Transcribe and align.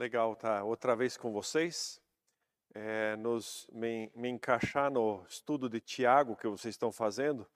legal 0.00 0.32
estar 0.32 0.64
outra 0.64 0.96
vez 0.96 1.18
com 1.18 1.30
vocês, 1.30 2.00
é, 2.74 3.16
nos, 3.16 3.68
me, 3.70 4.10
me, 4.16 4.30
encaixar 4.30 4.90
no 4.90 5.22
estudo 5.28 5.68
de 5.68 5.78
Tiago 5.78 6.34
que 6.36 6.48
vocês 6.48 6.74
estão 6.74 6.90
fazendo. 6.90 7.46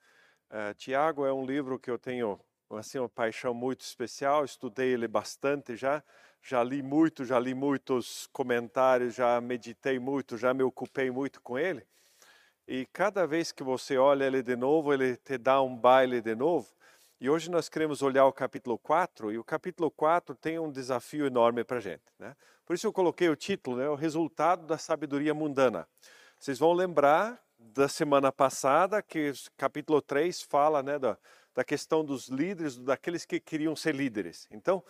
É, 0.51 0.75
Tiago 0.75 1.25
é 1.25 1.33
um 1.33 1.46
livro 1.46 1.79
que 1.79 1.91
eu 1.91 1.99
tenho 1.99 2.38
assim, 2.72 2.99
uma 2.99 3.09
paixão 3.09 3.54
muito 3.54 3.80
especial, 3.80 4.45
estudei 4.45 4.93
ele 4.93 5.09
bastante 5.09 5.75
já, 5.75 6.04
já 6.43 6.62
li 6.62 6.83
muito, 6.83 7.25
já 7.25 7.38
li 7.38 7.54
muitos 7.54 8.26
comentários, 8.26 9.15
já 9.15 9.40
meditei 9.40 9.99
muito, 9.99 10.37
já 10.37 10.53
me 10.53 10.63
ocupei 10.63 11.11
muito 11.11 11.40
com 11.40 11.58
ele. 11.58 11.83
E 12.69 12.85
cada 12.92 13.26
vez 13.26 13.53
que 13.53 13.63
você 13.63 13.97
olha 13.97 14.24
ele 14.26 14.42
de 14.42 14.54
novo, 14.54 14.92
ele 14.92 15.17
te 15.17 15.38
dá 15.38 15.63
um 15.63 15.74
baile 15.74 16.20
de 16.20 16.34
novo. 16.34 16.69
E 17.20 17.30
hoje 17.30 17.51
nós 17.51 17.69
queremos 17.69 18.02
olhar 18.02 18.27
o 18.27 18.33
capítulo 18.33 18.77
4, 18.78 19.33
e 19.33 19.38
o 19.38 19.45
capítulo 19.45 19.91
4 19.91 20.34
tem 20.34 20.59
um 20.59 20.70
desafio 20.70 21.27
enorme 21.27 21.62
para 21.62 21.79
a 21.79 21.80
gente. 21.80 22.02
Né? 22.19 22.34
Por 22.66 22.74
isso 22.74 22.87
eu 22.87 22.92
coloquei 22.92 23.29
o 23.29 23.37
título, 23.37 23.77
né, 23.77 23.88
o 23.88 23.95
resultado 23.95 24.66
da 24.66 24.77
sabedoria 24.77 25.33
mundana. 25.33 25.89
Vocês 26.39 26.59
vão 26.59 26.73
lembrar 26.73 27.41
da 27.59 27.89
semana 27.89 28.33
passada 28.33 29.01
que 29.01 29.30
o 29.30 29.34
capítulo 29.56 30.03
3 30.03 30.42
fala 30.42 30.83
né, 30.83 30.98
da, 30.98 31.16
da 31.55 31.65
questão 31.65 32.05
dos 32.05 32.29
líderes, 32.29 32.77
daqueles 32.77 33.25
que 33.25 33.39
queriam 33.39 33.77
ser 33.77 33.95
líderes. 33.95 34.47
Então, 34.51 34.83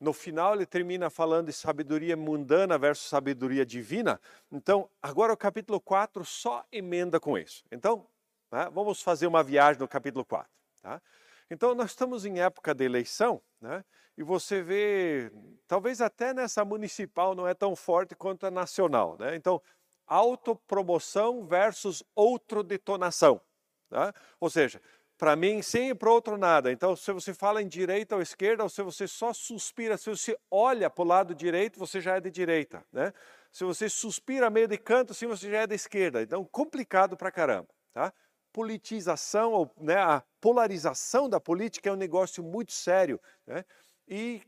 no 0.00 0.12
final 0.12 0.54
ele 0.54 0.64
termina 0.64 1.10
falando 1.10 1.46
de 1.46 1.52
sabedoria 1.52 2.16
mundana 2.16 2.78
versus 2.78 3.08
sabedoria 3.08 3.66
divina. 3.66 4.20
Então, 4.50 4.88
agora 5.02 5.32
o 5.32 5.36
capítulo 5.36 5.80
4 5.80 6.24
só 6.24 6.64
emenda 6.70 7.18
com 7.18 7.36
isso. 7.36 7.64
Então, 7.70 8.06
né, 8.50 8.70
vamos 8.72 9.02
fazer 9.02 9.26
uma 9.26 9.42
viagem 9.42 9.80
no 9.80 9.88
capítulo 9.88 10.24
4. 10.24 10.48
Tá? 10.80 11.02
Então, 11.50 11.74
nós 11.74 11.90
estamos 11.90 12.24
em 12.24 12.40
época 12.40 12.74
de 12.74 12.84
eleição, 12.84 13.40
né? 13.60 13.84
e 14.16 14.22
você 14.22 14.62
vê, 14.62 15.30
talvez 15.66 16.00
até 16.00 16.34
nessa 16.34 16.64
municipal 16.64 17.34
não 17.34 17.46
é 17.46 17.54
tão 17.54 17.76
forte 17.76 18.14
quanto 18.14 18.46
a 18.46 18.50
nacional. 18.50 19.16
Né? 19.18 19.36
Então, 19.36 19.62
autopromoção 20.06 21.46
versus 21.46 22.02
outrodetonação. 22.14 23.40
Tá? 23.88 24.12
Ou 24.40 24.50
seja, 24.50 24.80
para 25.16 25.34
mim 25.34 25.62
sim 25.62 25.90
e 25.90 25.94
para 25.94 26.10
outro 26.10 26.36
nada. 26.36 26.70
Então, 26.70 26.94
se 26.94 27.12
você 27.12 27.32
fala 27.34 27.62
em 27.62 27.68
direita 27.68 28.16
ou 28.16 28.22
esquerda, 28.22 28.62
ou 28.62 28.68
se 28.68 28.82
você 28.82 29.06
só 29.06 29.32
suspira, 29.32 29.96
se 29.96 30.10
você 30.10 30.38
olha 30.50 30.90
para 30.90 31.02
o 31.02 31.06
lado 31.06 31.34
direito, 31.34 31.78
você 31.78 32.00
já 32.00 32.16
é 32.16 32.20
de 32.20 32.30
direita. 32.30 32.84
Né? 32.92 33.12
Se 33.50 33.64
você 33.64 33.88
suspira 33.88 34.50
meio 34.50 34.68
de 34.68 34.78
canto, 34.78 35.14
sim, 35.14 35.26
você 35.26 35.50
já 35.50 35.62
é 35.62 35.66
de 35.66 35.74
esquerda. 35.74 36.22
Então, 36.22 36.44
complicado 36.44 37.16
para 37.16 37.30
caramba. 37.30 37.68
Tá? 37.92 38.12
Politização, 38.52 39.52
ou, 39.52 39.70
né, 39.78 39.96
a 39.96 40.22
polarização 40.40 41.28
da 41.28 41.40
política 41.40 41.88
é 41.88 41.92
um 41.92 41.96
negócio 41.96 42.42
muito 42.42 42.72
sério. 42.72 43.20
Né? 43.46 43.64
E 44.06 44.42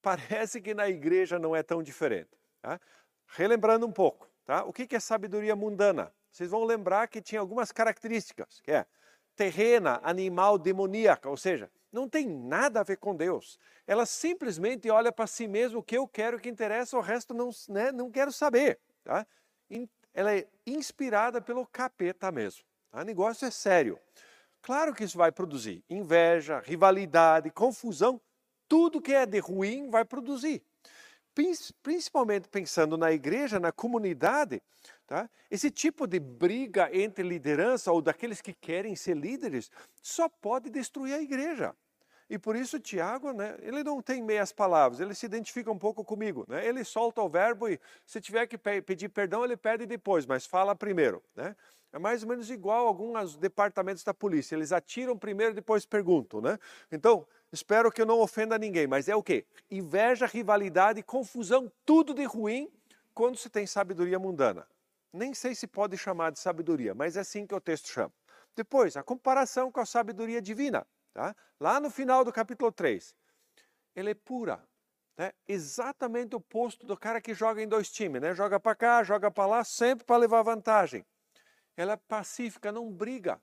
parece 0.00 0.60
que 0.60 0.74
na 0.74 0.88
igreja 0.88 1.38
não 1.38 1.54
é 1.54 1.62
tão 1.62 1.82
diferente. 1.82 2.30
Tá? 2.60 2.80
Relembrando 3.26 3.86
um 3.86 3.92
pouco, 3.92 4.28
tá? 4.44 4.64
o 4.64 4.72
que 4.72 4.94
é 4.94 5.00
sabedoria 5.00 5.56
mundana? 5.56 6.12
Vocês 6.30 6.50
vão 6.50 6.64
lembrar 6.64 7.08
que 7.08 7.20
tinha 7.20 7.40
algumas 7.40 7.70
características, 7.70 8.60
que 8.60 8.72
é 8.72 8.86
terrena, 9.36 10.00
animal, 10.02 10.58
demoníaca, 10.58 11.28
ou 11.28 11.36
seja, 11.36 11.70
não 11.90 12.08
tem 12.08 12.26
nada 12.26 12.80
a 12.80 12.82
ver 12.82 12.96
com 12.96 13.14
Deus. 13.14 13.58
Ela 13.86 14.06
simplesmente 14.06 14.90
olha 14.90 15.12
para 15.12 15.26
si 15.26 15.46
mesmo 15.46 15.80
o 15.80 15.82
que 15.82 15.96
eu 15.96 16.08
quero, 16.08 16.38
que 16.38 16.48
interessa, 16.48 16.96
o 16.96 17.00
resto 17.00 17.34
não, 17.34 17.50
né, 17.68 17.92
não 17.92 18.10
quero 18.10 18.32
saber. 18.32 18.78
Tá? 19.04 19.26
Ela 20.14 20.36
é 20.36 20.48
inspirada 20.66 21.40
pelo 21.40 21.66
capeta 21.66 22.30
mesmo. 22.32 22.64
O 22.92 23.02
negócio 23.02 23.46
é 23.46 23.50
sério. 23.50 23.98
Claro 24.60 24.94
que 24.94 25.02
isso 25.02 25.16
vai 25.16 25.32
produzir 25.32 25.82
inveja, 25.88 26.60
rivalidade, 26.60 27.50
confusão, 27.50 28.20
tudo 28.68 29.00
que 29.00 29.12
é 29.12 29.26
de 29.26 29.38
ruim 29.38 29.90
vai 29.90 30.04
produzir. 30.04 30.62
Principalmente 31.82 32.48
pensando 32.48 32.96
na 32.96 33.10
igreja, 33.10 33.58
na 33.58 33.72
comunidade, 33.72 34.62
tá? 35.06 35.28
esse 35.50 35.70
tipo 35.70 36.06
de 36.06 36.20
briga 36.20 36.90
entre 36.92 37.26
liderança 37.26 37.90
ou 37.90 38.02
daqueles 38.02 38.40
que 38.42 38.52
querem 38.52 38.94
ser 38.94 39.16
líderes 39.16 39.70
só 40.02 40.28
pode 40.28 40.68
destruir 40.68 41.14
a 41.14 41.22
igreja. 41.22 41.74
E 42.28 42.38
por 42.38 42.54
isso 42.56 42.78
Tiago, 42.78 43.32
né, 43.32 43.56
ele 43.60 43.82
não 43.82 44.00
tem 44.00 44.22
meias 44.22 44.52
palavras, 44.52 45.00
ele 45.00 45.14
se 45.14 45.26
identifica 45.26 45.70
um 45.70 45.78
pouco 45.78 46.04
comigo. 46.04 46.46
Né? 46.48 46.66
Ele 46.66 46.84
solta 46.84 47.20
o 47.20 47.28
verbo 47.28 47.68
e 47.68 47.80
se 48.06 48.20
tiver 48.20 48.46
que 48.46 48.56
pedir 48.56 49.08
perdão, 49.08 49.44
ele 49.44 49.56
pede 49.56 49.86
depois, 49.86 50.24
mas 50.24 50.46
fala 50.46 50.74
primeiro. 50.74 51.22
Né? 51.34 51.56
É 51.92 51.98
mais 51.98 52.22
ou 52.22 52.28
menos 52.28 52.50
igual 52.50 52.86
alguns 52.86 53.36
departamentos 53.36 54.02
da 54.02 54.14
polícia. 54.14 54.54
Eles 54.54 54.72
atiram 54.72 55.16
primeiro, 55.16 55.54
depois 55.54 55.84
perguntam. 55.84 56.40
Né? 56.40 56.58
Então, 56.90 57.26
espero 57.52 57.92
que 57.92 58.00
eu 58.00 58.06
não 58.06 58.20
ofenda 58.20 58.58
ninguém, 58.58 58.86
mas 58.86 59.08
é 59.08 59.14
o 59.14 59.22
quê? 59.22 59.44
Inveja, 59.70 60.24
rivalidade, 60.24 61.02
confusão, 61.02 61.70
tudo 61.84 62.14
de 62.14 62.24
ruim 62.24 62.72
quando 63.12 63.36
se 63.36 63.50
tem 63.50 63.66
sabedoria 63.66 64.18
mundana. 64.18 64.66
Nem 65.12 65.34
sei 65.34 65.54
se 65.54 65.66
pode 65.66 65.98
chamar 65.98 66.32
de 66.32 66.38
sabedoria, 66.38 66.94
mas 66.94 67.18
é 67.18 67.20
assim 67.20 67.46
que 67.46 67.54
o 67.54 67.60
texto 67.60 67.88
chama. 67.88 68.12
Depois, 68.56 68.96
a 68.96 69.02
comparação 69.02 69.70
com 69.70 69.80
a 69.80 69.86
sabedoria 69.86 70.40
divina. 70.40 70.86
Tá? 71.12 71.36
Lá 71.60 71.78
no 71.78 71.90
final 71.90 72.24
do 72.24 72.32
capítulo 72.32 72.72
3, 72.72 73.14
ela 73.94 74.08
é 74.08 74.14
pura. 74.14 74.62
Né? 75.18 75.32
Exatamente 75.46 76.34
o 76.34 76.38
oposto 76.38 76.86
do 76.86 76.96
cara 76.96 77.20
que 77.20 77.34
joga 77.34 77.62
em 77.62 77.68
dois 77.68 77.90
times, 77.90 78.22
né? 78.22 78.34
joga 78.34 78.58
para 78.58 78.74
cá, 78.74 79.04
joga 79.04 79.30
para 79.30 79.46
lá, 79.46 79.64
sempre 79.64 80.06
para 80.06 80.16
levar 80.16 80.42
vantagem. 80.42 81.04
Ela 81.76 81.92
é 81.92 81.96
pacífica, 81.96 82.70
não 82.70 82.90
briga. 82.90 83.40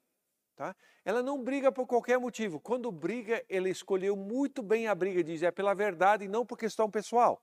Tá? 0.56 0.76
Ela 1.06 1.24
não 1.24 1.44
briga 1.44 1.72
por 1.72 1.88
qualquer 1.88 2.20
motivo. 2.20 2.60
Quando 2.60 2.92
briga, 2.92 3.44
ela 3.50 3.70
escolheu 3.70 4.16
muito 4.16 4.62
bem 4.62 4.88
a 4.88 4.96
briga, 4.96 5.24
diz, 5.24 5.42
é 5.42 5.52
pela 5.52 5.74
verdade 5.74 6.26
e 6.26 6.28
não 6.28 6.46
por 6.46 6.58
questão 6.58 6.90
pessoal. 6.90 7.42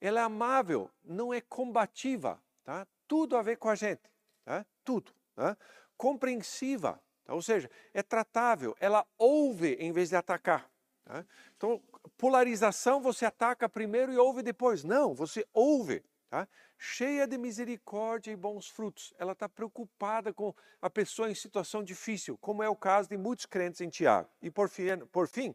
Ela 0.00 0.20
é 0.20 0.24
amável, 0.24 0.90
não 1.04 1.32
é 1.32 1.40
combativa. 1.40 2.42
Tá? 2.64 2.86
Tudo 3.06 3.36
a 3.36 3.42
ver 3.42 3.56
com 3.56 3.68
a 3.68 3.74
gente. 3.74 4.10
Tá? 4.44 4.64
Tudo. 4.84 5.12
Tá? 5.34 5.56
Compreensiva, 5.96 7.00
Tá? 7.30 7.34
Ou 7.34 7.42
seja, 7.42 7.70
é 7.94 8.02
tratável, 8.02 8.76
ela 8.80 9.06
ouve 9.16 9.74
em 9.74 9.92
vez 9.92 10.08
de 10.08 10.16
atacar. 10.16 10.68
Tá? 11.04 11.24
Então, 11.56 11.80
polarização, 12.18 13.00
você 13.00 13.24
ataca 13.24 13.68
primeiro 13.68 14.12
e 14.12 14.18
ouve 14.18 14.42
depois. 14.42 14.82
Não, 14.82 15.14
você 15.14 15.46
ouve. 15.54 16.02
Tá? 16.30 16.46
Cheia 16.78 17.26
de 17.26 17.36
misericórdia 17.36 18.30
e 18.30 18.36
bons 18.36 18.68
frutos. 18.68 19.12
Ela 19.18 19.32
está 19.32 19.48
preocupada 19.48 20.32
com 20.32 20.54
a 20.80 20.88
pessoa 20.88 21.28
em 21.28 21.34
situação 21.34 21.82
difícil, 21.82 22.38
como 22.38 22.62
é 22.62 22.68
o 22.68 22.76
caso 22.76 23.08
de 23.08 23.18
muitos 23.18 23.46
crentes 23.46 23.80
em 23.80 23.88
Tiago. 23.88 24.30
E 24.40 24.48
por 24.48 24.68
fim, 24.68 24.96
por 25.10 25.26
fim 25.26 25.52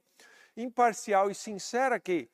imparcial 0.57 1.31
e 1.31 1.35
sincera, 1.35 1.97
que 1.97 2.29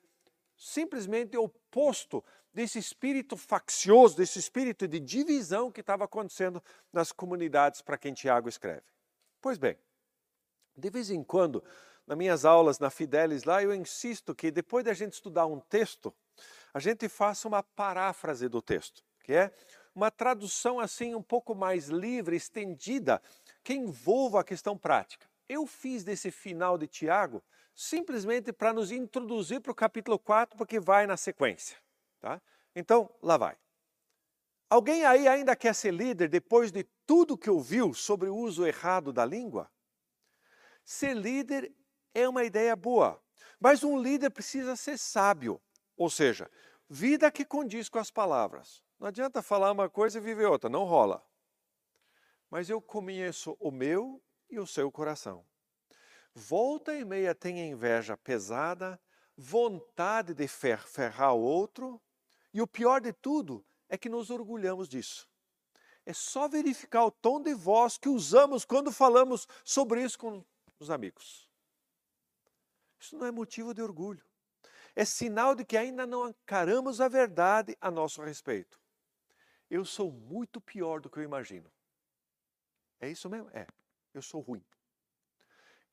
simplesmente 0.57 1.37
o 1.37 1.43
oposto 1.43 2.23
desse 2.51 2.79
espírito 2.79 3.37
faccioso, 3.37 4.17
desse 4.17 4.39
espírito 4.39 4.87
de 4.87 4.99
divisão 4.99 5.71
que 5.71 5.81
estava 5.81 6.05
acontecendo 6.05 6.63
nas 6.91 7.11
comunidades 7.11 7.83
para 7.83 7.97
quem 7.97 8.11
Tiago 8.11 8.49
escreve. 8.49 8.83
Pois 9.39 9.59
bem, 9.59 9.77
de 10.75 10.89
vez 10.89 11.11
em 11.11 11.23
quando, 11.23 11.63
nas 12.07 12.17
minhas 12.17 12.43
aulas 12.43 12.79
na 12.79 12.89
Fidelis 12.89 13.43
lá, 13.43 13.61
eu 13.61 13.73
insisto 13.73 14.33
que 14.33 14.49
depois 14.49 14.83
da 14.83 14.93
gente 14.93 15.13
estudar 15.13 15.45
um 15.45 15.59
texto, 15.59 16.11
a 16.73 16.79
gente 16.79 17.07
faça 17.09 17.47
uma 17.47 17.61
paráfrase 17.61 18.47
do 18.47 18.61
texto, 18.61 19.03
que 19.23 19.33
é 19.33 19.53
uma 19.93 20.09
tradução 20.09 20.79
assim 20.79 21.13
um 21.13 21.21
pouco 21.21 21.53
mais 21.53 21.87
livre, 21.87 22.35
estendida, 22.35 23.21
que 23.63 23.73
envolva 23.73 24.41
a 24.41 24.43
questão 24.43 24.77
prática. 24.77 25.29
Eu 25.47 25.65
fiz 25.65 26.03
desse 26.03 26.31
final 26.31 26.77
de 26.77 26.87
Tiago 26.87 27.43
simplesmente 27.75 28.53
para 28.53 28.73
nos 28.73 28.91
introduzir 28.91 29.59
para 29.61 29.71
o 29.71 29.75
capítulo 29.75 30.17
4, 30.17 30.57
porque 30.57 30.79
vai 30.79 31.05
na 31.05 31.17
sequência. 31.17 31.77
Tá? 32.19 32.41
Então, 32.75 33.13
lá 33.21 33.37
vai. 33.37 33.57
Alguém 34.69 35.03
aí 35.03 35.27
ainda 35.27 35.55
quer 35.55 35.75
ser 35.75 35.91
líder 35.91 36.29
depois 36.29 36.71
de 36.71 36.85
tudo 37.05 37.37
que 37.37 37.49
ouviu 37.49 37.93
sobre 37.93 38.29
o 38.29 38.35
uso 38.35 38.65
errado 38.65 39.11
da 39.11 39.25
língua? 39.25 39.69
Ser 40.85 41.13
líder 41.13 41.73
é 42.13 42.27
uma 42.27 42.43
ideia 42.43 42.75
boa, 42.75 43.21
mas 43.59 43.83
um 43.83 44.01
líder 44.01 44.29
precisa 44.29 44.75
ser 44.75 44.97
sábio, 44.97 45.61
ou 46.01 46.09
seja, 46.09 46.49
vida 46.89 47.31
que 47.31 47.45
condiz 47.45 47.87
com 47.87 47.99
as 47.99 48.09
palavras. 48.09 48.83
Não 48.99 49.07
adianta 49.07 49.43
falar 49.43 49.71
uma 49.71 49.87
coisa 49.87 50.17
e 50.17 50.21
viver 50.21 50.47
outra, 50.47 50.67
não 50.67 50.83
rola. 50.83 51.23
Mas 52.49 52.71
eu 52.71 52.81
conheço 52.81 53.55
o 53.59 53.69
meu 53.69 54.19
e 54.49 54.57
o 54.57 54.65
seu 54.65 54.91
coração. 54.91 55.45
Volta 56.33 56.91
e 56.95 57.05
meia 57.05 57.35
tem 57.35 57.69
inveja 57.69 58.17
pesada, 58.17 58.99
vontade 59.37 60.33
de 60.33 60.47
ferrar 60.47 61.35
o 61.35 61.41
outro, 61.41 62.01
e 62.51 62.63
o 62.63 62.67
pior 62.67 62.99
de 62.99 63.13
tudo 63.13 63.63
é 63.87 63.95
que 63.95 64.09
nos 64.09 64.31
orgulhamos 64.31 64.89
disso. 64.89 65.29
É 66.03 66.13
só 66.13 66.47
verificar 66.47 67.05
o 67.05 67.11
tom 67.11 67.43
de 67.43 67.53
voz 67.53 67.95
que 67.95 68.09
usamos 68.09 68.65
quando 68.65 68.91
falamos 68.91 69.47
sobre 69.63 70.01
isso 70.01 70.17
com 70.17 70.43
os 70.79 70.89
amigos. 70.89 71.47
Isso 72.99 73.15
não 73.15 73.27
é 73.27 73.31
motivo 73.31 73.71
de 73.71 73.83
orgulho. 73.83 74.30
É 74.95 75.05
sinal 75.05 75.55
de 75.55 75.63
que 75.63 75.77
ainda 75.77 76.05
não 76.05 76.29
encaramos 76.29 76.99
a 76.99 77.07
verdade 77.07 77.77
a 77.79 77.89
nosso 77.89 78.21
respeito. 78.21 78.79
Eu 79.69 79.85
sou 79.85 80.11
muito 80.11 80.59
pior 80.59 80.99
do 80.99 81.09
que 81.09 81.19
eu 81.19 81.23
imagino. 81.23 81.71
É 82.99 83.09
isso 83.09 83.29
mesmo? 83.29 83.49
É. 83.53 83.65
Eu 84.13 84.21
sou 84.21 84.41
ruim. 84.41 84.63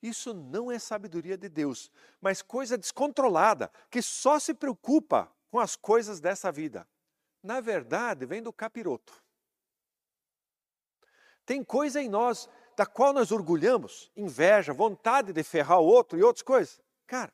Isso 0.03 0.33
não 0.33 0.71
é 0.71 0.79
sabedoria 0.79 1.37
de 1.37 1.49
Deus, 1.49 1.91
mas 2.21 2.43
coisa 2.43 2.79
descontrolada, 2.79 3.71
que 3.91 4.01
só 4.01 4.39
se 4.39 4.55
preocupa 4.55 5.31
com 5.51 5.59
as 5.59 5.75
coisas 5.75 6.21
dessa 6.21 6.53
vida. 6.53 6.87
Na 7.43 7.61
verdade, 7.61 8.27
vem 8.27 8.43
do 8.43 8.53
capiroto. 8.53 9.23
Tem 11.45 11.65
coisa 11.65 12.01
em 12.01 12.09
nós 12.09 12.49
da 12.77 12.87
qual 12.87 13.13
nós 13.13 13.33
orgulhamos, 13.33 14.11
inveja, 14.15 14.73
vontade 14.73 15.33
de 15.33 15.43
ferrar 15.43 15.81
o 15.81 15.87
outro 15.87 16.19
e 16.19 16.23
outras 16.23 16.43
coisas. 16.43 16.81
Cara, 17.07 17.33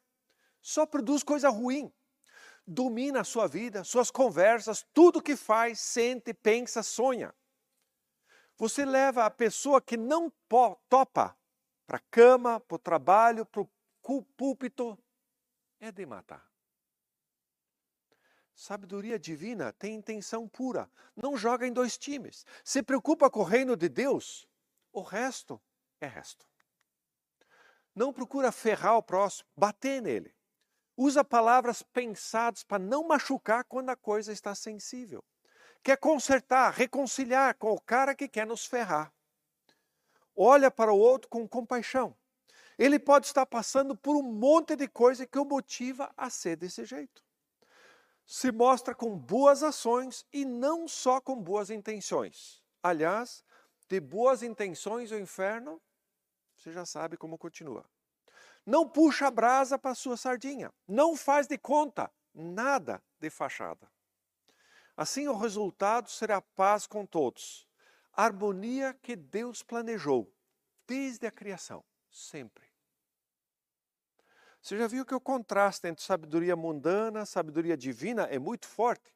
só 0.64 0.86
produz 0.86 1.22
coisa 1.22 1.50
ruim. 1.50 1.92
Domina 2.66 3.20
a 3.20 3.24
sua 3.24 3.46
vida, 3.46 3.84
suas 3.84 4.10
conversas, 4.10 4.82
tudo 4.94 5.20
que 5.20 5.36
faz, 5.36 5.78
sente, 5.78 6.32
pensa, 6.32 6.82
sonha. 6.82 7.34
Você 8.56 8.86
leva 8.86 9.26
a 9.26 9.30
pessoa 9.30 9.82
que 9.82 9.98
não 9.98 10.32
topa 10.88 11.36
para 11.86 11.98
a 11.98 12.02
cama, 12.10 12.58
para 12.60 12.76
o 12.76 12.78
trabalho, 12.78 13.44
para 13.44 13.60
o 13.60 14.22
púlpito, 14.36 14.98
é 15.78 15.92
de 15.92 16.06
matar. 16.06 16.50
Sabedoria 18.54 19.18
divina 19.18 19.70
tem 19.74 19.96
intenção 19.96 20.48
pura, 20.48 20.90
não 21.14 21.36
joga 21.36 21.66
em 21.66 21.72
dois 21.72 21.98
times. 21.98 22.46
Se 22.64 22.82
preocupa 22.82 23.28
com 23.28 23.40
o 23.40 23.44
reino 23.44 23.76
de 23.76 23.90
Deus, 23.90 24.48
o 24.90 25.02
resto 25.02 25.60
é 26.00 26.06
resto. 26.06 26.48
Não 27.94 28.14
procura 28.14 28.50
ferrar 28.50 28.96
o 28.96 29.02
próximo, 29.02 29.46
bater 29.54 30.00
nele. 30.00 30.33
Usa 30.96 31.24
palavras 31.24 31.82
pensadas 31.82 32.62
para 32.62 32.78
não 32.78 33.06
machucar 33.06 33.64
quando 33.64 33.90
a 33.90 33.96
coisa 33.96 34.32
está 34.32 34.54
sensível. 34.54 35.24
Quer 35.82 35.96
consertar, 35.96 36.72
reconciliar 36.72 37.56
com 37.56 37.72
o 37.72 37.80
cara 37.80 38.14
que 38.14 38.28
quer 38.28 38.46
nos 38.46 38.64
ferrar. 38.64 39.12
Olha 40.36 40.70
para 40.70 40.92
o 40.92 40.98
outro 40.98 41.28
com 41.28 41.46
compaixão. 41.48 42.16
Ele 42.78 42.98
pode 42.98 43.26
estar 43.26 43.46
passando 43.46 43.96
por 43.96 44.16
um 44.16 44.22
monte 44.22 44.76
de 44.76 44.88
coisa 44.88 45.26
que 45.26 45.38
o 45.38 45.44
motiva 45.44 46.12
a 46.16 46.30
ser 46.30 46.56
desse 46.56 46.84
jeito 46.84 47.24
se 48.26 48.50
mostra 48.50 48.94
com 48.94 49.16
boas 49.16 49.62
ações 49.62 50.24
e 50.32 50.44
não 50.44 50.88
só 50.88 51.20
com 51.20 51.40
boas 51.40 51.70
intenções. 51.70 52.62
Aliás, 52.82 53.44
de 53.88 54.00
boas 54.00 54.42
intenções 54.42 55.10
o 55.10 55.18
inferno, 55.18 55.80
você 56.56 56.72
já 56.72 56.86
sabe 56.86 57.16
como 57.16 57.38
continua. 57.38 57.84
Não 58.66 58.88
puxa 58.88 59.26
a 59.26 59.30
brasa 59.30 59.78
para 59.78 59.94
sua 59.94 60.16
sardinha, 60.16 60.72
não 60.88 61.16
faz 61.16 61.46
de 61.46 61.58
conta 61.58 62.10
nada 62.34 63.02
de 63.20 63.28
fachada. 63.28 63.90
Assim 64.96 65.28
o 65.28 65.36
resultado 65.36 66.08
será 66.08 66.40
paz 66.40 66.86
com 66.86 67.04
todos, 67.04 67.68
harmonia 68.12 68.94
que 68.94 69.16
Deus 69.16 69.62
planejou 69.62 70.32
desde 70.86 71.26
a 71.26 71.30
criação, 71.30 71.84
sempre. 72.08 72.64
Você 74.62 74.78
já 74.78 74.86
viu 74.86 75.04
que 75.04 75.14
o 75.14 75.20
contraste 75.20 75.88
entre 75.88 76.02
sabedoria 76.02 76.56
mundana 76.56 77.22
e 77.22 77.26
sabedoria 77.26 77.76
divina 77.76 78.22
é 78.30 78.38
muito 78.38 78.66
forte? 78.66 79.14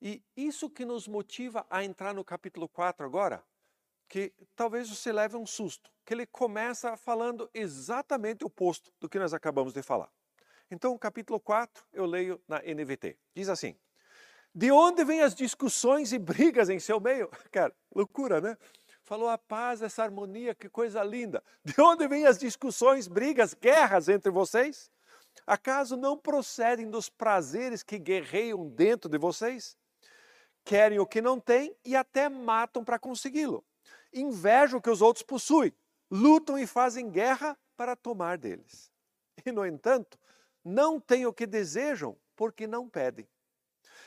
E 0.00 0.22
isso 0.36 0.70
que 0.70 0.84
nos 0.84 1.08
motiva 1.08 1.66
a 1.68 1.82
entrar 1.82 2.14
no 2.14 2.24
capítulo 2.24 2.68
4 2.68 3.04
agora, 3.04 3.42
que 4.08 4.32
talvez 4.54 4.88
você 4.88 5.12
leve 5.12 5.36
um 5.36 5.46
susto, 5.46 5.90
que 6.04 6.14
ele 6.14 6.26
começa 6.26 6.96
falando 6.96 7.48
exatamente 7.52 8.44
o 8.44 8.46
oposto 8.46 8.92
do 9.00 9.08
que 9.08 9.18
nós 9.18 9.34
acabamos 9.34 9.72
de 9.72 9.82
falar. 9.82 10.10
Então, 10.70 10.96
capítulo 10.98 11.40
4, 11.40 11.84
eu 11.92 12.06
leio 12.06 12.40
na 12.48 12.60
NVT. 12.60 13.18
Diz 13.34 13.48
assim: 13.48 13.76
De 14.54 14.70
onde 14.70 15.04
vêm 15.04 15.22
as 15.22 15.34
discussões 15.34 16.12
e 16.12 16.18
brigas 16.18 16.68
em 16.68 16.78
seu 16.78 17.00
meio? 17.00 17.28
Cara, 17.50 17.74
loucura, 17.94 18.40
né? 18.40 18.56
falou 19.04 19.28
a 19.28 19.36
paz, 19.38 19.82
essa 19.82 20.02
harmonia, 20.02 20.54
que 20.54 20.68
coisa 20.68 21.02
linda. 21.04 21.44
De 21.62 21.80
onde 21.80 22.08
vêm 22.08 22.26
as 22.26 22.38
discussões, 22.38 23.06
brigas, 23.06 23.54
guerras 23.54 24.08
entre 24.08 24.30
vocês? 24.30 24.90
Acaso 25.46 25.96
não 25.96 26.16
procedem 26.16 26.90
dos 26.90 27.08
prazeres 27.08 27.82
que 27.82 27.98
guerreiam 27.98 28.66
dentro 28.68 29.10
de 29.10 29.18
vocês? 29.18 29.76
Querem 30.64 30.98
o 30.98 31.06
que 31.06 31.20
não 31.20 31.38
têm 31.38 31.76
e 31.84 31.94
até 31.94 32.28
matam 32.28 32.82
para 32.82 32.98
consegui-lo. 32.98 33.62
Invejam 34.14 34.78
o 34.78 34.82
que 34.82 34.88
os 34.88 35.02
outros 35.02 35.24
possuem, 35.24 35.74
lutam 36.10 36.56
e 36.56 36.66
fazem 36.66 37.10
guerra 37.10 37.58
para 37.76 37.96
tomar 37.96 38.38
deles. 38.38 38.92
E, 39.44 39.50
no 39.50 39.66
entanto, 39.66 40.18
não 40.64 41.00
têm 41.00 41.26
o 41.26 41.32
que 41.32 41.46
desejam 41.46 42.16
porque 42.36 42.66
não 42.66 42.88
pedem. 42.88 43.28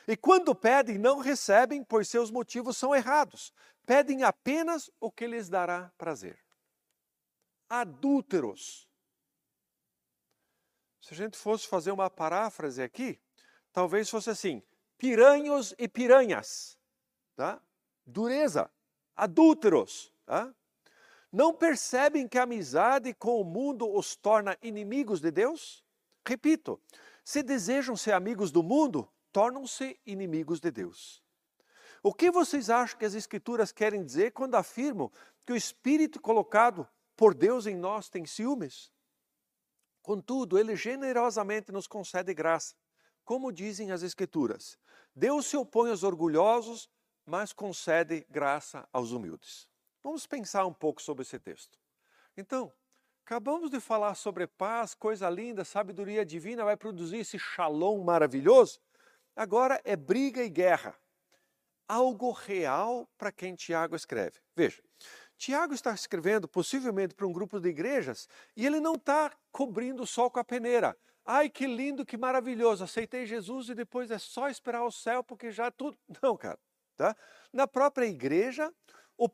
E 0.07 0.15
quando 0.15 0.55
pedem, 0.55 0.97
não 0.97 1.19
recebem, 1.19 1.83
pois 1.83 2.07
seus 2.07 2.31
motivos 2.31 2.77
são 2.77 2.95
errados. 2.95 3.53
Pedem 3.85 4.23
apenas 4.23 4.89
o 4.99 5.11
que 5.11 5.27
lhes 5.27 5.49
dará 5.49 5.91
prazer. 5.97 6.39
Adúlteros. 7.69 8.87
Se 11.01 11.13
a 11.13 11.17
gente 11.17 11.37
fosse 11.37 11.67
fazer 11.67 11.91
uma 11.91 12.09
paráfrase 12.09 12.81
aqui, 12.81 13.19
talvez 13.73 14.09
fosse 14.09 14.29
assim: 14.29 14.63
piranhos 14.97 15.75
e 15.77 15.87
piranhas. 15.87 16.77
Tá? 17.35 17.61
Dureza. 18.05 18.71
Adúlteros. 19.17 20.13
Tá? 20.25 20.53
Não 21.31 21.53
percebem 21.53 22.27
que 22.27 22.37
a 22.37 22.43
amizade 22.43 23.13
com 23.15 23.41
o 23.41 23.43
mundo 23.43 23.91
os 23.91 24.15
torna 24.15 24.55
inimigos 24.61 25.19
de 25.19 25.31
Deus? 25.31 25.83
Repito, 26.25 26.79
se 27.23 27.41
desejam 27.41 27.97
ser 27.97 28.13
amigos 28.13 28.51
do 28.51 28.61
mundo, 28.61 29.11
tornam-se 29.33 29.99
inimigos 30.05 30.59
de 30.59 30.71
Deus. 30.71 31.21
O 32.03 32.13
que 32.13 32.29
vocês 32.29 32.69
acham 32.69 32.97
que 32.97 33.05
as 33.05 33.15
Escrituras 33.15 33.71
querem 33.71 34.05
dizer 34.05 34.31
quando 34.31 34.55
afirmam 34.55 35.11
que 35.45 35.51
o 35.51 35.55
Espírito 35.55 36.21
colocado 36.21 36.87
por 37.15 37.33
Deus 37.33 37.65
em 37.65 37.75
nós 37.75 38.07
tem 38.07 38.25
ciúmes? 38.25 38.91
Contudo, 40.01 40.57
Ele 40.57 40.75
generosamente 40.75 41.71
nos 41.71 41.87
concede 41.87 42.33
graça, 42.33 42.75
como 43.25 43.51
dizem 43.51 43.91
as 43.91 44.03
Escrituras. 44.03 44.77
Deus 45.13 45.47
se 45.47 45.57
opõe 45.57 45.89
aos 45.89 46.03
orgulhosos, 46.03 46.89
mas 47.27 47.51
concede 47.51 48.25
graça 48.29 48.87
aos 48.93 49.11
humildes. 49.11 49.67
Vamos 50.01 50.25
pensar 50.25 50.65
um 50.65 50.73
pouco 50.73 51.01
sobre 51.01 51.23
esse 51.23 51.37
texto. 51.37 51.77
Então, 52.37 52.71
acabamos 53.25 53.69
de 53.69 53.81
falar 53.81 54.15
sobre 54.15 54.47
paz, 54.47 54.95
coisa 54.95 55.29
linda, 55.29 55.65
sabedoria 55.65 56.25
divina 56.25 56.63
vai 56.63 56.77
produzir 56.77 57.17
esse 57.17 57.37
shalom 57.37 58.01
maravilhoso. 58.01 58.79
Agora 59.35 59.81
é 59.83 59.97
briga 59.97 60.41
e 60.41 60.49
guerra. 60.49 60.95
Algo 61.85 62.31
real 62.31 63.09
para 63.17 63.31
quem 63.31 63.55
Tiago 63.55 63.95
escreve. 63.95 64.39
Veja, 64.55 64.81
Tiago 65.37 65.73
está 65.73 65.93
escrevendo 65.93 66.47
possivelmente 66.47 67.13
para 67.13 67.27
um 67.27 67.33
grupo 67.33 67.59
de 67.59 67.67
igrejas 67.67 68.29
e 68.55 68.65
ele 68.65 68.79
não 68.79 68.93
está 68.93 69.35
cobrindo 69.51 70.03
o 70.03 70.07
sol 70.07 70.31
com 70.31 70.39
a 70.39 70.45
peneira. 70.45 70.97
Ai, 71.25 71.49
que 71.49 71.67
lindo, 71.67 72.05
que 72.05 72.15
maravilhoso, 72.15 72.85
aceitei 72.85 73.25
Jesus 73.25 73.67
e 73.67 73.75
depois 73.75 74.09
é 74.11 74.17
só 74.17 74.47
esperar 74.47 74.85
o 74.85 74.91
céu 74.91 75.21
porque 75.21 75.51
já 75.51 75.69
tudo. 75.69 75.97
Não, 76.21 76.37
cara. 76.37 76.57
Tá? 76.97 77.15
Na 77.53 77.67
própria 77.67 78.05
igreja, 78.05 78.73
o 79.15 79.29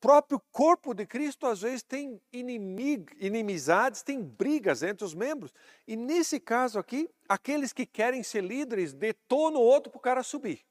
próprio 0.00 0.40
corpo 0.52 0.94
de 0.94 1.04
Cristo 1.04 1.46
às 1.46 1.60
vezes 1.60 1.82
tem 1.82 2.20
inimigo, 2.32 3.12
inimizades, 3.18 4.02
tem 4.02 4.22
brigas 4.22 4.82
entre 4.82 5.04
os 5.04 5.12
membros. 5.12 5.52
E 5.86 5.96
nesse 5.96 6.38
caso 6.38 6.78
aqui, 6.78 7.10
aqueles 7.28 7.72
que 7.72 7.84
querem 7.84 8.22
ser 8.22 8.44
líderes 8.44 8.94
detonam 8.94 9.60
o 9.60 9.64
outro 9.64 9.90
para 9.90 9.98
o 9.98 10.02
cara 10.02 10.22
subir. 10.22 10.64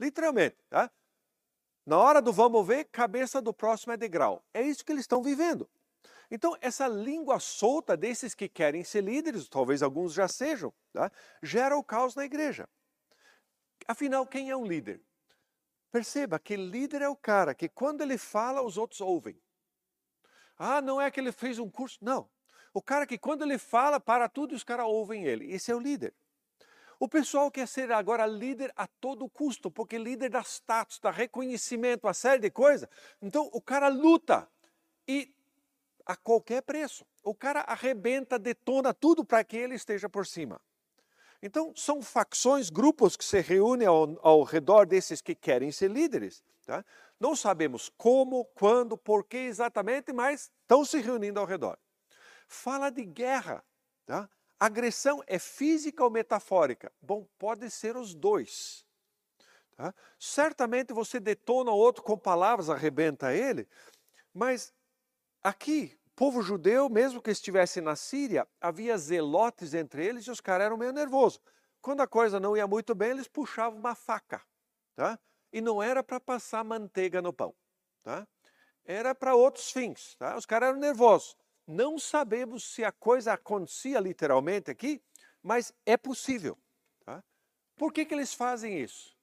Literalmente, 0.00 0.56
tá? 0.68 0.90
Na 1.86 1.98
hora 1.98 2.22
do 2.22 2.32
vamos 2.32 2.66
ver, 2.66 2.86
cabeça 2.86 3.42
do 3.42 3.52
próximo 3.52 3.92
é 3.92 3.96
degrau. 3.96 4.42
É 4.54 4.62
isso 4.62 4.84
que 4.84 4.90
eles 4.90 5.02
estão 5.02 5.22
vivendo. 5.22 5.68
Então, 6.30 6.56
essa 6.62 6.88
língua 6.88 7.38
solta 7.38 7.94
desses 7.94 8.34
que 8.34 8.48
querem 8.48 8.82
ser 8.82 9.04
líderes, 9.04 9.46
talvez 9.48 9.82
alguns 9.82 10.14
já 10.14 10.26
sejam, 10.26 10.72
tá? 10.92 11.12
gera 11.42 11.76
o 11.76 11.84
caos 11.84 12.14
na 12.14 12.24
igreja. 12.24 12.66
Afinal, 13.86 14.26
quem 14.26 14.50
é 14.50 14.56
um 14.56 14.64
líder? 14.64 15.00
Perceba 15.94 16.40
que 16.40 16.56
líder 16.56 17.02
é 17.02 17.08
o 17.08 17.14
cara 17.14 17.54
que 17.54 17.68
quando 17.68 18.00
ele 18.00 18.18
fala, 18.18 18.60
os 18.60 18.76
outros 18.76 19.00
ouvem. 19.00 19.40
Ah, 20.58 20.82
não 20.82 21.00
é 21.00 21.08
que 21.08 21.20
ele 21.20 21.30
fez 21.30 21.60
um 21.60 21.70
curso. 21.70 22.00
Não. 22.02 22.28
O 22.72 22.82
cara 22.82 23.06
que 23.06 23.16
quando 23.16 23.42
ele 23.42 23.58
fala, 23.58 24.00
para 24.00 24.28
tudo 24.28 24.54
e 24.54 24.56
os 24.56 24.64
caras 24.64 24.86
ouvem 24.86 25.24
ele. 25.24 25.52
Esse 25.52 25.70
é 25.70 25.74
o 25.76 25.78
líder. 25.78 26.12
O 26.98 27.08
pessoal 27.08 27.48
quer 27.48 27.68
ser 27.68 27.92
agora 27.92 28.26
líder 28.26 28.72
a 28.74 28.88
todo 28.88 29.30
custo, 29.30 29.70
porque 29.70 29.96
líder 29.96 30.30
dá 30.30 30.40
status, 30.40 30.98
dá 30.98 31.12
reconhecimento, 31.12 32.08
uma 32.08 32.12
série 32.12 32.40
de 32.40 32.50
coisas. 32.50 32.88
Então 33.22 33.48
o 33.52 33.60
cara 33.60 33.86
luta 33.86 34.50
e 35.06 35.32
a 36.04 36.16
qualquer 36.16 36.62
preço. 36.62 37.06
O 37.22 37.36
cara 37.36 37.60
arrebenta, 37.60 38.36
detona 38.36 38.92
tudo 38.92 39.24
para 39.24 39.44
que 39.44 39.56
ele 39.56 39.76
esteja 39.76 40.08
por 40.08 40.26
cima. 40.26 40.60
Então, 41.46 41.74
são 41.76 42.00
facções, 42.00 42.70
grupos 42.70 43.18
que 43.18 43.24
se 43.24 43.38
reúnem 43.38 43.86
ao, 43.86 44.18
ao 44.26 44.42
redor 44.44 44.86
desses 44.86 45.20
que 45.20 45.34
querem 45.34 45.70
ser 45.70 45.90
líderes. 45.90 46.42
Tá? 46.64 46.82
Não 47.20 47.36
sabemos 47.36 47.90
como, 47.98 48.46
quando, 48.54 48.96
por 48.96 49.24
que 49.24 49.36
exatamente, 49.36 50.10
mas 50.10 50.50
estão 50.62 50.86
se 50.86 51.02
reunindo 51.02 51.38
ao 51.38 51.44
redor. 51.44 51.78
Fala 52.48 52.88
de 52.88 53.04
guerra. 53.04 53.62
Tá? 54.06 54.26
Agressão 54.58 55.22
é 55.26 55.38
física 55.38 56.02
ou 56.02 56.08
metafórica? 56.08 56.90
Bom, 56.98 57.28
pode 57.38 57.68
ser 57.70 57.94
os 57.94 58.14
dois. 58.14 58.86
Tá? 59.76 59.94
Certamente 60.18 60.94
você 60.94 61.20
detona 61.20 61.70
o 61.70 61.76
outro 61.76 62.02
com 62.02 62.16
palavras, 62.16 62.70
arrebenta 62.70 63.34
ele, 63.34 63.68
mas 64.32 64.72
aqui 65.42 65.94
povo 66.14 66.42
judeu, 66.42 66.88
mesmo 66.88 67.20
que 67.20 67.30
estivesse 67.30 67.80
na 67.80 67.96
Síria, 67.96 68.46
havia 68.60 68.96
zelotes 68.96 69.74
entre 69.74 70.04
eles 70.04 70.26
e 70.26 70.30
os 70.30 70.40
caras 70.40 70.66
eram 70.66 70.76
meio 70.76 70.92
nervosos. 70.92 71.40
quando 71.80 72.00
a 72.00 72.06
coisa 72.06 72.40
não 72.40 72.56
ia 72.56 72.66
muito 72.66 72.94
bem, 72.94 73.10
eles 73.10 73.28
puxavam 73.28 73.78
uma 73.78 73.94
faca, 73.94 74.42
tá? 74.94 75.18
E 75.52 75.60
não 75.60 75.82
era 75.82 76.02
para 76.02 76.18
passar 76.18 76.64
manteiga 76.64 77.20
no 77.20 77.30
pão, 77.30 77.54
tá? 78.02 78.26
Era 78.86 79.14
para 79.14 79.34
outros 79.34 79.70
fins, 79.70 80.14
tá? 80.16 80.34
Os 80.36 80.46
caras 80.46 80.70
eram 80.70 80.78
nervosos. 80.78 81.36
Não 81.66 81.98
sabemos 81.98 82.64
se 82.72 82.84
a 82.84 82.90
coisa 82.90 83.34
acontecia 83.34 84.00
literalmente 84.00 84.70
aqui, 84.70 85.02
mas 85.42 85.74
é 85.84 85.96
possível, 85.96 86.56
tá? 87.04 87.22
Por 87.76 87.92
que 87.92 88.06
que 88.06 88.14
eles 88.14 88.32
fazem 88.32 88.80
isso? 88.80 89.14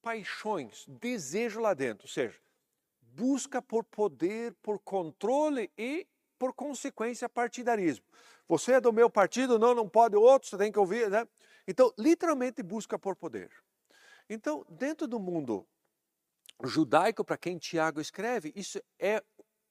Paixões, 0.00 0.86
desejo 0.88 1.60
lá 1.60 1.74
dentro, 1.74 2.06
ou 2.06 2.10
seja, 2.10 2.40
busca 3.16 3.62
por 3.62 3.82
poder, 3.84 4.54
por 4.62 4.78
controle 4.80 5.72
e 5.78 6.06
por 6.38 6.52
consequência 6.52 7.28
partidarismo. 7.28 8.04
Você 8.46 8.72
é 8.72 8.80
do 8.80 8.92
meu 8.92 9.08
partido, 9.08 9.58
não, 9.58 9.74
não 9.74 9.88
pode 9.88 10.14
outro, 10.14 10.48
você 10.48 10.58
tem 10.58 10.70
que 10.70 10.78
ouvir, 10.78 11.10
né? 11.10 11.26
Então, 11.66 11.92
literalmente 11.98 12.62
busca 12.62 12.98
por 12.98 13.16
poder. 13.16 13.50
Então, 14.28 14.64
dentro 14.68 15.06
do 15.06 15.18
mundo 15.18 15.66
judaico, 16.62 17.24
para 17.24 17.38
quem 17.38 17.58
Tiago 17.58 18.00
escreve, 18.00 18.52
isso 18.54 18.80
é 18.98 19.22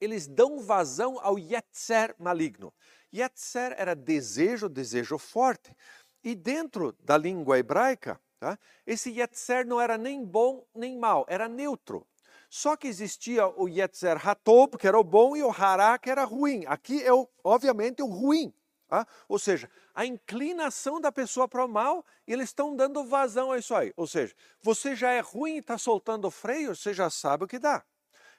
eles 0.01 0.27
dão 0.27 0.59
vazão 0.59 1.17
ao 1.21 1.39
yetzer 1.39 2.13
maligno. 2.19 2.73
Yetzer 3.13 3.73
era 3.77 3.95
desejo, 3.95 4.67
desejo 4.67 5.17
forte. 5.17 5.73
E 6.21 6.35
dentro 6.35 6.91
da 6.99 7.17
língua 7.17 7.57
hebraica, 7.57 8.19
tá, 8.37 8.59
esse 8.85 9.09
yetzer 9.09 9.65
não 9.65 9.79
era 9.79 9.97
nem 9.97 10.25
bom 10.25 10.65
nem 10.75 10.97
mal, 10.97 11.25
era 11.29 11.47
neutro. 11.47 12.05
Só 12.55 12.77
que 12.77 12.87
existia 12.87 13.45
o 13.45 13.67
Yetzer 13.67 14.25
Hatob, 14.25 14.77
que 14.77 14.87
era 14.87 14.97
o 14.97 15.03
bom, 15.03 15.35
e 15.35 15.43
o 15.43 15.51
Hará, 15.51 15.97
que 15.97 16.09
era 16.09 16.23
ruim. 16.23 16.63
Aqui 16.67 17.03
é, 17.03 17.11
o, 17.11 17.27
obviamente, 17.43 18.01
o 18.01 18.05
ruim. 18.05 18.53
Tá? 18.87 19.05
Ou 19.27 19.37
seja, 19.37 19.69
a 19.93 20.05
inclinação 20.05 21.01
da 21.01 21.11
pessoa 21.11 21.49
para 21.49 21.65
o 21.65 21.67
mal, 21.67 22.05
e 22.25 22.31
eles 22.31 22.47
estão 22.47 22.73
dando 22.73 23.03
vazão 23.03 23.51
a 23.51 23.57
isso 23.57 23.75
aí. 23.75 23.91
Ou 23.97 24.07
seja, 24.07 24.33
você 24.61 24.95
já 24.95 25.11
é 25.11 25.19
ruim 25.19 25.55
e 25.55 25.57
está 25.57 25.77
soltando 25.77 26.29
o 26.29 26.31
freio, 26.31 26.73
você 26.73 26.93
já 26.93 27.09
sabe 27.09 27.43
o 27.43 27.47
que 27.47 27.59
dá. 27.59 27.83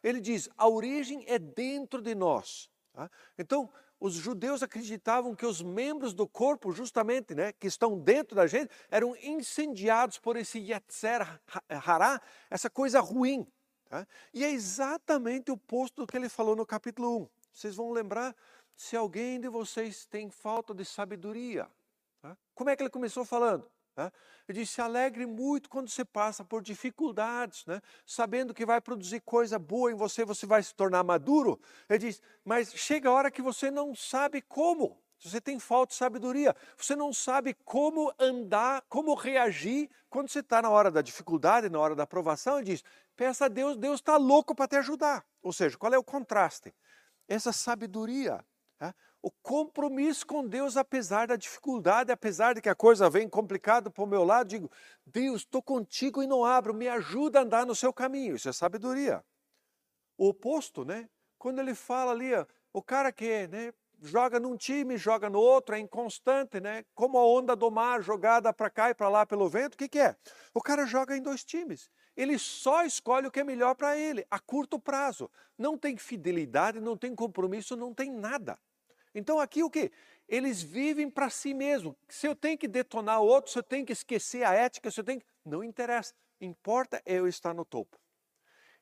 Ele 0.03 0.19
diz, 0.19 0.49
a 0.57 0.67
origem 0.67 1.23
é 1.29 1.39
dentro 1.39 2.01
de 2.01 2.15
nós. 2.15 2.71
Tá? 2.95 3.11
Então, 3.39 3.69
os 4.01 4.15
judeus 4.15 4.63
acreditavam 4.63 5.35
que 5.35 5.45
os 5.45 5.61
membros 5.61 6.15
do 6.15 6.27
corpo, 6.27 6.73
justamente, 6.73 7.35
né, 7.35 7.53
que 7.53 7.67
estão 7.67 7.99
dentro 7.99 8.35
da 8.35 8.47
gente, 8.47 8.71
eram 8.91 9.15
incendiados 9.17 10.19
por 10.19 10.39
esse 10.39 10.59
Yetzer 10.59 11.39
Hará, 11.69 12.19
essa 12.49 12.71
coisa 12.71 12.99
ruim. 12.99 13.47
Tá? 13.89 14.07
E 14.35 14.45
é 14.45 14.51
exatamente 14.51 15.51
o 15.51 15.55
oposto 15.55 16.03
do 16.03 16.07
que 16.07 16.17
ele 16.17 16.29
falou 16.29 16.57
no 16.57 16.67
capítulo 16.67 17.23
1. 17.23 17.29
Vocês 17.53 17.77
vão 17.77 17.93
lembrar 17.93 18.35
se 18.75 18.97
alguém 18.97 19.41
de 19.41 19.49
vocês 19.49 20.05
tem 20.05 20.29
falta 20.29 20.75
de 20.75 20.85
sabedoria. 20.85 21.69
Tá? 22.21 22.37
Como 22.55 22.69
é 22.69 22.77
que 22.77 22.83
ele 22.83 22.91
começou 22.91 23.25
falando? 23.25 23.71
Tá? 23.95 24.13
Ele 24.47 24.61
disse: 24.61 24.75
se 24.75 24.81
alegre 24.81 25.25
muito 25.25 25.71
quando 25.71 25.89
você 25.89 26.05
passa 26.05 26.45
por 26.45 26.63
dificuldades, 26.63 27.65
né? 27.65 27.81
sabendo 28.05 28.53
que 28.53 28.67
vai 28.67 28.81
produzir 28.81 29.21
coisa 29.21 29.59
boa 29.59 29.91
em 29.91 29.95
você, 29.95 30.25
você 30.25 30.45
vai 30.45 30.63
se 30.63 30.75
tornar 30.75 31.03
maduro. 31.03 31.59
Ele 31.89 31.99
diz: 32.01 32.21
mas 32.45 32.75
chega 32.75 33.09
a 33.09 33.13
hora 33.13 33.31
que 33.31 33.41
você 33.41 33.71
não 33.71 33.95
sabe 33.95 34.43
como. 34.43 35.01
Você 35.19 35.41
tem 35.41 35.59
falta 35.59 35.91
de 35.91 35.97
sabedoria, 35.97 36.55
você 36.77 36.95
não 36.95 37.13
sabe 37.13 37.55
como 37.65 38.13
andar, 38.19 38.83
como 38.89 39.15
reagir 39.15 39.91
quando 40.11 40.29
você 40.29 40.41
está 40.41 40.61
na 40.61 40.71
hora 40.71 40.91
da 40.91 41.01
dificuldade, 41.01 41.71
na 41.71 41.81
hora 41.81 41.95
da 41.95 42.03
aprovação. 42.03 42.57
Ele 42.59 42.67
diz: 42.67 42.85
peça 43.17 43.47
a 43.47 43.49
Deus, 43.49 43.77
Deus 43.77 44.01
está 44.01 44.17
louco 44.17 44.55
para 44.55 44.69
te 44.69 44.77
ajudar. 44.77 45.25
Ou 45.43 45.53
seja, 45.53 45.77
qual 45.79 45.93
é 45.93 45.99
o 45.99 46.05
contraste? 46.05 46.75
Essa 47.27 47.53
sabedoria, 47.53 48.45
é? 48.81 48.93
o 49.23 49.31
compromisso 49.43 50.27
com 50.27 50.47
Deus, 50.47 50.77
apesar 50.77 51.27
da 51.27 51.37
dificuldade, 51.37 52.13
apesar 52.13 52.55
de 52.55 52.61
que 52.61 52.69
a 52.69 52.75
coisa 52.75 53.09
vem 53.09 53.29
complicada 53.29 53.91
para 53.91 54.05
o 54.05 54.07
meu 54.07 54.23
lado, 54.23 54.49
digo: 54.49 54.71
Deus, 55.05 55.43
estou 55.43 55.63
contigo 55.63 56.23
e 56.23 56.27
não 56.27 56.45
abro, 56.45 56.75
me 56.75 56.89
ajuda 56.89 57.39
a 57.39 57.43
andar 57.43 57.65
no 57.65 57.75
seu 57.75 57.93
caminho. 57.93 58.37
Isso 58.37 58.49
é 58.49 58.53
sabedoria. 58.53 59.25
O 60.19 60.29
oposto, 60.29 60.85
né? 60.85 61.09
Quando 61.39 61.59
ele 61.59 61.75
fala 61.75 62.13
ali, 62.13 62.31
o 62.73 62.83
cara 62.83 63.11
que 63.11 63.47
né, 63.49 63.73
joga 64.03 64.39
num 64.39 64.57
time, 64.57 64.97
joga 64.97 65.29
no 65.31 65.39
outro, 65.39 65.75
é 65.75 65.79
inconstante, 65.79 66.61
né? 66.61 66.85
Como 66.95 67.19
a 67.19 67.27
onda 67.27 67.57
do 67.57 67.71
mar 67.71 68.03
jogada 68.03 68.53
para 68.53 68.71
cá 68.71 68.91
e 68.91 68.95
para 68.95 69.09
lá 69.09 69.27
pelo 69.27 69.49
vento, 69.49 69.75
o 69.75 69.79
que, 69.79 69.89
que 69.89 69.99
é? 69.99 70.17
O 70.55 70.61
cara 70.61 70.87
joga 70.87 71.17
em 71.17 71.23
dois 71.23 71.45
times. 71.45 71.91
Ele 72.17 72.39
só 72.39 72.85
escolhe 72.85 73.27
o 73.27 73.31
que 73.31 73.41
é 73.41 73.45
melhor 73.45 73.75
para 73.75 73.97
ele, 73.97 74.27
a 74.31 74.39
curto 74.39 74.79
prazo. 74.79 75.31
Não 75.59 75.77
tem 75.77 75.97
fidelidade, 75.97 76.81
não 76.81 76.97
tem 76.97 77.15
compromisso, 77.15 77.77
não 77.77 77.93
tem 77.93 78.11
nada. 78.11 78.59
Então 79.15 79.39
aqui 79.39 79.63
o 79.63 79.71
que? 79.71 79.91
Eles 80.29 80.63
vivem 80.63 81.09
para 81.11 81.31
si 81.31 81.55
mesmo. 81.55 81.97
Se 82.09 82.27
eu 82.27 82.35
tenho 82.35 82.59
que 82.59 82.67
detonar 82.67 83.21
o 83.21 83.27
outro, 83.27 83.53
se 83.53 83.59
eu 83.59 83.63
tenho 83.63 83.85
que 83.85 83.93
esquecer 83.93 84.45
a 84.45 84.53
ética, 84.53 84.91
se 84.91 85.01
eu 85.01 85.05
tenho 85.05 85.21
que... 85.21 85.27
Não 85.45 85.63
interessa. 85.63 86.13
Importa 86.41 87.01
é 87.05 87.15
eu 87.15 87.29
estar 87.29 87.55
no 87.55 87.65
topo. 87.65 87.99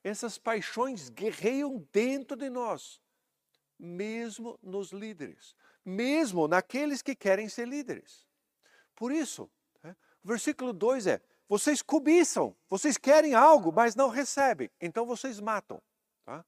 Essas 0.03 0.37
paixões 0.37 1.09
guerreiam 1.09 1.87
dentro 1.91 2.35
de 2.35 2.49
nós 2.49 3.01
mesmo 3.77 4.57
nos 4.61 4.91
líderes, 4.91 5.55
mesmo 5.83 6.47
naqueles 6.47 7.01
que 7.01 7.15
querem 7.15 7.49
ser 7.49 7.67
líderes. 7.67 8.25
Por 8.95 9.11
isso, 9.11 9.49
né, 9.83 9.95
o 10.23 10.27
versículo 10.27 10.73
2 10.73 11.07
é: 11.07 11.21
vocês 11.47 11.81
cobiçam, 11.81 12.55
vocês 12.69 12.97
querem 12.97 13.33
algo, 13.33 13.71
mas 13.71 13.95
não 13.95 14.09
recebem, 14.09 14.69
então 14.81 15.05
vocês 15.05 15.39
matam. 15.39 15.81
Tá? 16.23 16.43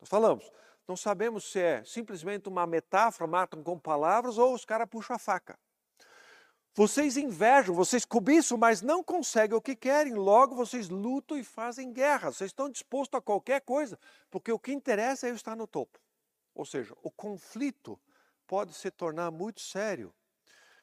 Nós 0.00 0.08
falamos, 0.08 0.50
não 0.86 0.96
sabemos 0.96 1.50
se 1.50 1.60
é 1.60 1.84
simplesmente 1.84 2.48
uma 2.48 2.66
metáfora, 2.66 3.26
matam 3.26 3.62
com 3.62 3.78
palavras, 3.78 4.38
ou 4.38 4.54
os 4.54 4.64
caras 4.64 4.88
puxam 4.88 5.16
a 5.16 5.18
faca. 5.18 5.58
Vocês 6.76 7.16
invejam, 7.16 7.74
vocês 7.74 8.04
cobiçam, 8.04 8.58
mas 8.58 8.82
não 8.82 9.02
conseguem 9.02 9.56
o 9.56 9.62
que 9.62 9.74
querem, 9.74 10.12
logo 10.12 10.54
vocês 10.54 10.90
lutam 10.90 11.38
e 11.38 11.42
fazem 11.42 11.90
guerra. 11.90 12.30
Vocês 12.30 12.50
estão 12.50 12.68
dispostos 12.68 13.16
a 13.16 13.22
qualquer 13.22 13.62
coisa, 13.62 13.98
porque 14.30 14.52
o 14.52 14.58
que 14.58 14.72
interessa 14.72 15.26
é 15.26 15.30
eu 15.30 15.34
estar 15.34 15.56
no 15.56 15.66
topo. 15.66 15.98
Ou 16.56 16.64
seja, 16.64 16.96
o 17.02 17.10
conflito 17.10 18.00
pode 18.46 18.72
se 18.72 18.90
tornar 18.90 19.30
muito 19.30 19.60
sério. 19.60 20.12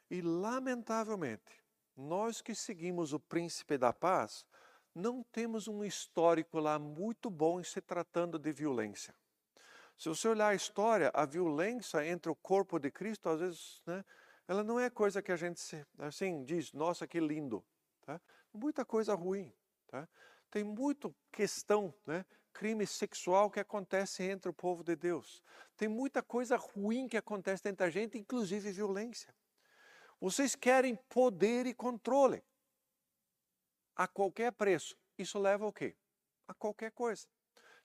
E, 0.10 0.22
lamentavelmente, 0.22 1.63
nós 1.98 2.42
que 2.42 2.53
seguimos 2.53 3.12
o 3.12 3.20
príncipe 3.20 3.75
da 3.75 3.92
paz, 3.92 4.46
não 4.94 5.24
temos 5.24 5.68
um 5.68 5.84
histórico 5.84 6.60
lá 6.60 6.77
muito 6.77 7.27
bom 7.27 7.60
em 7.60 7.63
se 7.63 7.82
tratando 7.82 8.38
de 8.38 8.53
violência. 8.53 9.15
Se 9.98 10.08
você 10.10 10.27
olhar 10.27 10.50
a 10.50 10.56
história, 10.56 11.10
a 11.12 11.25
violência 11.25 12.06
entre 12.06 12.32
o 12.32 12.36
corpo 12.36 12.77
de 12.77 12.92
Cristo, 12.92 13.27
às 13.27 13.39
vezes, 13.39 13.82
né, 13.84 14.06
ela 14.48 14.63
não 14.63 14.80
é 14.80 14.92
coisa 14.92 15.24
que 15.24 15.32
a 15.32 15.36
gente 15.36 15.60
assim 15.98 16.44
diz, 16.44 16.72
nossa, 16.72 17.08
que 17.08 17.20
lindo. 17.20 17.65
Tá? 18.06 18.22
Muita 18.53 18.86
coisa 18.86 19.15
ruim. 19.15 19.51
Tá? 19.88 20.08
Tem 20.51 20.63
muita 20.63 21.12
questão 21.32 21.92
né, 22.06 22.24
crime 22.53 22.86
sexual 22.86 23.50
que 23.50 23.60
acontece 23.60 24.24
entre 24.24 24.50
o 24.50 24.53
povo 24.53 24.83
de 24.83 24.95
Deus. 24.95 25.41
Tem 25.75 25.88
muita 25.88 26.22
coisa 26.22 26.55
ruim 26.55 27.07
que 27.07 27.17
acontece 27.17 27.67
entre 27.67 27.86
a 27.86 27.89
gente, 27.89 28.17
inclusive 28.17 28.72
violência. 28.72 29.33
Vocês 30.22 30.55
querem 30.55 30.95
poder 31.10 31.65
e 31.65 31.74
controle 31.74 32.43
a 33.95 34.07
qualquer 34.07 34.51
preço. 34.51 34.95
Isso 35.17 35.39
leva 35.39 35.65
ao 35.65 35.74
quê? 35.74 35.95
A 36.48 36.53
qualquer 36.53 36.91
coisa. 36.91 37.27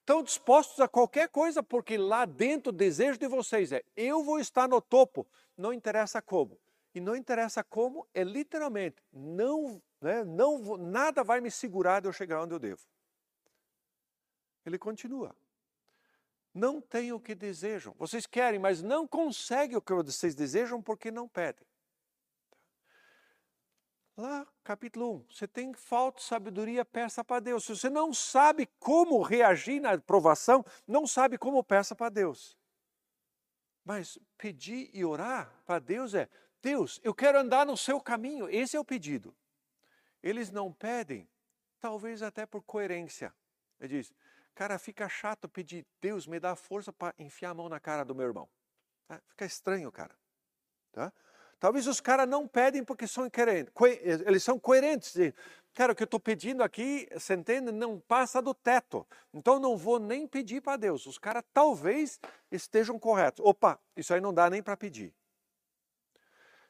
Estão 0.01 0.23
dispostos 0.23 0.81
a 0.81 0.89
qualquer 0.89 1.29
coisa, 1.29 1.63
porque 1.63 1.99
lá 1.99 2.25
dentro 2.25 2.71
o 2.71 2.77
desejo 2.77 3.19
de 3.19 3.27
vocês 3.27 3.73
é: 3.73 3.83
eu 3.97 4.23
vou 4.23 4.39
estar 4.39 4.69
no 4.69 4.81
topo, 4.81 5.27
não 5.57 5.73
interessa 5.73 6.23
como. 6.23 6.59
E 6.95 7.01
não 7.01 7.15
interessa 7.15 7.63
como, 7.63 8.07
é 8.15 8.25
literalmente, 8.25 8.97
não, 9.13 9.81
né, 10.01 10.25
não, 10.25 10.77
nada 10.79 11.23
vai 11.23 11.41
me 11.41 11.51
segurar 11.51 12.01
de 12.01 12.09
eu 12.09 12.13
chegar 12.13 12.43
onde 12.43 12.55
eu 12.55 12.59
devo. 12.59 12.81
Ele 14.69 14.79
continua. 14.79 15.35
Não 16.55 16.81
tem 16.81 17.13
o 17.13 17.21
que 17.21 17.35
desejam. 17.35 17.95
Vocês 17.99 18.27
querem, 18.27 18.59
mas 18.59 18.83
não 18.83 19.07
conseguem 19.07 19.77
o 19.77 19.83
que 19.83 19.93
vocês 19.93 20.35
desejam 20.35 20.83
porque 20.83 21.11
não 21.11 21.29
pedem. 21.29 21.67
Lá, 24.17 24.47
capítulo 24.65 25.15
1, 25.19 25.27
você 25.31 25.47
tem 25.47 25.73
falta 25.73 26.19
de 26.19 26.25
sabedoria, 26.25 26.85
peça 26.85 27.23
para 27.23 27.39
Deus. 27.39 27.65
Se 27.65 27.77
você 27.77 27.89
não 27.89 28.13
sabe 28.13 28.67
como 28.81 29.23
reagir 29.23 29.81
na 29.81 29.97
provação, 29.97 30.65
não 30.89 31.07
sabe 31.07 31.39
como 31.39 31.63
peça 31.63 31.95
para 31.95 32.09
Deus. 32.09 32.59
Mas 33.85 34.19
pedir 34.37 34.91
e 34.93 35.05
orar 35.05 35.55
para 35.65 35.79
Deus 35.79 36.15
é: 36.15 36.29
Deus, 36.61 37.01
eu 37.05 37.15
quero 37.15 37.39
andar 37.39 37.65
no 37.65 37.77
seu 37.77 38.01
caminho. 38.01 38.51
Esse 38.51 38.77
é 38.77 38.81
o 38.81 38.85
pedido. 38.85 39.33
Eles 40.21 40.51
não 40.51 40.73
pedem, 40.73 41.29
talvez 41.81 42.21
até 42.21 42.45
por 42.45 42.63
coerência. 42.63 43.33
Ele 43.79 43.99
diz: 43.99 44.13
Cara, 44.59 44.77
fica 44.77 45.09
chato 45.09 45.49
pedir, 45.49 45.87
Deus 46.01 46.27
me 46.27 46.41
dá 46.41 46.57
força 46.57 46.93
para 46.93 47.15
enfiar 47.17 47.51
a 47.51 47.55
mão 47.55 47.69
na 47.69 47.79
cara 47.79 48.05
do 48.05 48.13
meu 48.13 48.27
irmão. 48.27 48.49
Tá? 49.07 49.23
Fica 49.29 49.45
estranho, 49.45 49.93
cara. 49.93 50.13
Tá? 50.91 51.13
Talvez 51.61 51.87
os 51.87 52.01
caras 52.01 52.29
não 52.29 52.49
pedem 52.49 52.83
porque 52.83 53.07
são 53.07 53.31
coerentes. 53.31 53.73
Eles 54.27 54.43
são 54.43 54.59
coerentes. 54.59 55.15
Cara, 55.73 55.93
o 55.93 55.95
que 55.95 56.03
eu 56.03 56.07
estou 56.07 56.19
pedindo 56.19 56.65
aqui, 56.65 57.09
você 57.13 57.35
entende? 57.35 57.71
Não 57.71 58.01
passa 58.01 58.43
do 58.43 58.53
teto. 58.53 59.07
Então 59.33 59.61
não 59.61 59.77
vou 59.77 60.01
nem 60.01 60.27
pedir 60.27 60.61
para 60.61 60.77
Deus. 60.77 61.07
Os 61.07 61.19
caras 61.19 61.45
talvez 61.55 62.19
estejam 62.51 62.99
corretos. 62.99 63.45
Opa, 63.47 63.79
isso 63.97 64.13
aí 64.13 64.21
não 64.21 64.35
dá 64.35 64.51
nem 64.51 64.61
para 64.61 64.77
pedir. 64.77 65.15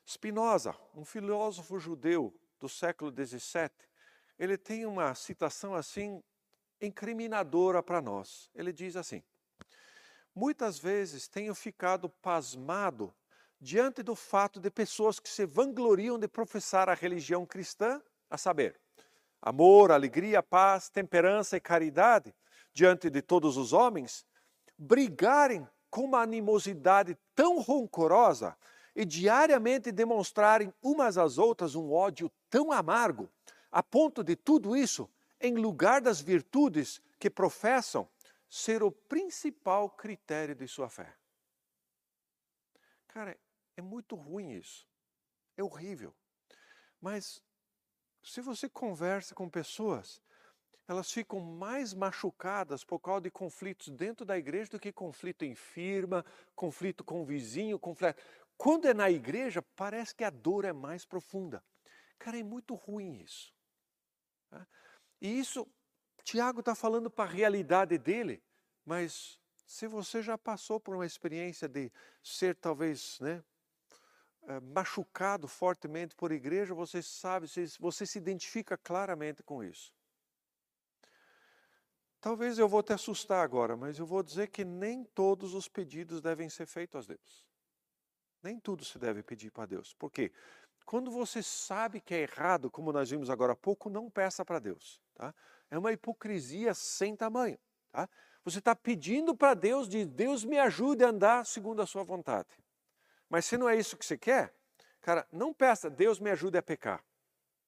Spinoza, 0.06 0.76
um 0.94 1.06
filósofo 1.06 1.78
judeu 1.78 2.38
do 2.60 2.68
século 2.68 3.10
XVII, 3.10 3.70
ele 4.38 4.58
tem 4.58 4.84
uma 4.84 5.14
citação 5.14 5.74
assim 5.74 6.22
incriminadora 6.80 7.82
para 7.82 8.00
nós. 8.00 8.50
Ele 8.54 8.72
diz 8.72 8.96
assim: 8.96 9.22
Muitas 10.34 10.78
vezes 10.78 11.28
tenho 11.28 11.54
ficado 11.54 12.08
pasmado 12.08 13.14
diante 13.60 14.02
do 14.02 14.14
fato 14.14 14.60
de 14.60 14.70
pessoas 14.70 15.18
que 15.18 15.28
se 15.28 15.44
vangloriam 15.44 16.18
de 16.18 16.28
professar 16.28 16.88
a 16.88 16.94
religião 16.94 17.44
cristã, 17.44 18.00
a 18.30 18.38
saber, 18.38 18.78
amor, 19.42 19.90
alegria, 19.90 20.42
paz, 20.42 20.88
temperança 20.88 21.56
e 21.56 21.60
caridade 21.60 22.34
diante 22.72 23.10
de 23.10 23.20
todos 23.20 23.56
os 23.56 23.72
homens, 23.72 24.24
brigarem 24.76 25.66
com 25.90 26.02
uma 26.02 26.22
animosidade 26.22 27.18
tão 27.34 27.60
rancorosa 27.60 28.56
e 28.94 29.04
diariamente 29.04 29.90
demonstrarem 29.90 30.72
umas 30.82 31.18
às 31.18 31.38
outras 31.38 31.74
um 31.74 31.92
ódio 31.92 32.30
tão 32.50 32.70
amargo, 32.70 33.28
a 33.70 33.82
ponto 33.82 34.22
de 34.22 34.36
tudo 34.36 34.76
isso, 34.76 35.08
em 35.40 35.54
lugar 35.54 36.00
das 36.00 36.20
virtudes 36.20 37.00
que 37.18 37.30
professam, 37.30 38.08
ser 38.48 38.82
o 38.82 38.90
principal 38.90 39.90
critério 39.90 40.54
de 40.54 40.66
sua 40.66 40.88
fé. 40.88 41.14
Cara, 43.08 43.38
é 43.76 43.82
muito 43.82 44.16
ruim 44.16 44.52
isso. 44.52 44.86
É 45.56 45.62
horrível. 45.62 46.14
Mas 47.00 47.42
se 48.22 48.40
você 48.40 48.68
conversa 48.68 49.34
com 49.34 49.48
pessoas, 49.48 50.22
elas 50.86 51.12
ficam 51.12 51.40
mais 51.40 51.92
machucadas 51.92 52.82
por 52.82 52.98
causa 52.98 53.22
de 53.22 53.30
conflitos 53.30 53.88
dentro 53.88 54.24
da 54.24 54.38
igreja 54.38 54.70
do 54.70 54.80
que 54.80 54.90
conflito 54.90 55.44
em 55.44 55.54
firma, 55.54 56.24
conflito 56.54 57.04
com 57.04 57.22
o 57.22 57.26
vizinho, 57.26 57.78
conflito. 57.78 58.20
Quando 58.56 58.86
é 58.86 58.94
na 58.94 59.10
igreja, 59.10 59.62
parece 59.76 60.14
que 60.14 60.24
a 60.24 60.30
dor 60.30 60.64
é 60.64 60.72
mais 60.72 61.04
profunda. 61.04 61.62
Cara, 62.18 62.38
é 62.38 62.42
muito 62.42 62.74
ruim 62.74 63.22
isso. 63.22 63.54
Tá? 64.48 64.66
E 65.20 65.38
isso, 65.38 65.66
Tiago 66.22 66.60
está 66.60 66.74
falando 66.74 67.10
para 67.10 67.28
a 67.28 67.32
realidade 67.32 67.98
dele, 67.98 68.42
mas 68.84 69.38
se 69.66 69.86
você 69.86 70.22
já 70.22 70.38
passou 70.38 70.80
por 70.80 70.94
uma 70.94 71.06
experiência 71.06 71.68
de 71.68 71.92
ser 72.22 72.54
talvez 72.56 73.18
né, 73.20 73.42
eh, 74.42 74.60
machucado 74.60 75.46
fortemente 75.46 76.14
por 76.14 76.32
igreja, 76.32 76.74
você 76.74 77.02
sabe, 77.02 77.46
você 77.78 78.06
se 78.06 78.18
identifica 78.18 78.78
claramente 78.78 79.42
com 79.42 79.62
isso. 79.62 79.92
Talvez 82.20 82.58
eu 82.58 82.68
vou 82.68 82.82
te 82.82 82.92
assustar 82.92 83.44
agora, 83.44 83.76
mas 83.76 83.98
eu 83.98 84.06
vou 84.06 84.22
dizer 84.22 84.48
que 84.48 84.64
nem 84.64 85.04
todos 85.04 85.54
os 85.54 85.68
pedidos 85.68 86.20
devem 86.20 86.48
ser 86.48 86.66
feitos 86.66 87.04
a 87.04 87.14
Deus. 87.14 87.46
Nem 88.42 88.58
tudo 88.58 88.84
se 88.84 88.98
deve 88.98 89.22
pedir 89.22 89.50
para 89.50 89.66
Deus. 89.66 89.94
Por 89.94 90.10
quê? 90.10 90.32
Quando 90.88 91.10
você 91.10 91.42
sabe 91.42 92.00
que 92.00 92.14
é 92.14 92.20
errado, 92.20 92.70
como 92.70 92.90
nós 92.90 93.10
vimos 93.10 93.28
agora 93.28 93.52
há 93.52 93.54
pouco, 93.54 93.90
não 93.90 94.08
peça 94.08 94.42
para 94.42 94.58
Deus. 94.58 95.02
Tá? 95.14 95.34
É 95.70 95.76
uma 95.76 95.92
hipocrisia 95.92 96.72
sem 96.72 97.14
tamanho. 97.14 97.58
Tá? 97.92 98.08
Você 98.42 98.58
está 98.58 98.74
pedindo 98.74 99.36
para 99.36 99.52
Deus 99.52 99.86
de 99.86 100.06
Deus 100.06 100.46
me 100.46 100.58
ajude 100.58 101.04
a 101.04 101.08
andar 101.08 101.44
segundo 101.44 101.82
a 101.82 101.86
sua 101.86 102.04
vontade. 102.04 102.48
Mas 103.28 103.44
se 103.44 103.58
não 103.58 103.68
é 103.68 103.76
isso 103.76 103.98
que 103.98 104.06
você 104.06 104.16
quer, 104.16 104.54
cara, 105.02 105.28
não 105.30 105.52
peça, 105.52 105.90
Deus 105.90 106.18
me 106.18 106.30
ajude 106.30 106.56
a 106.56 106.62
pecar. 106.62 107.04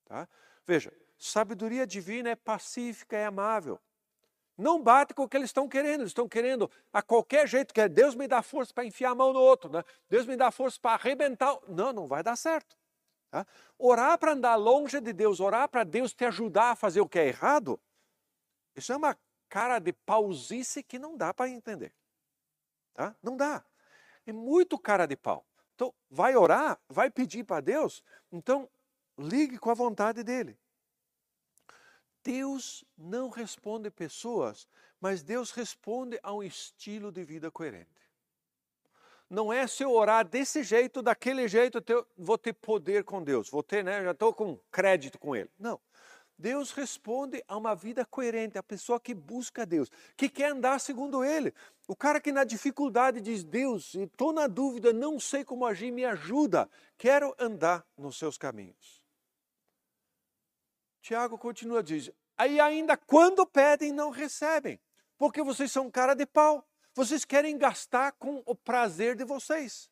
Tá? 0.06 0.26
Veja, 0.66 0.90
sabedoria 1.18 1.86
divina 1.86 2.30
é 2.30 2.34
pacífica, 2.34 3.18
é 3.18 3.26
amável. 3.26 3.78
Não 4.56 4.82
bate 4.82 5.12
com 5.12 5.24
o 5.24 5.28
que 5.28 5.36
eles 5.36 5.50
estão 5.50 5.68
querendo. 5.68 6.00
Eles 6.00 6.12
estão 6.12 6.26
querendo 6.26 6.70
a 6.90 7.02
qualquer 7.02 7.46
jeito, 7.46 7.74
que 7.74 7.86
Deus 7.86 8.14
me 8.14 8.26
dá 8.26 8.40
força 8.40 8.72
para 8.72 8.86
enfiar 8.86 9.10
a 9.10 9.14
mão 9.14 9.30
no 9.34 9.40
outro, 9.40 9.70
né? 9.70 9.84
Deus 10.08 10.24
me 10.24 10.38
dá 10.38 10.50
força 10.50 10.78
para 10.80 10.92
arrebentar. 10.92 11.58
Não, 11.68 11.92
não 11.92 12.06
vai 12.06 12.22
dar 12.22 12.34
certo. 12.34 12.79
Tá? 13.30 13.46
Orar 13.78 14.18
para 14.18 14.32
andar 14.32 14.56
longe 14.56 15.00
de 15.00 15.12
Deus, 15.12 15.40
orar 15.40 15.68
para 15.68 15.84
Deus 15.84 16.12
te 16.12 16.24
ajudar 16.24 16.72
a 16.72 16.76
fazer 16.76 17.00
o 17.00 17.08
que 17.08 17.18
é 17.18 17.28
errado, 17.28 17.80
isso 18.74 18.92
é 18.92 18.96
uma 18.96 19.16
cara 19.48 19.78
de 19.78 19.92
pausice 19.92 20.82
que 20.82 20.98
não 20.98 21.16
dá 21.16 21.32
para 21.32 21.48
entender. 21.48 21.94
Tá? 22.94 23.14
Não 23.22 23.36
dá. 23.36 23.64
É 24.26 24.32
muito 24.32 24.78
cara 24.78 25.06
de 25.06 25.16
pau. 25.16 25.46
Então, 25.74 25.94
vai 26.10 26.36
orar, 26.36 26.78
vai 26.88 27.10
pedir 27.10 27.44
para 27.44 27.60
Deus, 27.60 28.02
então 28.30 28.68
ligue 29.16 29.58
com 29.58 29.70
a 29.70 29.74
vontade 29.74 30.22
dele. 30.22 30.58
Deus 32.22 32.84
não 32.98 33.30
responde 33.30 33.90
pessoas, 33.90 34.68
mas 35.00 35.22
Deus 35.22 35.52
responde 35.52 36.18
a 36.22 36.34
um 36.34 36.42
estilo 36.42 37.10
de 37.10 37.24
vida 37.24 37.50
coerente. 37.50 37.99
Não 39.30 39.52
é 39.52 39.64
se 39.68 39.84
eu 39.84 39.92
orar 39.92 40.26
desse 40.26 40.64
jeito, 40.64 41.00
daquele 41.00 41.46
jeito, 41.46 41.80
eu 41.86 42.04
vou 42.18 42.36
ter 42.36 42.52
poder 42.52 43.04
com 43.04 43.22
Deus, 43.22 43.48
vou 43.48 43.62
ter, 43.62 43.84
né? 43.84 44.02
Já 44.02 44.10
estou 44.10 44.34
com 44.34 44.58
crédito 44.72 45.20
com 45.20 45.36
Ele. 45.36 45.48
Não. 45.56 45.80
Deus 46.36 46.72
responde 46.72 47.44
a 47.46 47.56
uma 47.56 47.76
vida 47.76 48.04
coerente, 48.04 48.58
a 48.58 48.62
pessoa 48.62 48.98
que 48.98 49.14
busca 49.14 49.64
Deus, 49.64 49.88
que 50.16 50.28
quer 50.28 50.50
andar 50.50 50.80
segundo 50.80 51.22
Ele. 51.22 51.54
O 51.86 51.94
cara 51.94 52.20
que 52.20 52.32
na 52.32 52.42
dificuldade 52.42 53.20
diz: 53.20 53.44
Deus, 53.44 53.94
estou 53.94 54.32
na 54.32 54.48
dúvida, 54.48 54.92
não 54.92 55.20
sei 55.20 55.44
como 55.44 55.64
agir, 55.64 55.92
me 55.92 56.04
ajuda, 56.04 56.68
quero 56.98 57.32
andar 57.38 57.86
nos 57.96 58.18
seus 58.18 58.36
caminhos. 58.36 59.00
Tiago 61.02 61.38
continua, 61.38 61.82
diz: 61.82 62.10
aí 62.36 62.58
ainda 62.58 62.96
quando 62.96 63.46
pedem, 63.46 63.92
não 63.92 64.10
recebem, 64.10 64.80
porque 65.18 65.42
vocês 65.42 65.70
são 65.70 65.90
cara 65.90 66.14
de 66.14 66.26
pau. 66.26 66.66
Vocês 66.94 67.24
querem 67.24 67.56
gastar 67.56 68.12
com 68.12 68.42
o 68.44 68.54
prazer 68.54 69.14
de 69.14 69.24
vocês, 69.24 69.90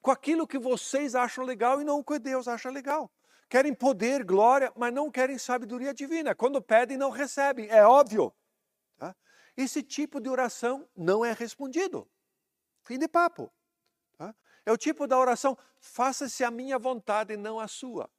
com 0.00 0.10
aquilo 0.10 0.46
que 0.46 0.58
vocês 0.58 1.14
acham 1.14 1.44
legal 1.44 1.80
e 1.80 1.84
não 1.84 2.00
o 2.00 2.04
que 2.04 2.18
Deus 2.18 2.48
acha 2.48 2.70
legal. 2.70 3.12
Querem 3.48 3.74
poder, 3.74 4.24
glória, 4.24 4.72
mas 4.76 4.92
não 4.92 5.10
querem 5.10 5.38
sabedoria 5.38 5.92
divina. 5.92 6.34
Quando 6.34 6.60
pedem, 6.62 6.96
não 6.96 7.10
recebem. 7.10 7.68
É 7.68 7.86
óbvio. 7.86 8.34
Tá? 8.96 9.14
Esse 9.56 9.82
tipo 9.82 10.20
de 10.20 10.28
oração 10.28 10.88
não 10.96 11.24
é 11.24 11.32
respondido. 11.32 12.10
Fim 12.82 12.98
de 12.98 13.06
papo. 13.06 13.52
Tá? 14.16 14.34
É 14.64 14.72
o 14.72 14.76
tipo 14.76 15.06
da 15.06 15.18
oração, 15.18 15.56
faça-se 15.78 16.42
a 16.42 16.50
minha 16.50 16.78
vontade 16.78 17.34
e 17.34 17.36
não 17.36 17.60
a 17.60 17.68
sua. 17.68 18.10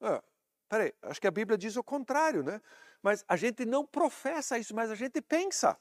Ah, 0.00 0.22
peraí, 0.68 0.92
acho 1.02 1.20
que 1.20 1.26
a 1.26 1.30
Bíblia 1.30 1.58
diz 1.58 1.76
o 1.76 1.84
contrário, 1.84 2.42
né? 2.42 2.60
Mas 3.02 3.24
a 3.28 3.36
gente 3.36 3.64
não 3.64 3.86
professa 3.86 4.58
isso, 4.58 4.74
mas 4.74 4.90
a 4.90 4.94
gente 4.94 5.20
pensa. 5.20 5.78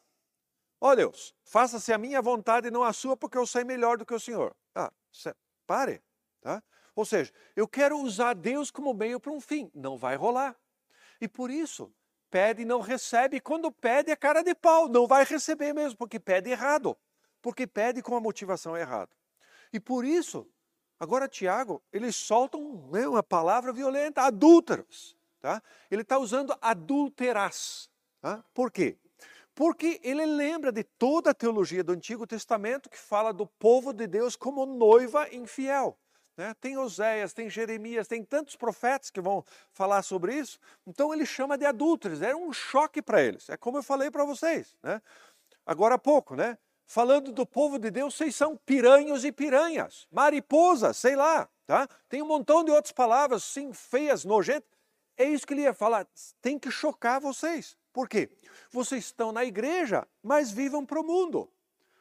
Ó 0.84 0.90
oh, 0.90 0.96
Deus, 0.96 1.36
faça-se 1.44 1.94
a 1.94 1.98
minha 2.00 2.20
vontade 2.24 2.68
e 2.68 2.72
não 2.72 2.84
a 2.84 2.92
sua, 2.92 3.16
porque 3.16 3.38
eu 3.38 3.46
sei 3.46 3.64
melhor 3.64 4.00
do 4.00 4.06
que 4.06 4.16
o 4.16 4.20
Senhor. 4.20 4.56
Ah, 4.74 4.92
pare. 5.68 6.02
Tá? 6.42 6.62
Ou 6.96 7.06
seja, 7.06 7.32
eu 7.56 7.68
quero 7.68 8.00
usar 8.00 8.34
Deus 8.34 8.72
como 8.72 8.92
meio 8.92 9.20
para 9.20 9.32
um 9.32 9.40
fim. 9.40 9.70
Não 9.76 9.96
vai 9.96 10.16
rolar. 10.16 10.60
E 11.22 11.28
por 11.28 11.52
isso, 11.52 11.94
pede 12.32 12.64
e 12.64 12.66
não 12.66 12.82
recebe. 12.82 13.38
E 13.38 13.40
quando 13.40 13.72
pede, 13.72 14.10
é 14.10 14.16
cara 14.16 14.42
de 14.42 14.56
pau. 14.56 14.90
Não 14.90 15.06
vai 15.06 15.24
receber 15.24 15.72
mesmo, 15.72 15.96
porque 16.00 16.20
pede 16.20 16.50
errado. 16.50 16.98
Porque 17.44 17.68
pede 17.68 18.02
com 18.02 18.16
a 18.16 18.20
motivação 18.20 18.76
errada. 18.76 19.12
E 19.72 19.80
por 19.80 20.04
isso, 20.04 20.50
agora 21.00 21.28
Tiago, 21.28 21.84
ele 21.94 22.12
solta 22.12 22.58
né, 22.92 23.08
uma 23.08 23.22
palavra 23.22 23.72
violenta, 23.72 24.24
adúlteros. 24.24 25.16
Tá? 25.40 25.62
Ele 25.92 26.02
está 26.02 26.18
usando 26.18 26.58
adulteras. 26.60 27.88
Tá? 28.20 28.44
Por 28.52 28.72
quê? 28.72 28.98
Porque 29.62 30.02
ele 30.04 30.26
lembra 30.26 30.72
de 30.72 30.84
toda 30.84 31.30
a 31.30 31.36
teologia 31.36 31.84
do 31.84 31.92
Antigo 31.92 32.26
Testamento 32.26 32.90
que 32.90 32.98
fala 32.98 33.32
do 33.32 33.46
povo 33.46 33.94
de 33.94 34.08
Deus 34.08 34.36
como 34.36 34.66
noiva 34.66 35.32
infiel. 35.32 36.00
Né? 36.36 36.56
Tem 36.60 36.80
Oséias, 36.80 37.32
tem 37.32 37.48
Jeremias, 37.48 38.08
tem 38.08 38.24
tantos 38.24 38.56
profetas 38.56 39.12
que 39.12 39.22
vão 39.22 39.46
falar 39.72 40.02
sobre 40.02 40.34
isso. 40.34 40.58
Então 40.88 41.14
ele 41.14 41.28
chama 41.28 41.60
de 41.60 41.66
adúlteros. 41.68 42.24
Era 42.24 42.36
um 42.36 42.52
choque 42.52 43.04
para 43.04 43.22
eles. 43.22 43.50
É 43.50 43.56
como 43.56 43.78
eu 43.78 43.84
falei 43.84 44.10
para 44.10 44.26
vocês. 44.26 44.76
Né? 44.82 45.00
Agora 45.64 45.94
há 45.94 46.00
pouco, 46.00 46.36
né? 46.36 46.58
Falando 46.84 47.32
do 47.32 47.46
povo 47.46 47.78
de 47.78 47.92
Deus, 47.92 48.16
vocês 48.16 48.36
são 48.36 48.58
piranhos 48.66 49.24
e 49.24 49.32
piranhas, 49.32 50.08
mariposas, 50.12 50.98
sei 50.98 51.16
lá. 51.16 51.48
Tá? 51.68 51.88
Tem 52.10 52.20
um 52.20 52.26
montão 52.26 52.64
de 52.64 52.72
outras 52.72 52.94
palavras, 52.94 53.44
sim, 53.44 53.72
feias, 53.74 54.26
nojentas. 54.26 54.68
É 55.16 55.26
isso 55.26 55.46
que 55.46 55.54
ele 55.54 55.62
ia 55.62 55.74
falar. 55.76 56.08
Tem 56.42 56.58
que 56.58 56.72
chocar 56.72 57.22
vocês. 57.22 57.78
Por 57.94 58.08
quê? 58.08 58.30
Vocês 58.70 59.06
estão 59.06 59.32
na 59.32 59.44
igreja, 59.44 60.08
mas 60.24 60.52
vivam 60.52 60.86
para 60.86 61.00
o 61.00 61.04
mundo. 61.04 61.52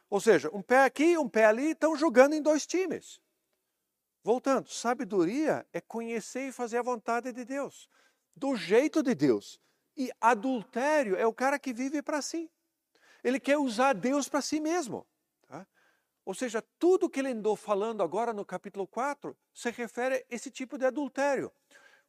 Ou 0.09 0.19
seja, 0.19 0.49
um 0.53 0.61
pé 0.61 0.83
aqui, 0.83 1.17
um 1.17 1.27
pé 1.27 1.45
ali, 1.45 1.71
estão 1.71 1.95
jogando 1.95 2.33
em 2.33 2.41
dois 2.41 2.65
times. 2.65 3.21
Voltando, 4.23 4.69
sabedoria 4.69 5.65
é 5.73 5.81
conhecer 5.81 6.49
e 6.49 6.51
fazer 6.51 6.77
a 6.77 6.83
vontade 6.83 7.31
de 7.33 7.43
Deus, 7.43 7.89
do 8.35 8.55
jeito 8.55 9.01
de 9.01 9.15
Deus. 9.15 9.59
E 9.97 10.11
adultério 10.19 11.15
é 11.15 11.25
o 11.25 11.33
cara 11.33 11.57
que 11.57 11.73
vive 11.73 12.01
para 12.01 12.21
si. 12.21 12.49
Ele 13.23 13.39
quer 13.39 13.57
usar 13.57 13.93
Deus 13.93 14.29
para 14.29 14.41
si 14.41 14.59
mesmo. 14.59 15.07
Tá? 15.47 15.65
Ou 16.23 16.33
seja, 16.33 16.63
tudo 16.77 17.09
que 17.09 17.19
ele 17.19 17.29
andou 17.29 17.55
falando 17.55 18.03
agora 18.03 18.31
no 18.31 18.45
capítulo 18.45 18.87
4 18.87 19.35
se 19.53 19.71
refere 19.71 20.15
a 20.15 20.23
esse 20.29 20.51
tipo 20.51 20.77
de 20.77 20.85
adultério. 20.85 21.51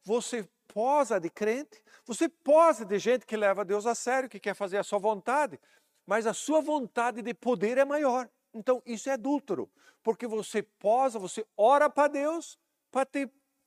Você 0.03 0.47
posa 0.67 1.19
de 1.19 1.29
crente, 1.29 1.83
você 2.05 2.27
posa 2.27 2.85
de 2.85 2.99
gente 2.99 3.25
que 3.25 3.37
leva 3.37 3.63
Deus 3.63 3.85
a 3.85 3.95
sério, 3.95 4.29
que 4.29 4.39
quer 4.39 4.53
fazer 4.53 4.77
a 4.77 4.83
sua 4.83 4.99
vontade, 4.99 5.59
mas 6.05 6.27
a 6.27 6.33
sua 6.33 6.61
vontade 6.61 7.21
de 7.21 7.33
poder 7.33 7.77
é 7.77 7.85
maior. 7.85 8.29
Então, 8.53 8.81
isso 8.85 9.09
é 9.09 9.13
adúltero, 9.13 9.71
porque 10.03 10.27
você 10.27 10.61
posa, 10.61 11.17
você 11.17 11.45
ora 11.57 11.89
para 11.89 12.07
Deus, 12.09 12.59
para 12.91 13.07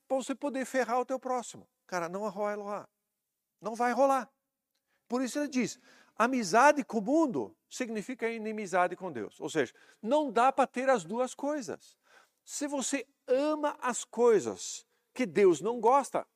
você 0.09 0.35
poder 0.35 0.65
ferrar 0.65 0.99
o 0.99 1.05
teu 1.05 1.19
próximo. 1.19 1.67
Cara, 1.85 2.07
não 2.07 2.29
vai 2.29 2.55
rolar. 2.55 2.89
Não 3.59 3.75
vai 3.75 3.91
rolar. 3.91 4.31
Por 5.07 5.21
isso 5.21 5.39
ele 5.39 5.49
diz: 5.49 5.79
amizade 6.15 6.83
com 6.83 6.99
o 6.99 7.01
mundo 7.01 7.55
significa 7.69 8.29
inimizade 8.29 8.95
com 8.95 9.11
Deus. 9.11 9.39
Ou 9.41 9.49
seja, 9.49 9.73
não 10.01 10.31
dá 10.31 10.51
para 10.51 10.67
ter 10.67 10.89
as 10.89 11.03
duas 11.03 11.33
coisas. 11.33 11.97
Se 12.45 12.67
você 12.67 13.05
ama 13.27 13.77
as 13.81 14.05
coisas 14.05 14.86
que 15.17 15.25
Deus 15.25 15.61
não 15.61 15.79
gosta, 15.79 16.27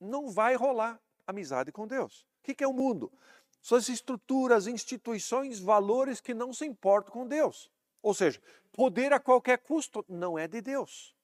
não 0.00 0.30
vai 0.30 0.54
rolar 0.54 1.02
amizade 1.26 1.72
com 1.72 1.88
Deus. 1.88 2.24
O 2.38 2.54
que 2.54 2.62
é 2.62 2.68
o 2.68 2.72
mundo? 2.72 3.12
São 3.60 3.76
as 3.76 3.88
estruturas, 3.88 4.68
instituições, 4.68 5.58
valores 5.58 6.20
que 6.20 6.32
não 6.32 6.52
se 6.52 6.64
importam 6.64 7.12
com 7.12 7.26
Deus. 7.26 7.68
Ou 8.00 8.14
seja, 8.14 8.40
poder 8.70 9.12
a 9.12 9.18
qualquer 9.18 9.58
custo 9.58 10.04
não 10.08 10.38
é 10.38 10.46
de 10.46 10.60
Deus. 10.60 11.16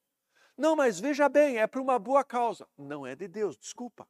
Não, 0.57 0.75
mas 0.75 0.99
veja 0.99 1.29
bem, 1.29 1.57
é 1.57 1.65
para 1.65 1.81
uma 1.81 1.97
boa 1.97 2.21
causa. 2.21 2.67
Não 2.77 3.07
é 3.07 3.15
de 3.15 3.29
Deus, 3.29 3.57
desculpa. 3.57 4.05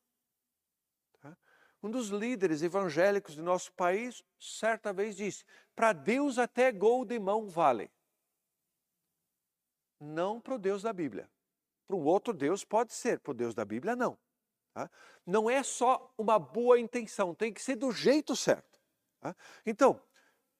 Tá? 1.21 1.37
Um 1.83 1.91
dos 1.91 2.09
líderes 2.09 2.63
evangélicos 2.63 3.35
do 3.35 3.43
nosso 3.43 3.71
país, 3.73 4.23
certa 4.39 4.91
vez 4.91 5.15
disse: 5.15 5.45
para 5.75 5.93
Deus 5.93 6.39
até 6.39 6.71
gol 6.71 7.05
de 7.05 7.19
mão 7.19 7.47
vale. 7.47 7.91
Não 9.99 10.41
para 10.41 10.55
o 10.55 10.57
Deus 10.57 10.81
da 10.81 10.91
Bíblia. 10.91 11.29
Para 11.89 11.97
um 11.97 12.05
outro 12.05 12.35
Deus 12.35 12.63
pode 12.63 12.93
ser, 12.93 13.19
para 13.19 13.31
o 13.31 13.33
Deus 13.33 13.55
da 13.55 13.65
Bíblia 13.65 13.95
não. 13.95 14.15
Tá? 14.75 14.87
Não 15.25 15.49
é 15.49 15.63
só 15.63 16.13
uma 16.15 16.37
boa 16.37 16.79
intenção, 16.79 17.33
tem 17.33 17.51
que 17.51 17.59
ser 17.59 17.77
do 17.77 17.91
jeito 17.91 18.35
certo. 18.35 18.79
Tá? 19.19 19.35
Então, 19.65 19.99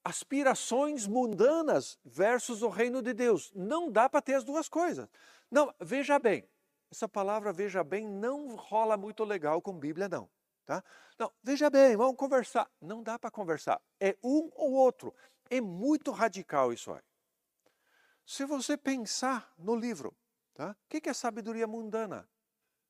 aspirações 0.02 1.06
mundanas 1.06 2.00
versus 2.04 2.62
o 2.62 2.68
reino 2.68 3.00
de 3.00 3.14
Deus. 3.14 3.52
Não 3.54 3.92
dá 3.92 4.08
para 4.08 4.20
ter 4.20 4.34
as 4.34 4.42
duas 4.42 4.68
coisas. 4.68 5.08
Não, 5.48 5.72
veja 5.78 6.18
bem. 6.18 6.48
Essa 6.90 7.08
palavra 7.08 7.52
veja 7.52 7.84
bem 7.84 8.08
não 8.08 8.56
rola 8.56 8.96
muito 8.96 9.22
legal 9.22 9.62
com 9.62 9.78
Bíblia 9.78 10.08
não, 10.08 10.28
tá? 10.66 10.82
Não, 11.16 11.32
veja 11.44 11.70
bem, 11.70 11.96
vamos 11.96 12.16
conversar. 12.16 12.68
Não 12.80 13.04
dá 13.04 13.20
para 13.20 13.30
conversar. 13.30 13.80
É 14.00 14.16
um 14.20 14.50
ou 14.56 14.72
outro. 14.72 15.14
É 15.48 15.60
muito 15.60 16.10
radical 16.10 16.72
isso 16.72 16.92
aí. 16.92 17.02
Se 18.26 18.44
você 18.44 18.76
pensar 18.76 19.54
no 19.56 19.76
livro, 19.76 20.12
tá? 20.60 20.72
O 20.72 21.00
que 21.00 21.08
é 21.08 21.14
sabedoria 21.14 21.66
mundana? 21.66 22.28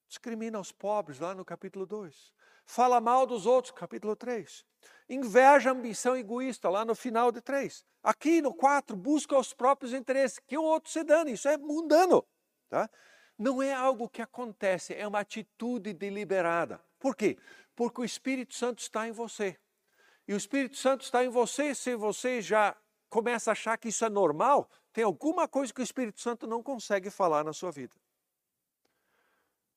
Discrimina 0.09 0.59
os 0.59 0.73
pobres 0.73 1.21
lá 1.21 1.37
no 1.37 1.45
capítulo 1.45 1.87
2. 1.87 2.33
Fala 2.67 3.01
mal 3.01 3.25
dos 3.25 3.47
outros, 3.47 3.73
capítulo 3.73 4.17
3. 4.17 4.65
Inveja, 5.09 5.71
ambição 5.71 6.17
egoísta, 6.17 6.69
lá 6.69 6.85
no 6.85 6.97
final 6.97 7.31
de 7.31 7.41
3. 7.41 7.87
Aqui 8.03 8.43
no 8.43 8.53
4, 8.53 8.97
busca 8.97 9.39
os 9.39 9.55
próprios 9.55 9.93
interesses, 9.93 10.41
que 10.41 10.59
o 10.59 10.65
outro 10.65 10.91
se 10.91 11.05
dane, 11.05 11.33
isso 11.33 11.49
é 11.49 11.57
mundano. 11.57 12.27
Tá? 12.69 12.91
Não 13.39 13.63
é 13.63 13.73
algo 13.73 14.09
que 14.09 14.21
acontece, 14.21 14.93
é 14.93 15.07
uma 15.07 15.21
atitude 15.21 15.93
deliberada. 15.93 16.81
Por 16.99 17.15
quê? 17.15 17.39
Porque 17.77 18.01
o 18.01 18.05
Espírito 18.05 18.53
Santo 18.53 18.81
está 18.81 19.07
em 19.07 19.13
você. 19.13 19.57
E 20.27 20.35
o 20.35 20.37
Espírito 20.37 20.77
Santo 20.77 21.05
está 21.05 21.25
em 21.25 21.29
você, 21.29 21.73
se 21.73 21.95
você 21.95 22.43
já 22.43 22.77
começa 23.11 23.51
a 23.51 23.53
achar 23.53 23.77
que 23.77 23.89
isso 23.89 24.05
é 24.05 24.09
normal, 24.09 24.71
tem 24.93 25.05
alguma 25.05 25.47
coisa 25.47 25.75
que 25.75 25.81
o 25.81 25.85
Espírito 25.85 26.21
Santo 26.21 26.47
não 26.47 26.63
consegue 26.63 27.11
falar 27.11 27.45
na 27.45 27.53
sua 27.53 27.71
vida. 27.71 27.95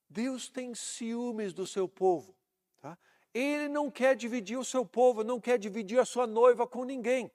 Deus 0.08 0.48
tem 0.48 0.76
ciúmes 0.76 1.54
do 1.54 1.66
seu 1.66 1.90
povo. 1.90 2.36
Tá? 2.80 2.98
Ele 3.34 3.68
não 3.68 3.90
quer 3.90 4.16
dividir 4.16 4.58
o 4.58 4.64
seu 4.64 4.86
povo, 4.86 5.24
não 5.24 5.40
quer 5.42 5.58
dividir 5.58 6.00
a 6.00 6.06
sua 6.06 6.28
noiva 6.28 6.68
com 6.68 6.84
ninguém. 6.84 7.32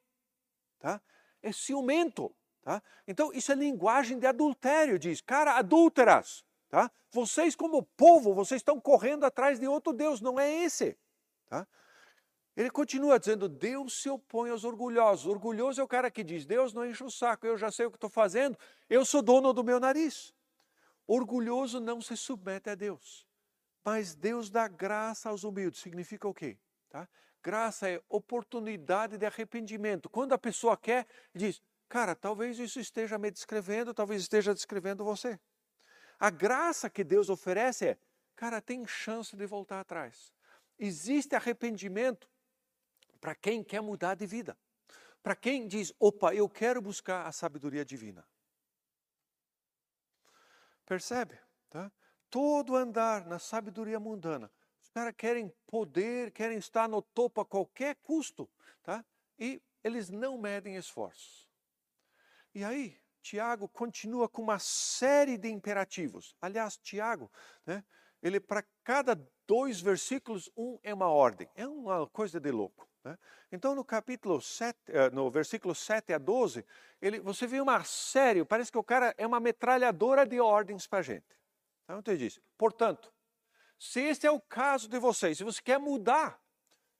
Tá? 0.78 1.00
É 1.42 1.50
ciumento. 1.50 2.32
Tá? 2.62 2.80
Então, 3.06 3.32
isso 3.32 3.50
é 3.50 3.54
linguagem 3.56 4.18
de 4.18 4.26
adultério, 4.26 4.98
diz. 4.98 5.20
Cara, 5.20 5.56
adúlteras. 5.56 6.44
Tá? 6.68 6.90
Vocês, 7.11 7.56
como 7.56 7.82
povo, 7.82 8.32
vocês 8.32 8.61
estão 8.61 8.80
correndo 8.80 9.24
atrás 9.24 9.58
de 9.58 9.66
outro 9.66 9.92
Deus, 9.92 10.20
não 10.20 10.38
é 10.38 10.64
esse. 10.64 10.96
Tá? 11.48 11.66
Ele 12.59 12.71
continua 12.71 13.21
dizendo: 13.21 13.49
Deus 13.49 14.03
se 14.03 14.11
opõe 14.11 14.51
aos 14.51 14.64
orgulhosos. 14.64 15.27
Orgulhoso 15.27 15.81
é 15.81 15.85
o 15.85 15.87
cara 15.87 16.11
que 16.11 16.25
diz: 16.25 16.44
Deus 16.44 16.73
não 16.73 16.85
enche 16.85 17.05
o 17.05 17.11
saco, 17.11 17.47
eu 17.47 17.57
já 17.57 17.71
sei 17.71 17.87
o 17.87 17.90
que 17.90 17.97
estou 17.97 18.11
fazendo, 18.11 18.59
eu 18.90 19.05
sou 19.05 19.23
dono 19.23 19.53
do 19.53 19.62
meu 19.62 19.79
nariz. 19.79 20.35
Orgulhoso 21.07 21.79
não 21.79 22.01
se 22.01 22.16
submete 22.16 22.68
a 22.68 22.75
Deus. 22.75 23.25
Mas 23.85 24.16
Deus 24.16 24.51
dá 24.51 24.66
graça 24.66 25.29
aos 25.29 25.44
humildes. 25.44 25.81
Significa 25.81 26.27
o 26.27 26.35
quê? 26.35 26.59
Tá? 26.90 27.09
Graça 27.40 27.88
é 27.88 28.03
oportunidade 28.09 29.16
de 29.16 29.25
arrependimento. 29.25 30.11
Quando 30.11 30.33
a 30.33 30.38
pessoa 30.38 30.77
quer, 30.77 31.07
diz: 31.33 31.62
Cara, 31.88 32.16
talvez 32.16 32.59
isso 32.59 32.81
esteja 32.81 33.16
me 33.18 33.31
descrevendo, 33.31 33.94
talvez 33.94 34.23
esteja 34.23 34.53
descrevendo 34.53 35.05
você. 35.05 35.38
A 36.18 36.29
graça 36.29 36.90
que 36.90 37.05
Deus 37.05 37.31
oferece 37.31 37.87
é: 37.87 37.99
Cara, 38.35 38.61
tem 38.61 38.85
chance 38.85 39.37
de 39.37 39.47
voltar 39.47 39.79
atrás. 39.79 40.33
Existe 40.77 41.37
arrependimento 41.37 42.29
para 43.20 43.35
quem 43.35 43.62
quer 43.62 43.81
mudar 43.81 44.14
de 44.14 44.26
vida. 44.26 44.57
Para 45.22 45.35
quem 45.37 45.66
diz: 45.66 45.92
Opa, 45.98 46.35
eu 46.35 46.48
quero 46.48 46.81
buscar 46.81 47.26
a 47.26 47.33
sabedoria 47.33 47.85
divina. 47.85 48.26
Percebe? 50.85 51.38
Tá? 51.68 51.92
todo 52.31 52.76
andar 52.76 53.26
na 53.26 53.38
sabedoria 53.38 53.98
mundana. 53.98 54.50
Os 54.81 54.88
caras 54.90 55.14
querem 55.16 55.52
poder, 55.66 56.31
querem 56.33 56.59
estar 56.59 56.88
no 56.88 57.02
topo 57.02 57.40
a 57.40 57.46
qualquer 57.46 57.96
custo, 57.96 58.48
tá? 58.83 59.04
E 59.38 59.62
eles 59.83 60.09
não 60.09 60.38
medem 60.38 60.76
esforços. 60.76 61.48
E 62.54 62.64
aí, 62.64 62.98
Tiago 63.20 63.68
continua 63.68 64.28
com 64.28 64.42
uma 64.42 64.59
série 64.59 65.37
de 65.37 65.48
imperativos. 65.48 66.35
Aliás, 66.40 66.76
Tiago, 66.76 67.31
né, 67.66 67.85
ele 68.22 68.40
para 68.40 68.64
cada 68.83 69.14
dois 69.48 69.80
versículos, 69.80 70.50
um 70.54 70.78
é 70.82 70.92
uma 70.92 71.08
ordem. 71.08 71.48
É 71.56 71.66
uma 71.66 72.06
coisa 72.06 72.38
de 72.38 72.50
louco. 72.50 72.87
Né? 73.02 73.18
Então, 73.50 73.74
no 73.74 73.82
capítulo 73.82 74.42
7, 74.42 74.78
eh, 74.88 75.11
no 75.11 75.30
versículo 75.30 75.74
7 75.74 76.12
a 76.12 76.18
12, 76.18 76.64
ele, 77.00 77.18
você 77.18 77.46
vê 77.46 77.58
uma 77.58 77.82
série, 77.82 78.44
parece 78.44 78.70
que 78.70 78.76
o 78.76 78.84
cara 78.84 79.14
é 79.16 79.26
uma 79.26 79.40
metralhadora 79.40 80.26
de 80.26 80.38
ordens 80.38 80.87
para 80.87 80.98
a 80.98 81.02
gente. 81.02 81.26
Então 81.84 82.02
ele 82.06 82.28
diz: 82.28 82.38
portanto, 82.58 83.11
se 83.78 84.00
este 84.00 84.26
é 84.26 84.30
o 84.30 84.40
caso 84.40 84.87
de 84.87 84.98
vocês, 84.98 85.38
se 85.38 85.44
você 85.44 85.62
quer 85.62 85.78
mudar, 85.78 86.38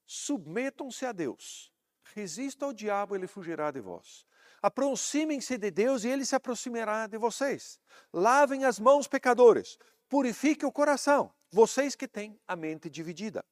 submetam-se 0.07 1.05
a 1.05 1.13
Deus. 1.13 1.71
Resista 2.15 2.65
ao 2.65 2.73
diabo, 2.73 3.15
ele 3.15 3.27
fugirá 3.27 3.71
de 3.71 3.81
vós. 3.81 4.27
Aproximem-se 4.63 5.59
de 5.59 5.71
Deus 5.71 6.05
e 6.05 6.09
ele 6.09 6.25
se 6.25 6.35
aproximará 6.35 7.07
de 7.07 7.19
vocês. 7.19 7.79
Lavem 8.11 8.65
as 8.65 8.79
mãos, 8.79 9.07
pecadores. 9.07 9.79
Purifiquem 10.09 10.67
o 10.67 10.73
coração, 10.73 11.31
vocês 11.51 11.95
que 11.95 12.07
têm 12.07 12.39
a 12.47 12.55
mente 12.55 12.91
dividida. 12.91 13.45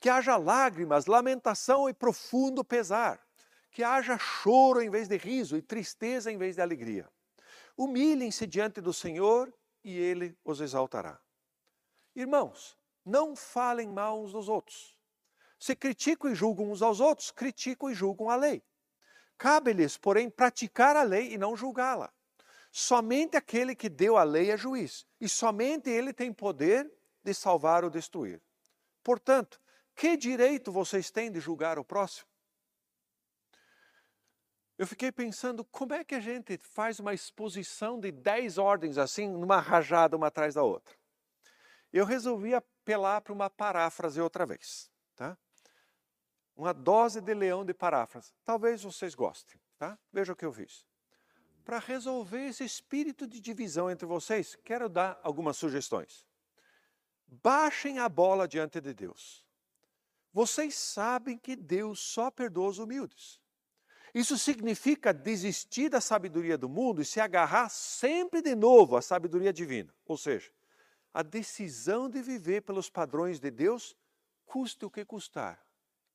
Que 0.00 0.08
haja 0.08 0.36
lágrimas, 0.36 1.06
lamentação 1.06 1.88
e 1.88 1.94
profundo 1.94 2.64
pesar. 2.64 3.20
Que 3.70 3.82
haja 3.82 4.18
choro 4.18 4.80
em 4.80 4.90
vez 4.90 5.08
de 5.08 5.16
riso 5.16 5.56
e 5.56 5.62
tristeza 5.62 6.30
em 6.30 6.38
vez 6.38 6.56
de 6.56 6.62
alegria. 6.62 7.08
Humilhem-se 7.76 8.46
diante 8.46 8.80
do 8.80 8.92
Senhor 8.92 9.52
e 9.82 9.96
ele 9.96 10.36
os 10.44 10.60
exaltará. 10.60 11.20
Irmãos, 12.14 12.78
não 13.04 13.34
falem 13.34 13.88
mal 13.88 14.22
uns 14.22 14.32
dos 14.32 14.48
outros. 14.48 14.96
Se 15.58 15.74
criticam 15.74 16.30
e 16.30 16.34
julgam 16.34 16.70
uns 16.70 16.82
aos 16.82 17.00
outros, 17.00 17.30
criticam 17.30 17.90
e 17.90 17.94
julgam 17.94 18.30
a 18.30 18.36
lei. 18.36 18.62
Cabe-lhes, 19.36 19.96
porém, 19.96 20.30
praticar 20.30 20.96
a 20.96 21.02
lei 21.02 21.32
e 21.32 21.38
não 21.38 21.56
julgá-la. 21.56 22.12
Somente 22.70 23.36
aquele 23.36 23.74
que 23.74 23.88
deu 23.88 24.16
a 24.16 24.24
lei 24.24 24.50
é 24.50 24.56
juiz, 24.56 25.06
e 25.20 25.28
somente 25.28 25.88
ele 25.88 26.12
tem 26.12 26.32
poder 26.32 26.90
de 27.24 27.32
salvar 27.32 27.82
ou 27.82 27.90
destruir. 27.90 28.40
Portanto, 29.02 29.60
que 29.96 30.16
direito 30.16 30.70
vocês 30.70 31.10
têm 31.10 31.30
de 31.32 31.40
julgar 31.40 31.78
o 31.78 31.84
próximo? 31.84 32.28
Eu 34.76 34.86
fiquei 34.86 35.12
pensando 35.12 35.64
como 35.64 35.94
é 35.94 36.02
que 36.04 36.16
a 36.16 36.20
gente 36.20 36.58
faz 36.58 36.98
uma 36.98 37.14
exposição 37.14 37.98
de 37.98 38.10
dez 38.10 38.58
ordens 38.58 38.98
assim, 38.98 39.28
numa 39.28 39.60
rajada 39.60 40.16
uma 40.16 40.26
atrás 40.26 40.54
da 40.54 40.64
outra. 40.64 40.94
Eu 41.92 42.04
resolvi 42.04 42.54
apelar 42.54 43.20
para 43.20 43.32
uma 43.32 43.48
paráfrase 43.48 44.20
outra 44.20 44.44
vez, 44.44 44.90
tá? 45.14 45.38
Uma 46.56 46.74
dose 46.74 47.20
de 47.20 47.32
leão 47.34 47.64
de 47.64 47.72
paráfrase. 47.72 48.32
Talvez 48.44 48.82
vocês 48.82 49.14
gostem, 49.14 49.60
tá? 49.78 49.96
Veja 50.12 50.32
o 50.32 50.36
que 50.36 50.44
eu 50.44 50.52
fiz. 50.52 50.84
Para 51.64 51.78
resolver 51.78 52.48
esse 52.48 52.64
espírito 52.64 53.28
de 53.28 53.40
divisão 53.40 53.88
entre 53.88 54.06
vocês, 54.06 54.56
quero 54.56 54.88
dar 54.88 55.18
algumas 55.22 55.56
sugestões. 55.56 56.26
Baixem 57.26 57.98
a 57.98 58.08
bola 58.08 58.46
diante 58.46 58.80
de 58.80 58.94
Deus. 58.94 59.44
Vocês 60.32 60.74
sabem 60.74 61.38
que 61.38 61.54
Deus 61.54 62.00
só 62.00 62.30
perdoa 62.30 62.68
os 62.68 62.78
humildes. 62.78 63.40
Isso 64.14 64.38
significa 64.38 65.12
desistir 65.12 65.88
da 65.88 66.00
sabedoria 66.00 66.56
do 66.56 66.68
mundo 66.68 67.02
e 67.02 67.04
se 67.04 67.20
agarrar 67.20 67.68
sempre 67.68 68.40
de 68.40 68.54
novo 68.54 68.96
à 68.96 69.02
sabedoria 69.02 69.52
divina. 69.52 69.92
Ou 70.06 70.16
seja, 70.16 70.52
a 71.12 71.22
decisão 71.22 72.08
de 72.08 72.22
viver 72.22 72.62
pelos 72.62 72.90
padrões 72.90 73.40
de 73.40 73.50
Deus, 73.50 73.96
custe 74.44 74.84
o 74.84 74.90
que 74.90 75.04
custar. 75.04 75.64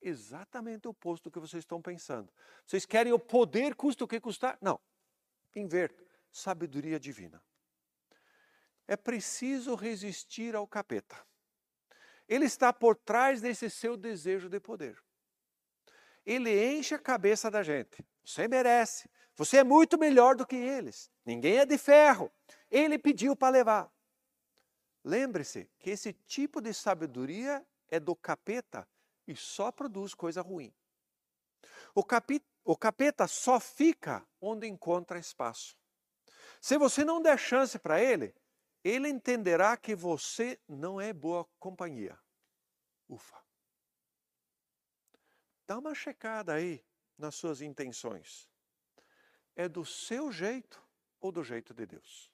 Exatamente 0.02 0.88
o 0.88 0.91
oposto 0.91 1.26
do 1.26 1.32
que 1.32 1.39
vocês 1.39 1.62
estão 1.62 1.82
pensando. 1.82 2.32
Vocês 2.65 2.86
querem 2.86 3.12
o 3.12 3.19
poder, 3.19 3.76
custe 3.76 4.04
o 4.04 4.08
que 4.08 4.19
custar? 4.19 4.58
Não. 4.62 4.80
Inverta. 5.56 6.02
Sabedoria 6.32 7.00
divina. 7.00 7.41
É 8.89 8.97
preciso 8.97 9.75
resistir 9.75 10.56
ao 10.56 10.65
capeta. 10.65 11.15
Ele 12.28 12.45
está 12.45 12.73
por 12.73 12.95
trás 12.95 13.39
desse 13.39 13.69
seu 13.69 13.95
desejo 13.95 14.49
de 14.49 14.60
poder. 14.60 14.97
Ele 16.25 16.75
enche 16.75 16.95
a 16.95 16.99
cabeça 16.99 17.52
da 17.52 17.62
gente. 17.62 18.04
Você 18.25 18.47
merece. 18.47 19.08
Você 19.36 19.58
é 19.58 19.63
muito 19.63 19.95
melhor 19.95 20.36
do 20.36 20.43
que 20.43 20.56
eles. 20.56 21.12
Ninguém 21.23 21.60
é 21.60 21.67
de 21.67 21.78
ferro. 21.78 22.32
Ele 22.69 22.97
pediu 22.97 23.36
para 23.36 23.54
levar. 23.54 23.93
Lembre-se 25.04 25.69
que 25.78 25.91
esse 25.91 26.12
tipo 26.12 26.60
de 26.60 26.73
sabedoria 26.73 27.63
é 27.89 27.99
do 27.99 28.15
capeta 28.15 28.88
e 29.28 29.36
só 29.36 29.71
produz 29.71 30.15
coisa 30.15 30.41
ruim. 30.41 30.73
O, 31.93 32.04
capi, 32.04 32.43
o 32.63 32.75
capeta 32.75 33.28
só 33.28 33.60
fica 33.60 34.28
onde 34.41 34.67
encontra 34.67 35.19
espaço. 35.19 35.78
Se 36.60 36.75
você 36.75 37.06
não 37.06 37.21
der 37.21 37.38
chance 37.38 37.78
para 37.78 38.02
ele, 38.02 38.34
ele 38.84 39.10
entenderá 39.10 39.76
que 39.76 39.96
você 39.96 40.60
não 40.68 41.00
é 41.00 41.12
boa 41.12 41.46
companhia. 41.60 42.18
Ufa. 43.08 43.38
Dá 45.68 45.78
uma 45.78 45.94
checada 45.94 46.54
aí 46.54 46.84
nas 47.18 47.36
suas 47.36 47.62
intenções. 47.62 48.50
É 49.56 49.68
do 49.68 49.86
seu 49.86 50.32
jeito 50.32 50.82
ou 51.20 51.32
do 51.32 51.44
jeito 51.44 51.74
de 51.74 51.86
Deus? 51.86 52.32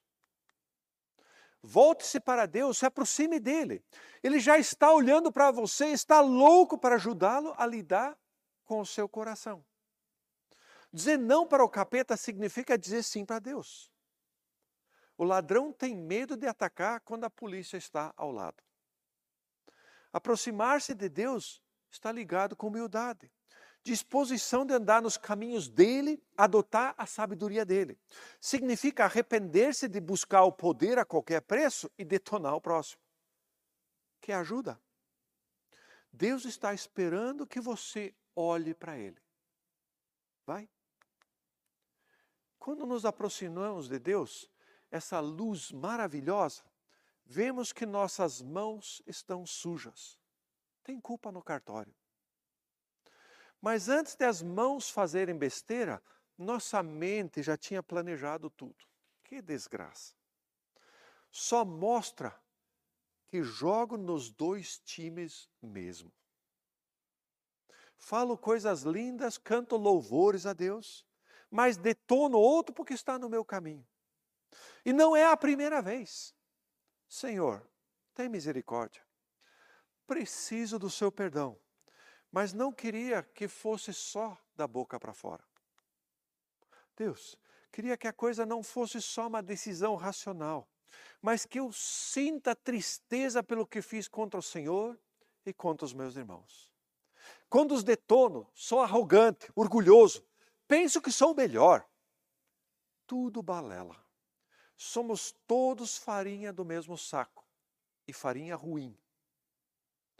Volte-se 1.62 2.20
para 2.20 2.46
Deus, 2.46 2.78
se 2.78 2.86
aproxime 2.86 3.40
dele. 3.40 3.84
Ele 4.22 4.40
já 4.40 4.60
está 4.60 4.94
olhando 4.94 5.32
para 5.32 5.50
você, 5.50 5.88
está 5.88 6.22
louco 6.22 6.78
para 6.78 6.96
ajudá-lo 6.96 7.56
a 7.58 7.66
lidar 7.66 8.16
com 8.64 8.80
o 8.80 8.86
seu 8.86 9.10
coração. 9.10 9.66
Dizer 10.94 11.18
não 11.18 11.48
para 11.48 11.64
o 11.64 11.70
capeta 11.70 12.16
significa 12.16 12.78
dizer 12.78 13.04
sim 13.04 13.26
para 13.26 13.40
Deus. 13.40 13.92
O 15.18 15.24
ladrão 15.24 15.72
tem 15.72 15.96
medo 15.96 16.36
de 16.36 16.48
atacar 16.48 17.00
quando 17.02 17.24
a 17.24 17.30
polícia 17.30 17.78
está 17.78 18.14
ao 18.18 18.32
lado. 18.32 18.62
Aproximar-se 20.12 20.94
de 20.94 21.10
Deus 21.10 21.62
está 21.90 22.12
ligado 22.12 22.56
com 22.56 22.68
humildade 22.68 23.32
disposição 23.86 24.66
de 24.66 24.74
andar 24.74 25.00
nos 25.00 25.16
caminhos 25.16 25.68
dele, 25.68 26.20
adotar 26.36 26.96
a 26.98 27.06
sabedoria 27.06 27.64
dele. 27.64 28.00
Significa 28.42 29.06
arrepender-se 29.06 29.88
de 29.88 30.02
buscar 30.02 30.42
o 30.42 30.52
poder 30.52 30.98
a 30.98 31.06
qualquer 31.06 31.42
preço 31.42 31.90
e 31.96 32.04
detonar 32.04 32.56
o 32.56 32.62
próximo. 32.62 33.00
Que 34.20 34.32
ajuda. 34.32 34.82
Deus 36.12 36.46
está 36.46 36.74
esperando 36.74 37.46
que 37.46 37.62
você 37.62 38.16
olhe 38.36 38.74
para 38.74 38.98
ele. 38.98 39.22
Vai. 40.48 40.68
Quando 42.58 42.88
nos 42.88 43.06
aproximamos 43.06 43.88
de 43.88 44.00
Deus, 44.00 44.50
essa 44.92 45.20
luz 45.20 45.72
maravilhosa, 45.72 46.64
vemos 47.26 47.74
que 47.74 47.86
nossas 47.86 48.42
mãos 48.42 49.02
estão 49.06 49.46
sujas. 49.46 50.18
Tem 50.84 51.00
culpa 51.00 51.32
no 51.32 51.44
cartório. 51.44 51.94
Mas 53.62 53.90
antes 53.90 54.16
das 54.16 54.42
mãos 54.42 54.90
fazerem 54.90 55.38
besteira, 55.38 56.02
nossa 56.38 56.84
mente 56.84 57.42
já 57.42 57.58
tinha 57.58 57.82
planejado 57.82 58.50
tudo. 58.50 58.86
Que 59.24 59.42
desgraça. 59.42 60.14
Só 61.32 61.66
mostra 61.66 62.40
que 63.28 63.42
jogo 63.42 63.98
nos 63.98 64.32
dois 64.32 64.80
times 64.80 65.50
mesmo. 65.62 66.12
Falo 67.98 68.38
coisas 68.38 68.84
lindas, 68.84 69.38
canto 69.38 69.78
louvores 69.78 70.46
a 70.46 70.54
Deus, 70.54 71.06
mas 71.50 71.78
detono 71.78 72.38
outro 72.38 72.74
porque 72.74 72.94
está 72.94 73.18
no 73.18 73.30
meu 73.30 73.44
caminho. 73.44 73.86
E 74.86 74.94
não 74.94 75.16
é 75.16 75.26
a 75.26 75.36
primeira 75.36 75.82
vez. 75.82 76.34
Senhor, 77.10 77.68
tem 78.14 78.30
misericórdia. 78.30 79.04
Preciso 80.06 80.78
do 80.78 80.90
seu 80.90 81.12
perdão 81.12 81.60
mas 82.36 82.52
não 82.52 82.70
queria 82.70 83.24
que 83.24 83.48
fosse 83.48 83.94
só 83.94 84.38
da 84.58 84.68
boca 84.68 85.00
para 85.00 85.14
fora. 85.14 85.42
Deus, 86.94 87.40
queria 87.72 87.96
que 87.96 88.10
a 88.10 88.12
coisa 88.12 88.46
não 88.46 88.62
fosse 88.62 89.02
só 89.02 89.28
uma 89.28 89.42
decisão 89.42 89.96
racional, 89.96 90.70
mas 91.22 91.46
que 91.46 91.62
eu 91.62 91.72
sinta 91.72 92.54
tristeza 92.54 93.42
pelo 93.42 93.66
que 93.66 93.82
fiz 93.82 94.10
contra 94.10 94.38
o 94.38 94.44
Senhor 94.44 95.00
e 95.46 95.54
contra 95.54 95.86
os 95.86 95.94
meus 95.94 96.18
irmãos. 96.18 96.74
Quando 97.50 97.74
os 97.74 97.86
detono, 97.86 98.46
sou 98.54 98.82
arrogante, 98.82 99.50
orgulhoso, 99.56 100.22
penso 100.68 101.02
que 101.02 101.14
sou 101.14 101.32
o 101.32 101.36
melhor. 101.36 101.88
Tudo 103.08 103.42
balela. 103.42 104.05
Somos 104.78 105.32
todos 105.48 105.98
farinha 105.98 106.52
do 106.52 106.66
mesmo 106.66 106.98
saco 106.98 107.46
e 108.08 108.14
farinha 108.14 108.56
ruim. 108.56 108.98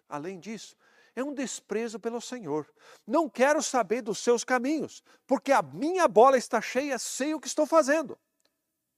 Além 0.08 0.40
disso, 0.40 0.78
é 1.16 1.24
um 1.24 1.34
desprezo 1.34 2.00
pelo 2.00 2.22
Senhor. 2.22 2.72
Não 3.08 3.30
quero 3.30 3.62
saber 3.64 4.02
dos 4.02 4.20
seus 4.20 4.44
caminhos, 4.44 5.04
porque 5.26 5.52
a 5.52 5.62
minha 5.62 6.08
bola 6.08 6.38
está 6.38 6.62
cheia, 6.62 7.00
sei 7.00 7.34
o 7.34 7.40
que 7.40 7.48
estou 7.48 7.66
fazendo. 7.66 8.18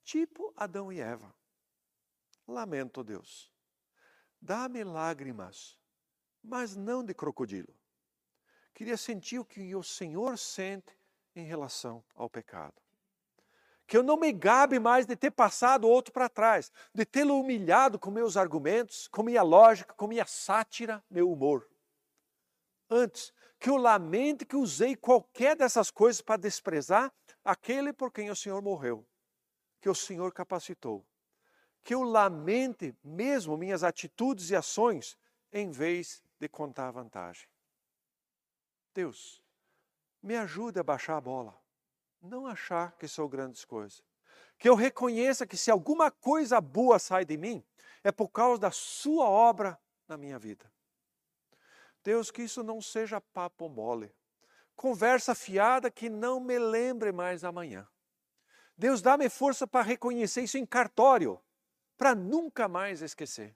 Tipo 0.04 0.54
Adão 0.56 0.92
e 0.92 1.00
Eva. 1.00 1.34
Lamento, 2.48 3.04
Deus. 3.04 3.52
Dá-me 4.42 4.84
lágrimas, 4.84 5.78
mas 6.44 6.76
não 6.76 7.04
de 7.04 7.14
crocodilo. 7.14 7.74
Queria 8.74 8.96
sentir 8.96 9.40
o 9.40 9.46
que 9.46 9.76
o 9.76 9.84
Senhor 9.84 10.38
sente 10.38 10.98
em 11.36 11.44
relação 11.44 12.04
ao 12.16 12.30
pecado. 12.30 12.82
Que 13.88 13.98
eu 13.98 14.04
não 14.04 14.18
me 14.18 14.32
gabe 14.32 14.78
mais 14.78 15.06
de 15.06 15.16
ter 15.16 15.32
passado 15.32 15.88
outro 15.88 16.14
para 16.14 16.30
trás, 16.30 16.72
de 16.94 17.06
tê-lo 17.06 17.40
humilhado 17.40 17.98
com 17.98 18.12
meus 18.12 18.38
argumentos, 18.38 19.08
com 19.08 19.24
minha 19.24 19.42
lógica, 19.42 19.94
com 19.94 20.08
minha 20.08 20.26
sátira, 20.26 21.04
meu 21.10 21.32
humor 21.32 21.66
antes 22.90 23.34
que 23.60 23.70
eu 23.70 23.78
lamente 23.78 24.46
que 24.46 24.56
usei 24.56 24.96
qualquer 24.96 25.56
dessas 25.56 25.90
coisas 25.90 26.22
para 26.22 26.38
desprezar 26.38 27.12
aquele 27.44 27.92
por 27.92 28.12
quem 28.12 28.30
o 28.30 28.36
Senhor 28.36 28.62
morreu, 28.62 29.06
que 29.82 29.90
o 29.90 29.96
Senhor 29.96 30.32
capacitou. 30.32 31.06
Que 31.84 31.94
eu 31.94 32.04
lamente 32.04 32.96
mesmo 33.04 33.58
minhas 33.58 33.84
atitudes 33.84 34.50
e 34.50 34.56
ações 34.56 35.18
em 35.52 35.72
vez 35.72 36.22
de 36.40 36.48
contar 36.48 36.90
a 36.90 36.92
vantagem. 36.92 37.48
Deus, 38.94 39.42
me 40.22 40.36
ajude 40.36 40.80
a 40.80 40.84
baixar 40.84 41.18
a 41.18 41.22
bola, 41.22 41.58
não 42.28 42.46
achar 42.46 42.96
que 42.98 43.08
sou 43.08 43.28
grandes 43.28 43.66
coisas. 43.66 44.04
Que 44.60 44.70
eu 44.70 44.76
reconheça 44.76 45.48
que 45.48 45.58
se 45.58 45.72
alguma 45.72 46.12
coisa 46.12 46.62
boa 46.62 47.00
sai 47.00 47.26
de 47.26 47.38
mim, 47.38 47.64
é 48.04 48.12
por 48.12 48.30
causa 48.30 48.62
da 48.62 48.72
Sua 48.72 49.30
obra 49.30 49.80
na 50.08 50.18
minha 50.18 50.38
vida. 50.38 50.72
Deus, 52.04 52.30
que 52.32 52.44
isso 52.44 52.64
não 52.64 52.82
seja 52.82 53.20
papo 53.20 53.68
mole. 53.68 54.14
Conversa 54.76 55.34
fiada 55.34 55.90
que 55.90 56.10
não 56.10 56.40
me 56.40 56.60
lembre 56.60 57.12
mais 57.12 57.44
amanhã. 57.44 57.88
Deus, 58.78 59.02
dá-me 59.02 59.28
força 59.28 59.66
para 59.66 59.84
reconhecer 59.84 60.42
isso 60.44 60.58
em 60.58 60.66
cartório, 60.66 61.42
para 61.98 62.14
nunca 62.14 62.68
mais 62.68 63.02
esquecer. 63.02 63.56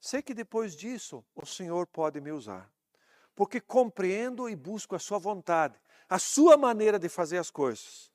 Sei 0.00 0.20
que 0.20 0.34
depois 0.34 0.74
disso 0.74 1.24
o 1.34 1.46
Senhor 1.46 1.86
pode 1.86 2.20
me 2.20 2.32
usar, 2.32 2.71
porque 3.34 3.60
compreendo 3.60 4.48
e 4.48 4.56
busco 4.56 4.94
a 4.94 4.98
Sua 4.98 5.18
vontade, 5.18 5.80
a 6.08 6.18
Sua 6.18 6.56
maneira 6.56 6.98
de 6.98 7.08
fazer 7.08 7.38
as 7.38 7.50
coisas, 7.50 8.12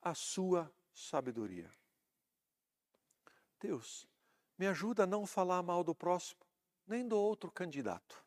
a 0.00 0.14
Sua 0.14 0.72
sabedoria. 0.92 1.70
Deus, 3.60 4.08
me 4.58 4.66
ajuda 4.66 5.04
a 5.04 5.06
não 5.06 5.26
falar 5.26 5.62
mal 5.62 5.84
do 5.84 5.94
próximo, 5.94 6.40
nem 6.86 7.06
do 7.06 7.18
outro 7.18 7.50
candidato. 7.50 8.24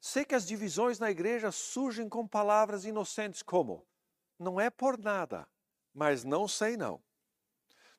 Sei 0.00 0.24
que 0.24 0.34
as 0.34 0.46
divisões 0.46 0.98
na 0.98 1.10
igreja 1.10 1.50
surgem 1.50 2.08
com 2.08 2.26
palavras 2.26 2.84
inocentes 2.84 3.42
como: 3.42 3.86
não 4.38 4.60
é 4.60 4.70
por 4.70 4.98
nada, 4.98 5.48
mas 5.92 6.24
não 6.24 6.46
sei 6.46 6.76
não. 6.76 7.02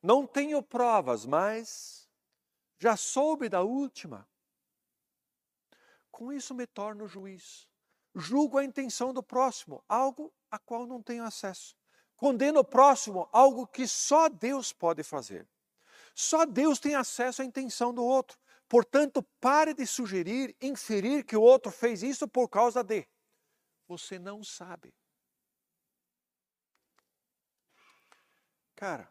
Não 0.01 0.27
tenho 0.27 0.61
provas, 0.61 1.25
mas 1.25 2.07
já 2.79 2.95
soube 2.95 3.49
da 3.49 3.61
última. 3.61 4.27
Com 6.17 6.33
isso 6.33 6.55
me 6.55 6.65
torno 6.65 7.07
juiz. 7.07 7.69
Julgo 8.15 8.57
a 8.57 8.63
intenção 8.63 9.13
do 9.13 9.21
próximo, 9.21 9.83
algo 9.87 10.33
a 10.49 10.57
qual 10.57 10.87
não 10.87 10.99
tenho 10.99 11.23
acesso. 11.23 11.77
Condeno 12.15 12.61
o 12.61 12.63
próximo, 12.63 13.29
algo 13.31 13.67
que 13.67 13.87
só 13.87 14.27
Deus 14.27 14.73
pode 14.73 15.03
fazer. 15.03 15.47
Só 16.15 16.43
Deus 16.43 16.79
tem 16.79 16.95
acesso 16.95 17.43
à 17.43 17.45
intenção 17.45 17.93
do 17.93 18.03
outro. 18.03 18.35
Portanto, 18.67 19.21
pare 19.39 19.75
de 19.75 19.85
sugerir, 19.85 20.57
inferir 20.59 21.23
que 21.23 21.37
o 21.37 21.41
outro 21.43 21.71
fez 21.71 22.01
isso 22.01 22.27
por 22.27 22.49
causa 22.49 22.83
de. 22.83 23.07
Você 23.87 24.17
não 24.17 24.43
sabe. 24.43 24.91
Cara, 28.75 29.07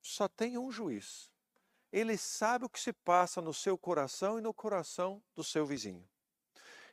só 0.00 0.28
tem 0.28 0.56
um 0.56 0.70
juiz. 0.70 1.32
Ele 1.90 2.16
sabe 2.16 2.64
o 2.64 2.68
que 2.68 2.78
se 2.78 2.92
passa 2.92 3.42
no 3.42 3.52
seu 3.52 3.76
coração 3.76 4.38
e 4.38 4.40
no 4.40 4.54
coração 4.54 5.20
do 5.34 5.42
seu 5.42 5.66
vizinho. 5.66 6.08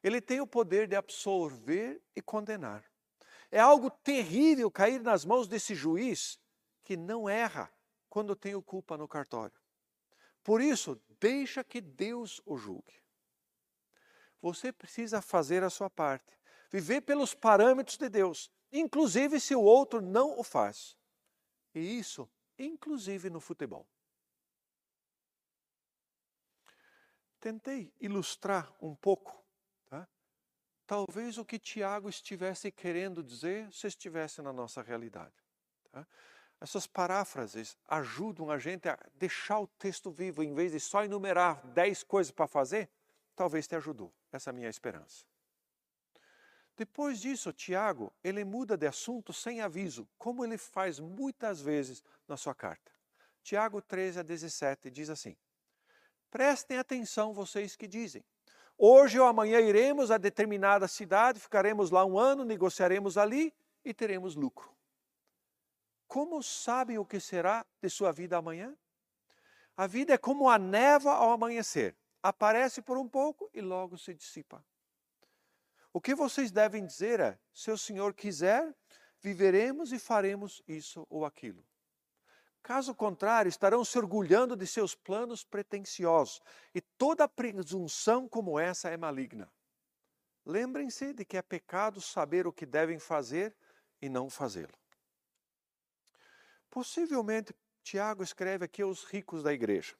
Ele 0.03 0.19
tem 0.19 0.41
o 0.41 0.47
poder 0.47 0.87
de 0.87 0.95
absolver 0.95 2.01
e 2.15 2.21
condenar. 2.21 2.83
É 3.51 3.59
algo 3.59 3.89
terrível 3.89 4.71
cair 4.71 5.01
nas 5.01 5.25
mãos 5.25 5.47
desse 5.47 5.75
juiz 5.75 6.39
que 6.83 6.97
não 6.97 7.29
erra, 7.29 7.71
quando 8.09 8.35
tenho 8.35 8.61
culpa 8.61 8.97
no 8.97 9.07
cartório. 9.07 9.57
Por 10.43 10.61
isso, 10.61 10.99
deixa 11.19 11.63
que 11.63 11.79
Deus 11.79 12.41
o 12.45 12.57
julgue. 12.57 13.01
Você 14.41 14.71
precisa 14.71 15.21
fazer 15.21 15.63
a 15.63 15.69
sua 15.69 15.89
parte, 15.89 16.37
viver 16.69 17.01
pelos 17.01 17.33
parâmetros 17.33 17.97
de 17.97 18.09
Deus, 18.09 18.51
inclusive 18.71 19.39
se 19.39 19.55
o 19.55 19.61
outro 19.61 20.01
não 20.01 20.39
o 20.39 20.43
faz. 20.43 20.97
E 21.75 21.79
isso, 21.79 22.29
inclusive 22.57 23.29
no 23.29 23.39
futebol. 23.39 23.87
Tentei 27.39 27.93
ilustrar 27.99 28.73
um 28.81 28.95
pouco? 28.95 29.40
Talvez 30.91 31.37
o 31.37 31.45
que 31.45 31.57
Tiago 31.57 32.09
estivesse 32.09 32.69
querendo 32.69 33.23
dizer 33.23 33.71
se 33.71 33.87
estivesse 33.87 34.41
na 34.41 34.51
nossa 34.51 34.81
realidade. 34.81 35.31
Tá? 35.89 36.05
Essas 36.59 36.85
paráfrases 36.85 37.77
ajudam 37.87 38.51
a 38.51 38.59
gente 38.59 38.89
a 38.89 38.99
deixar 39.13 39.61
o 39.61 39.67
texto 39.67 40.11
vivo, 40.11 40.43
em 40.43 40.53
vez 40.53 40.73
de 40.73 40.81
só 40.81 41.05
enumerar 41.05 41.65
dez 41.67 42.03
coisas 42.03 42.29
para 42.29 42.45
fazer, 42.45 42.89
talvez 43.37 43.69
te 43.69 43.75
ajudou. 43.77 44.13
Essa 44.33 44.49
é 44.49 44.51
a 44.51 44.53
minha 44.53 44.67
esperança. 44.67 45.23
Depois 46.75 47.21
disso, 47.21 47.53
Tiago, 47.53 48.11
ele 48.21 48.43
muda 48.43 48.75
de 48.75 48.85
assunto 48.85 49.31
sem 49.31 49.61
aviso, 49.61 50.05
como 50.17 50.43
ele 50.43 50.57
faz 50.57 50.99
muitas 50.99 51.61
vezes 51.61 52.03
na 52.27 52.35
sua 52.35 52.53
carta. 52.53 52.91
Tiago 53.41 53.81
13 53.81 54.19
a 54.19 54.23
17 54.23 54.91
diz 54.91 55.09
assim: 55.09 55.37
Prestem 56.29 56.79
atenção, 56.79 57.33
vocês 57.33 57.77
que 57.77 57.87
dizem. 57.87 58.25
Hoje 58.83 59.19
ou 59.19 59.27
amanhã 59.27 59.59
iremos 59.59 60.09
a 60.09 60.17
determinada 60.17 60.87
cidade, 60.87 61.39
ficaremos 61.39 61.91
lá 61.91 62.03
um 62.03 62.17
ano, 62.17 62.43
negociaremos 62.43 63.15
ali 63.15 63.53
e 63.85 63.93
teremos 63.93 64.33
lucro. 64.33 64.75
Como 66.07 66.41
sabem 66.41 66.97
o 66.97 67.05
que 67.05 67.19
será 67.19 67.63
de 67.79 67.87
sua 67.91 68.11
vida 68.11 68.37
amanhã? 68.37 68.75
A 69.77 69.85
vida 69.85 70.15
é 70.15 70.17
como 70.17 70.49
a 70.49 70.57
neva 70.57 71.11
ao 71.11 71.29
amanhecer. 71.29 71.95
Aparece 72.23 72.81
por 72.81 72.97
um 72.97 73.07
pouco 73.07 73.47
e 73.53 73.61
logo 73.61 73.99
se 73.99 74.15
dissipa. 74.15 74.65
O 75.93 76.01
que 76.01 76.15
vocês 76.15 76.51
devem 76.51 76.83
dizer 76.83 77.19
é: 77.19 77.37
se 77.53 77.69
o 77.69 77.77
Senhor 77.77 78.15
quiser, 78.15 78.75
viveremos 79.19 79.93
e 79.93 79.99
faremos 79.99 80.59
isso 80.67 81.05
ou 81.07 81.23
aquilo. 81.23 81.63
Caso 82.63 82.93
contrário, 82.93 83.49
estarão 83.49 83.83
se 83.83 83.97
orgulhando 83.97 84.55
de 84.55 84.67
seus 84.67 84.93
planos 84.93 85.43
pretensiosos, 85.43 86.41
e 86.75 86.81
toda 86.81 87.27
presunção 87.27 88.29
como 88.29 88.59
essa 88.59 88.89
é 88.89 88.97
maligna. 88.97 89.51
Lembrem-se 90.45 91.13
de 91.13 91.25
que 91.25 91.37
é 91.37 91.41
pecado 91.41 91.99
saber 92.01 92.45
o 92.47 92.53
que 92.53 92.65
devem 92.65 92.99
fazer 92.99 93.55
e 94.01 94.09
não 94.09 94.29
fazê-lo. 94.29 94.73
Possivelmente, 96.69 97.53
Tiago 97.83 98.23
escreve 98.23 98.65
aqui 98.65 98.81
aos 98.81 99.03
ricos 99.03 99.43
da 99.43 99.53
igreja. 99.53 99.95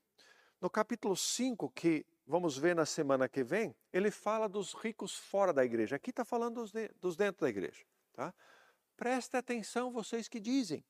No 0.60 0.70
capítulo 0.70 1.16
5, 1.16 1.70
que 1.72 2.06
vamos 2.26 2.58
ver 2.58 2.76
na 2.76 2.86
semana 2.86 3.28
que 3.28 3.44
vem, 3.44 3.76
ele 3.92 4.12
fala 4.12 4.48
dos 4.48 4.74
ricos 4.74 5.16
fora 5.16 5.52
da 5.52 5.66
igreja. 5.66 5.96
Aqui 5.96 6.12
está 6.12 6.24
falando 6.24 6.62
dos, 6.62 6.72
de, 6.72 6.88
dos 7.00 7.16
dentro 7.16 7.42
da 7.42 7.50
igreja. 7.50 7.84
Tá? 8.14 8.34
Preste 8.96 9.36
atenção, 9.36 9.92
vocês 9.92 10.28
que 10.28 10.40
dizem. 10.40 10.84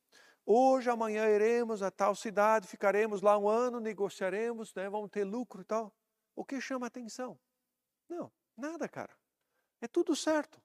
Hoje, 0.46 0.90
amanhã 0.90 1.30
iremos 1.30 1.82
a 1.82 1.92
tal 1.92 2.16
cidade, 2.16 2.68
ficaremos 2.68 3.22
lá 3.22 3.38
um 3.38 3.48
ano, 3.48 3.80
negociaremos, 3.80 4.74
né, 4.74 4.90
vamos 4.90 5.10
ter 5.10 5.24
lucro 5.24 5.62
e 5.62 5.66
tal. 5.66 5.94
O 6.36 6.44
que 6.44 6.60
chama 6.60 6.88
atenção? 6.88 7.40
Não, 8.10 8.32
nada, 8.58 8.90
cara. 8.90 9.16
É 9.80 9.88
tudo 9.88 10.16
certo 10.16 10.62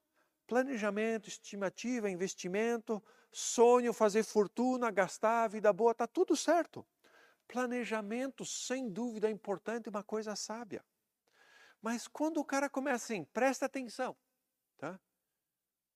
planejamento, 0.47 1.29
estimativa, 1.29 2.09
investimento, 2.09 3.03
sonho, 3.33 3.93
fazer 3.93 4.23
fortuna, 4.23 4.91
gastar, 4.91 5.49
vida 5.49 5.73
boa, 5.73 5.93
está 5.93 6.07
tudo 6.07 6.37
certo. 6.37 6.87
Planejamento, 7.49 8.45
sem 8.45 8.89
dúvida, 8.89 9.29
é 9.29 9.31
importante, 9.31 9.89
uma 9.89 10.03
coisa 10.03 10.35
sábia. 10.37 10.85
Mas 11.83 12.09
quando 12.09 12.39
o 12.39 12.45
cara 12.45 12.71
começa 12.71 13.05
assim, 13.05 13.25
presta 13.25 13.67
atenção, 13.67 14.17
tá? 14.79 14.99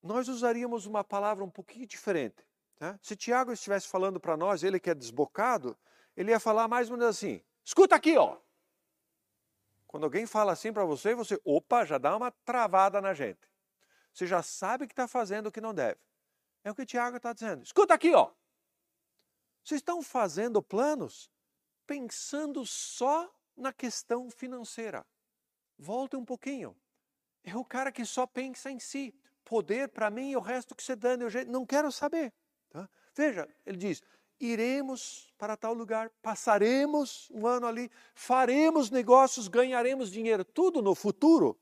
nós 0.02 0.28
usaríamos 0.28 0.86
uma 0.86 1.02
palavra 1.02 1.44
um 1.44 1.50
pouquinho 1.50 1.86
diferente. 1.86 2.46
Tá? 2.80 2.98
Se 3.02 3.14
Tiago 3.14 3.52
estivesse 3.52 3.86
falando 3.86 4.18
para 4.18 4.38
nós, 4.38 4.62
ele 4.62 4.80
que 4.80 4.88
é 4.88 4.94
desbocado, 4.94 5.76
ele 6.16 6.30
ia 6.30 6.40
falar 6.40 6.66
mais 6.66 6.90
ou 6.90 6.96
menos 6.96 7.14
assim: 7.14 7.42
escuta 7.62 7.94
aqui, 7.94 8.16
ó. 8.16 8.38
Quando 9.86 10.04
alguém 10.04 10.24
fala 10.24 10.52
assim 10.52 10.72
para 10.72 10.86
você, 10.86 11.14
você, 11.14 11.38
opa, 11.44 11.84
já 11.84 11.98
dá 11.98 12.16
uma 12.16 12.30
travada 12.30 12.98
na 12.98 13.12
gente. 13.12 13.46
Você 14.14 14.26
já 14.26 14.42
sabe 14.42 14.86
que 14.86 14.94
está 14.94 15.06
fazendo 15.06 15.48
o 15.48 15.52
que 15.52 15.60
não 15.60 15.74
deve. 15.74 16.00
É 16.64 16.70
o 16.70 16.74
que 16.74 16.86
Tiago 16.86 17.18
está 17.18 17.34
dizendo. 17.34 17.62
Escuta 17.62 17.92
aqui, 17.92 18.14
ó. 18.14 18.30
Vocês 19.62 19.80
estão 19.80 20.02
fazendo 20.02 20.62
planos 20.62 21.30
pensando 21.86 22.64
só 22.64 23.30
na 23.54 23.74
questão 23.74 24.30
financeira. 24.30 25.06
Volte 25.78 26.16
um 26.16 26.24
pouquinho. 26.24 26.74
É 27.44 27.54
o 27.54 27.64
cara 27.64 27.92
que 27.92 28.06
só 28.06 28.26
pensa 28.26 28.70
em 28.70 28.78
si. 28.78 29.14
Poder 29.44 29.88
para 29.88 30.08
mim 30.08 30.30
e 30.30 30.36
o 30.36 30.40
resto 30.40 30.74
que 30.74 30.82
você 30.82 30.96
dando, 30.96 31.28
eu 31.28 31.46
não 31.46 31.66
quero 31.66 31.92
saber. 31.92 32.32
Tá? 32.70 32.88
Veja, 33.14 33.48
ele 33.66 33.76
diz: 33.76 34.02
iremos 34.40 35.32
para 35.36 35.56
tal 35.56 35.74
lugar, 35.74 36.10
passaremos 36.22 37.28
um 37.30 37.46
ano 37.46 37.66
ali, 37.66 37.90
faremos 38.14 38.90
negócios, 38.90 39.48
ganharemos 39.48 40.10
dinheiro, 40.10 40.44
tudo 40.44 40.80
no 40.80 40.94
futuro 40.94 41.58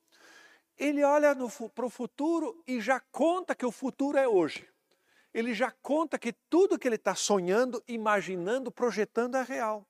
ele 0.78 1.02
olha 1.02 1.34
para 1.74 1.84
o 1.84 1.90
futuro 1.90 2.62
e 2.66 2.80
já 2.80 3.00
conta 3.00 3.54
que 3.54 3.66
o 3.66 3.72
futuro 3.72 4.16
é 4.16 4.28
hoje. 4.28 4.66
Ele 5.34 5.52
já 5.52 5.70
conta 5.82 6.18
que 6.18 6.32
tudo 6.32 6.78
que 6.78 6.86
ele 6.86 6.94
está 6.94 7.14
sonhando, 7.14 7.82
imaginando, 7.86 8.70
projetando 8.70 9.36
é 9.36 9.42
real. 9.42 9.86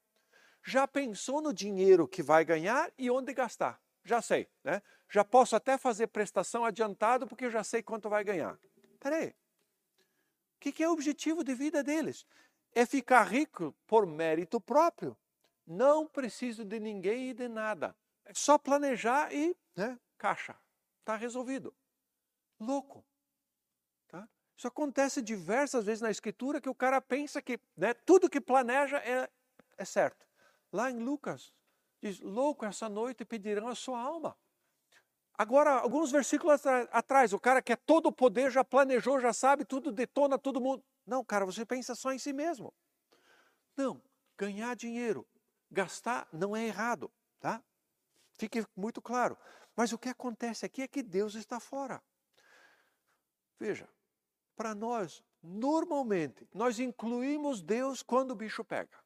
Já 0.65 0.89
pensou 0.89 1.41
no 1.41 1.53
dinheiro 1.53 2.09
que 2.09 2.23
vai 2.23 2.45
ganhar 2.45 2.91
e 2.99 3.11
onde 3.11 3.33
gastar? 3.35 3.81
Já 4.03 4.23
sei, 4.23 4.49
né? 4.65 4.83
Já 5.09 5.25
posso 5.25 5.55
até 5.55 5.79
fazer 5.79 6.07
prestação 6.09 6.65
adiantado 6.65 7.27
porque 7.27 7.51
já 7.51 7.63
sei 7.63 7.83
quanto 7.83 8.09
vai 8.09 8.25
ganhar. 8.25 8.59
Peraí, 8.99 9.35
o 10.59 10.61
que, 10.61 10.73
que 10.73 10.83
é 10.83 10.89
o 10.89 10.93
objetivo 10.93 11.45
de 11.45 11.55
vida 11.55 11.85
deles? 11.85 12.27
É 12.75 12.85
ficar 12.85 13.23
rico 13.23 13.73
por 13.87 14.05
mérito 14.05 14.61
próprio. 14.61 15.17
Não 15.65 16.05
preciso 16.05 16.65
de 16.65 16.81
ninguém 16.81 17.31
e 17.31 17.35
de 17.35 17.47
nada. 17.47 17.95
É 18.25 18.35
só 18.35 18.59
planejar 18.59 19.33
e 19.33 19.57
né, 19.77 19.97
caixa. 20.19 20.59
Está 20.99 21.15
resolvido. 21.15 21.73
Louco. 22.59 23.07
Tá? 24.09 24.29
Isso 24.57 24.67
acontece 24.67 25.23
diversas 25.23 25.85
vezes 25.85 26.03
na 26.03 26.11
Escritura 26.11 26.61
que 26.61 26.69
o 26.69 26.75
cara 26.75 27.01
pensa 27.01 27.41
que 27.41 27.61
né, 27.77 27.95
tudo 27.95 28.29
que 28.29 28.41
planeja 28.41 28.99
é, 28.99 29.31
é 29.77 29.85
certo. 29.85 30.27
Lá 30.73 30.91
em 30.91 30.99
Lucas, 30.99 31.55
diz: 32.03 32.19
Louco, 32.19 32.65
essa 32.65 32.89
noite 32.89 33.25
pedirão 33.25 33.69
a 33.69 33.77
sua 33.77 34.01
alma. 34.01 34.37
Agora, 35.39 35.79
alguns 35.79 36.11
versículos 36.11 36.67
atrás, 36.91 37.33
o 37.33 37.39
cara 37.39 37.63
que 37.63 37.73
é 37.73 37.77
todo 37.77 38.11
poder 38.11 38.51
já 38.51 38.65
planejou, 38.65 39.21
já 39.21 39.33
sabe, 39.33 39.65
tudo 39.65 39.93
detona 39.93 40.37
todo 40.37 40.61
mundo. 40.61 40.85
Não, 41.07 41.25
cara, 41.25 41.47
você 41.47 41.65
pensa 41.65 41.95
só 41.95 42.13
em 42.13 42.19
si 42.19 42.33
mesmo. 42.33 42.75
Não, 43.77 44.03
ganhar 44.37 44.75
dinheiro, 44.75 45.25
gastar 45.71 46.29
não 46.33 46.57
é 46.57 46.67
errado, 46.67 47.09
tá? 47.39 47.63
Fique 48.37 48.67
muito 48.77 49.01
claro. 49.01 49.39
Mas 49.77 49.93
o 49.93 49.99
que 49.99 50.09
acontece 50.09 50.67
aqui 50.67 50.83
é 50.83 50.89
que 50.89 51.05
Deus 51.05 51.37
está 51.37 51.61
fora. 51.61 52.03
Veja, 53.61 53.89
para 54.57 54.75
nós, 54.75 55.23
normalmente, 55.41 56.49
nós 56.53 56.81
incluímos 56.81 57.63
Deus 57.63 58.03
quando 58.03 58.33
o 58.33 58.37
bicho 58.37 58.65
pega. 58.65 58.99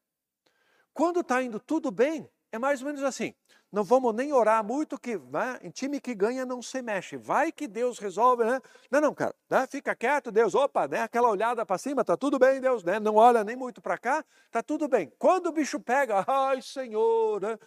Quando 0.95 1.21
está 1.21 1.42
indo 1.42 1.61
tudo 1.61 1.90
bem, 1.90 2.27
é 2.51 2.59
mais 2.59 2.81
ou 2.81 2.87
menos 2.87 3.03
assim. 3.03 3.35
Não 3.72 3.82
vamos 3.82 4.14
nem 4.14 4.35
orar 4.35 4.62
muito, 4.62 4.98
que 4.98 5.16
né, 5.16 5.58
em 5.62 5.70
time 5.70 5.98
que 5.98 6.14
ganha 6.14 6.44
não 6.44 6.61
se 6.61 6.82
mexe. 6.82 7.16
Vai 7.16 7.50
que 7.50 7.66
Deus 7.66 7.98
resolve, 7.98 8.44
né? 8.44 8.61
Não, 8.90 9.00
não, 9.00 9.14
cara, 9.14 9.35
né? 9.48 9.66
fica 9.66 9.96
quieto, 9.96 10.30
Deus, 10.30 10.54
opa, 10.54 10.87
né? 10.87 11.00
aquela 11.00 11.30
olhada 11.30 11.64
para 11.64 11.78
cima, 11.78 12.04
tá 12.04 12.14
tudo 12.14 12.38
bem, 12.38 12.61
Deus, 12.61 12.85
né? 12.85 13.00
Não 13.00 13.14
olha 13.14 13.42
nem 13.42 13.56
muito 13.56 13.80
para 13.80 13.97
cá, 13.97 14.22
tá 14.51 14.62
tudo 14.62 14.88
bem. 14.88 15.11
Quando 15.18 15.47
o 15.47 15.53
bicho 15.53 15.80
pega, 15.80 16.22
ai, 16.28 16.61
Senhor, 16.61 17.40
né? 17.40 17.59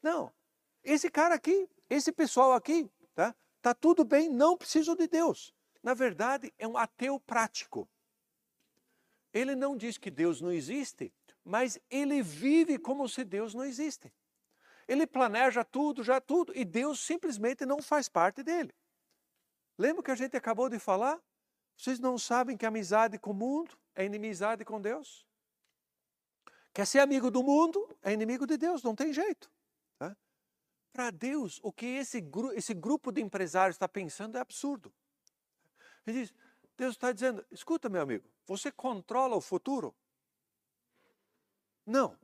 Não, 0.00 0.32
esse 0.84 1.10
cara 1.10 1.34
aqui, 1.34 1.68
esse 1.90 2.12
pessoal 2.12 2.52
aqui, 2.52 2.88
tá? 3.12 3.34
Tá 3.60 3.74
tudo 3.74 4.04
bem, 4.04 4.28
não 4.28 4.56
preciso 4.56 4.94
de 4.94 5.08
Deus. 5.08 5.52
Na 5.82 5.92
verdade, 5.92 6.54
é 6.56 6.68
um 6.68 6.76
ateu 6.76 7.18
prático. 7.18 7.88
Ele 9.34 9.56
não 9.56 9.76
diz 9.76 9.98
que 9.98 10.10
Deus 10.10 10.40
não 10.40 10.52
existe, 10.52 11.12
mas 11.44 11.80
ele 11.90 12.22
vive 12.22 12.78
como 12.78 13.08
se 13.08 13.24
Deus 13.24 13.54
não 13.54 13.64
existe. 13.64 14.12
Ele 14.86 15.06
planeja 15.06 15.64
tudo, 15.64 16.02
já 16.02 16.20
tudo, 16.20 16.52
e 16.56 16.64
Deus 16.64 17.00
simplesmente 17.00 17.64
não 17.64 17.80
faz 17.80 18.08
parte 18.08 18.42
dele. 18.42 18.74
Lembra 19.78 20.02
que 20.02 20.10
a 20.10 20.14
gente 20.14 20.36
acabou 20.36 20.68
de 20.68 20.78
falar? 20.78 21.20
Vocês 21.76 21.98
não 21.98 22.18
sabem 22.18 22.56
que 22.56 22.66
amizade 22.66 23.18
com 23.18 23.30
o 23.30 23.34
mundo 23.34 23.76
é 23.94 24.04
inimizade 24.04 24.64
com 24.64 24.80
Deus? 24.80 25.26
Quer 26.72 26.86
ser 26.86 27.00
amigo 27.00 27.30
do 27.30 27.42
mundo 27.42 27.88
é 28.02 28.12
inimigo 28.12 28.46
de 28.46 28.56
Deus, 28.56 28.82
não 28.82 28.94
tem 28.94 29.12
jeito. 29.12 29.50
Para 30.92 31.10
Deus, 31.10 31.58
o 31.62 31.72
que 31.72 31.86
esse, 31.86 32.20
gru 32.20 32.52
esse 32.52 32.74
grupo 32.74 33.10
de 33.10 33.22
empresários 33.22 33.76
está 33.76 33.88
pensando 33.88 34.36
é 34.36 34.40
absurdo. 34.40 34.92
Ele 36.06 36.20
diz: 36.20 36.30
tá, 36.30 36.36
Deus 36.76 36.94
está 36.94 37.12
dizendo: 37.12 37.44
escuta, 37.50 37.88
meu 37.88 38.02
amigo, 38.02 38.30
você 38.44 38.70
controla 38.70 39.34
o 39.34 39.40
futuro? 39.40 39.94
Não. 41.86 42.16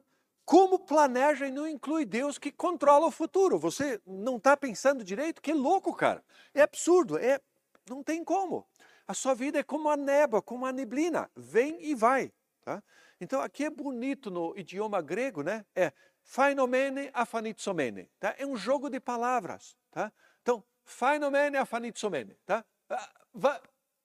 Como 0.49 0.79
planeja 0.79 1.47
e 1.47 1.51
não 1.51 1.69
inclui 1.69 2.07
Deus 2.07 2.39
que 2.39 2.51
controla 2.51 3.07
o 3.07 3.11
futuro? 3.11 3.59
Você 3.59 4.01
não 4.07 4.39
está 4.39 4.57
pensando 4.57 5.05
direito? 5.05 5.43
Que 5.43 5.53
louco, 5.53 5.95
cara. 5.95 6.25
É 6.55 6.63
absurdo. 6.63 7.19
É, 7.19 7.39
não 7.87 8.03
tem 8.03 8.25
como. 8.25 8.67
A 9.07 9.13
sua 9.13 9.35
vida 9.35 9.59
é 9.59 9.63
como 9.63 9.91
a 9.91 9.97
névoa, 9.97 10.41
como 10.41 10.65
a 10.65 10.73
neblina. 10.73 11.31
Vem 11.37 11.85
e 11.85 11.95
vai. 11.95 12.33
Tá? 12.63 12.83
Então, 13.21 13.43
aqui 13.43 13.67
é 13.67 13.69
bonito 13.69 14.31
no 14.31 14.57
idioma 14.57 15.03
grego, 15.03 15.43
né? 15.43 15.67
É 15.75 15.93
phainomene 16.23 17.11
afanitsomene. 17.13 18.11
Tá? 18.19 18.35
É 18.39 18.47
um 18.47 18.57
jogo 18.57 18.89
de 18.89 18.99
palavras. 18.99 19.77
Tá? 19.91 20.11
Então, 20.41 20.65
phainomene 20.83 21.59
afanitsomene. 21.59 22.39
Tá? 22.47 22.65
Ah, 22.89 23.61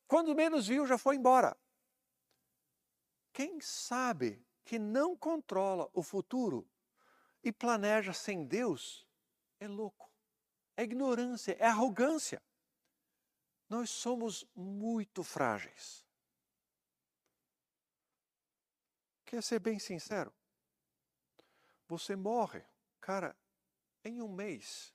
quando 0.10 0.36
menos 0.36 0.68
viu, 0.68 0.86
já 0.86 0.98
foi 0.98 1.16
embora. 1.16 1.56
Quem 3.32 3.62
sabe 3.62 4.46
que 4.64 4.80
não 4.80 5.16
controla 5.16 5.90
o 5.94 6.02
futuro 6.02 6.68
e 7.44 7.52
planeja 7.52 8.14
sem 8.14 8.46
Deus 8.46 9.06
é 9.60 9.68
louco. 9.68 10.12
É 10.76 10.84
ignorância, 10.84 11.56
é 11.60 11.66
arrogância. 11.66 12.42
Nós 13.70 13.90
somos 13.90 14.46
muito 14.56 15.24
frágeis. 15.24 16.06
Quer 19.26 19.42
ser 19.42 19.60
bem 19.60 19.80
sincero? 19.80 20.34
Você 21.88 22.16
morre, 22.16 22.64
cara, 23.00 23.36
em 24.04 24.22
um 24.22 24.28
mês, 24.28 24.94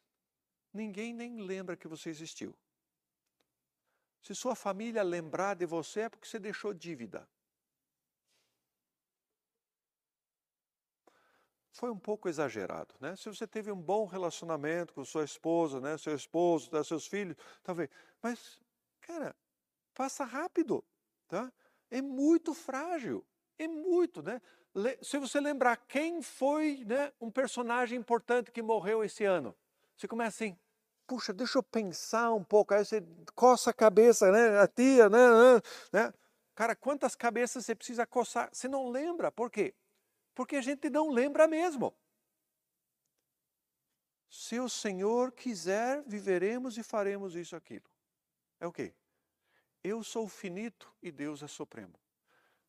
ninguém 0.72 1.12
nem 1.12 1.40
lembra 1.40 1.76
que 1.76 1.88
você 1.88 2.10
existiu. 2.10 2.56
Se 4.22 4.34
sua 4.34 4.54
família 4.54 5.02
lembrar 5.02 5.54
de 5.54 5.66
você 5.66 6.00
é 6.02 6.08
porque 6.08 6.26
você 6.26 6.38
deixou 6.38 6.74
dívida. 6.74 7.28
Foi 11.78 11.90
um 11.92 11.98
pouco 11.98 12.28
exagerado, 12.28 12.92
né? 13.00 13.14
Se 13.14 13.28
você 13.28 13.46
teve 13.46 13.70
um 13.70 13.80
bom 13.80 14.04
relacionamento 14.04 14.92
com 14.92 15.04
sua 15.04 15.24
esposa, 15.24 15.80
né, 15.80 15.96
seu 15.96 16.12
esposo, 16.12 16.68
né, 16.72 16.82
seus 16.82 17.06
filhos, 17.06 17.36
talvez, 17.62 17.88
mas 18.20 18.58
cara, 19.00 19.34
passa 19.94 20.24
rápido, 20.24 20.84
tá? 21.28 21.52
É 21.88 22.02
muito 22.02 22.52
frágil, 22.52 23.24
é 23.56 23.68
muito, 23.68 24.20
né? 24.22 24.42
Se 25.00 25.18
você 25.18 25.40
lembrar 25.40 25.76
quem 25.76 26.20
foi, 26.20 26.84
né, 26.84 27.12
um 27.20 27.30
personagem 27.30 27.96
importante 27.96 28.50
que 28.50 28.60
morreu 28.60 29.04
esse 29.04 29.24
ano, 29.24 29.54
você 29.96 30.08
começa 30.08 30.44
assim, 30.44 30.58
puxa, 31.06 31.32
deixa 31.32 31.58
eu 31.58 31.62
pensar 31.62 32.32
um 32.32 32.42
pouco, 32.42 32.74
aí 32.74 32.84
você 32.84 33.00
coça 33.36 33.70
a 33.70 33.72
cabeça, 33.72 34.32
né, 34.32 34.58
a 34.58 34.66
tia, 34.66 35.08
né, 35.08 35.18
né? 35.92 36.12
Cara, 36.56 36.74
quantas 36.74 37.14
cabeças 37.14 37.64
você 37.64 37.72
precisa 37.72 38.04
coçar? 38.04 38.50
Você 38.52 38.66
não 38.66 38.90
lembra, 38.90 39.30
por 39.30 39.48
quê? 39.48 39.72
Porque 40.38 40.54
a 40.54 40.60
gente 40.60 40.88
não 40.88 41.10
lembra 41.10 41.48
mesmo. 41.48 41.92
Se 44.30 44.60
o 44.60 44.68
Senhor 44.68 45.32
quiser, 45.32 46.04
viveremos 46.06 46.78
e 46.78 46.84
faremos 46.84 47.34
isso 47.34 47.56
aquilo. 47.56 47.90
É 48.60 48.66
o 48.68 48.70
quê? 48.70 48.94
Eu 49.82 50.04
sou 50.04 50.28
finito 50.28 50.94
e 51.02 51.10
Deus 51.10 51.42
é 51.42 51.48
supremo. 51.48 51.98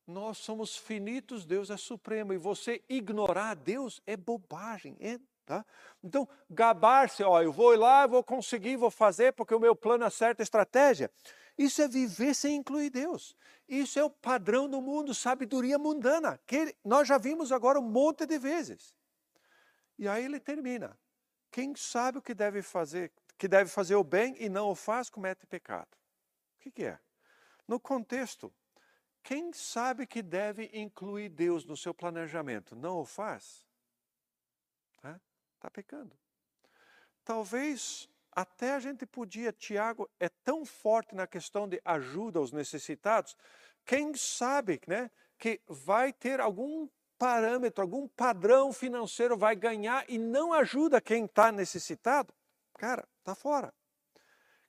Nós 0.04 0.38
somos 0.38 0.76
finitos, 0.76 1.46
Deus 1.46 1.70
é 1.70 1.76
supremo. 1.76 2.32
E 2.32 2.38
você 2.38 2.82
ignorar 2.88 3.54
Deus 3.54 4.02
é 4.04 4.16
bobagem. 4.16 4.96
É, 4.98 5.20
tá? 5.46 5.64
Então, 6.02 6.28
gabar-se, 6.50 7.22
ó, 7.22 7.40
eu 7.40 7.52
vou 7.52 7.76
lá, 7.76 8.04
vou 8.04 8.24
conseguir, 8.24 8.78
vou 8.78 8.90
fazer, 8.90 9.32
porque 9.34 9.54
o 9.54 9.60
meu 9.60 9.76
plano 9.76 10.04
acerta 10.04 10.42
a 10.42 10.48
estratégia. 10.48 11.08
Isso 11.60 11.82
é 11.82 11.86
viver 11.86 12.34
sem 12.34 12.56
incluir 12.56 12.88
Deus. 12.88 13.36
Isso 13.68 13.98
é 13.98 14.02
o 14.02 14.08
padrão 14.08 14.66
do 14.66 14.80
mundo, 14.80 15.14
sabedoria 15.14 15.78
mundana, 15.78 16.40
que 16.46 16.74
nós 16.82 17.06
já 17.06 17.18
vimos 17.18 17.52
agora 17.52 17.78
um 17.78 17.82
monte 17.82 18.24
de 18.24 18.38
vezes. 18.38 18.96
E 19.98 20.08
aí 20.08 20.24
ele 20.24 20.40
termina. 20.40 20.98
Quem 21.50 21.76
sabe 21.76 22.16
o 22.16 22.22
que 22.22 22.32
deve 22.32 22.62
fazer, 22.62 23.12
que 23.36 23.46
deve 23.46 23.68
fazer 23.68 23.94
o 23.94 24.02
bem 24.02 24.34
e 24.38 24.48
não 24.48 24.70
o 24.70 24.74
faz, 24.74 25.10
comete 25.10 25.46
pecado. 25.46 25.94
O 26.56 26.60
que, 26.60 26.70
que 26.70 26.84
é? 26.84 26.98
No 27.68 27.78
contexto, 27.78 28.50
quem 29.22 29.52
sabe 29.52 30.06
que 30.06 30.22
deve 30.22 30.70
incluir 30.72 31.28
Deus 31.28 31.66
no 31.66 31.76
seu 31.76 31.92
planejamento, 31.92 32.74
não 32.74 33.00
o 33.00 33.04
faz, 33.04 33.66
está 34.96 35.20
tá 35.60 35.70
pecando. 35.70 36.16
Talvez 37.22 38.08
até 38.32 38.74
a 38.74 38.80
gente 38.80 39.04
podia, 39.04 39.52
Tiago 39.52 40.08
é 40.18 40.28
tão 40.28 40.64
forte 40.64 41.14
na 41.14 41.26
questão 41.26 41.68
de 41.68 41.80
ajuda 41.84 42.38
aos 42.38 42.52
necessitados, 42.52 43.36
quem 43.84 44.14
sabe 44.14 44.80
né, 44.86 45.10
que 45.38 45.60
vai 45.66 46.12
ter 46.12 46.40
algum 46.40 46.88
parâmetro, 47.18 47.82
algum 47.82 48.08
padrão 48.08 48.72
financeiro 48.72 49.36
vai 49.36 49.54
ganhar 49.56 50.04
e 50.08 50.16
não 50.16 50.52
ajuda 50.52 51.00
quem 51.00 51.24
está 51.24 51.50
necessitado? 51.52 52.32
Cara, 52.78 53.06
está 53.18 53.34
fora. 53.34 53.74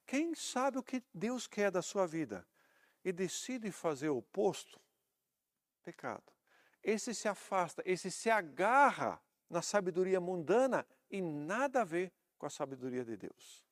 Quem 0.05 0.35
sabe 0.35 0.77
o 0.77 0.83
que 0.83 1.01
Deus 1.13 1.47
quer 1.47 1.71
da 1.71 1.81
sua 1.81 2.05
vida 2.05 2.45
e 3.05 3.13
decide 3.13 3.71
fazer 3.71 4.09
o 4.09 4.17
oposto? 4.17 4.81
Pecado. 5.83 6.23
Esse 6.83 7.13
se 7.13 7.27
afasta, 7.27 7.81
esse 7.85 8.11
se 8.11 8.29
agarra 8.29 9.21
na 9.49 9.61
sabedoria 9.61 10.19
mundana 10.19 10.85
e 11.09 11.21
nada 11.21 11.81
a 11.81 11.85
ver 11.85 12.11
com 12.41 12.47
a 12.47 12.49
sabedoria 12.49 13.05
de 13.05 13.15
Deus. 13.15 13.63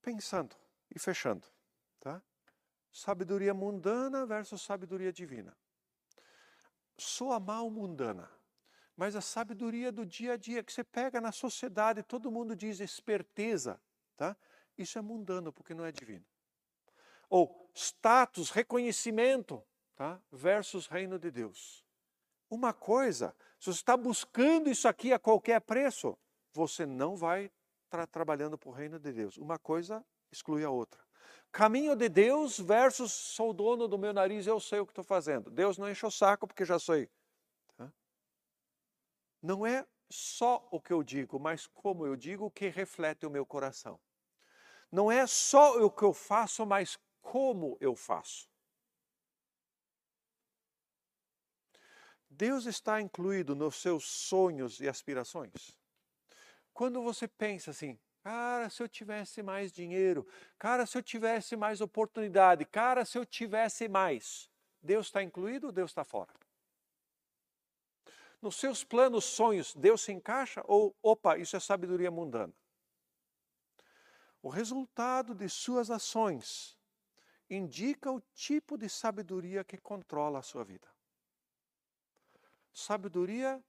Pensando 0.00 0.56
e 0.94 0.98
fechando, 0.98 1.46
tá? 2.00 2.22
Sabedoria 2.90 3.52
mundana 3.52 4.24
versus 4.24 4.62
sabedoria 4.62 5.12
divina. 5.12 5.54
Soa 6.96 7.38
mal 7.38 7.68
mundana, 7.68 8.30
mas 8.96 9.14
a 9.14 9.20
sabedoria 9.20 9.92
do 9.92 10.06
dia 10.06 10.32
a 10.32 10.36
dia 10.38 10.64
que 10.64 10.72
você 10.72 10.82
pega 10.82 11.20
na 11.20 11.32
sociedade, 11.32 12.02
todo 12.02 12.32
mundo 12.32 12.56
diz 12.56 12.80
esperteza, 12.80 13.78
tá? 14.16 14.34
Isso 14.78 14.98
é 14.98 15.02
mundano 15.02 15.52
porque 15.52 15.74
não 15.74 15.84
é 15.84 15.92
divino. 15.92 16.24
Ou 17.28 17.70
status, 17.74 18.48
reconhecimento, 18.48 19.62
tá? 19.94 20.18
Versus 20.32 20.86
reino 20.86 21.18
de 21.18 21.30
Deus. 21.30 21.84
Uma 22.48 22.72
coisa, 22.72 23.36
se 23.60 23.66
você 23.66 23.80
está 23.80 23.98
buscando 23.98 24.70
isso 24.70 24.88
aqui 24.88 25.12
a 25.12 25.18
qualquer 25.18 25.60
preço, 25.60 26.18
você 26.54 26.86
não 26.86 27.16
vai 27.16 27.50
estar 27.84 28.06
trabalhando 28.06 28.56
para 28.56 28.68
o 28.70 28.72
reino 28.72 28.98
de 28.98 29.12
Deus. 29.12 29.36
Uma 29.36 29.58
coisa 29.58 30.04
exclui 30.30 30.64
a 30.64 30.70
outra. 30.70 31.02
Caminho 31.52 31.94
de 31.94 32.08
Deus 32.08 32.58
versus 32.58 33.12
sou 33.12 33.52
dono 33.52 33.86
do 33.86 33.98
meu 33.98 34.12
nariz, 34.12 34.46
eu 34.46 34.58
sei 34.58 34.80
o 34.80 34.86
que 34.86 34.92
estou 34.92 35.04
fazendo. 35.04 35.50
Deus 35.50 35.78
não 35.78 35.90
enche 35.90 36.04
o 36.06 36.10
saco 36.10 36.46
porque 36.46 36.64
já 36.64 36.78
sei. 36.78 37.10
Não 39.42 39.66
é 39.66 39.86
só 40.10 40.66
o 40.70 40.80
que 40.80 40.92
eu 40.92 41.02
digo, 41.02 41.38
mas 41.38 41.66
como 41.66 42.06
eu 42.06 42.16
digo 42.16 42.50
que 42.50 42.68
reflete 42.68 43.26
o 43.26 43.30
meu 43.30 43.44
coração. 43.44 44.00
Não 44.90 45.12
é 45.12 45.26
só 45.26 45.84
o 45.84 45.90
que 45.90 46.02
eu 46.02 46.14
faço, 46.14 46.64
mas 46.64 46.98
como 47.20 47.76
eu 47.80 47.94
faço. 47.94 48.48
Deus 52.28 52.66
está 52.66 53.00
incluído 53.00 53.54
nos 53.54 53.76
seus 53.76 54.04
sonhos 54.04 54.80
e 54.80 54.88
aspirações? 54.88 55.76
Quando 56.74 57.00
você 57.00 57.28
pensa 57.28 57.70
assim, 57.70 57.96
cara, 58.20 58.68
se 58.68 58.82
eu 58.82 58.88
tivesse 58.88 59.44
mais 59.44 59.72
dinheiro, 59.72 60.26
cara, 60.58 60.84
se 60.84 60.98
eu 60.98 61.02
tivesse 61.02 61.54
mais 61.54 61.80
oportunidade, 61.80 62.64
cara, 62.64 63.04
se 63.04 63.16
eu 63.16 63.24
tivesse 63.24 63.88
mais, 63.88 64.50
Deus 64.82 65.06
está 65.06 65.22
incluído 65.22 65.68
ou 65.68 65.72
Deus 65.72 65.92
está 65.92 66.02
fora? 66.02 66.34
Nos 68.42 68.56
seus 68.56 68.82
planos, 68.82 69.24
sonhos, 69.24 69.72
Deus 69.74 70.02
se 70.02 70.12
encaixa 70.12 70.62
ou, 70.66 70.94
opa, 71.00 71.38
isso 71.38 71.56
é 71.56 71.60
sabedoria 71.60 72.10
mundana? 72.10 72.52
O 74.42 74.48
resultado 74.48 75.32
de 75.32 75.48
suas 75.48 75.90
ações 75.90 76.76
indica 77.48 78.10
o 78.10 78.20
tipo 78.34 78.76
de 78.76 78.88
sabedoria 78.88 79.62
que 79.62 79.78
controla 79.78 80.40
a 80.40 80.42
sua 80.42 80.64
vida. 80.64 80.88
Sabedoria 82.72 83.62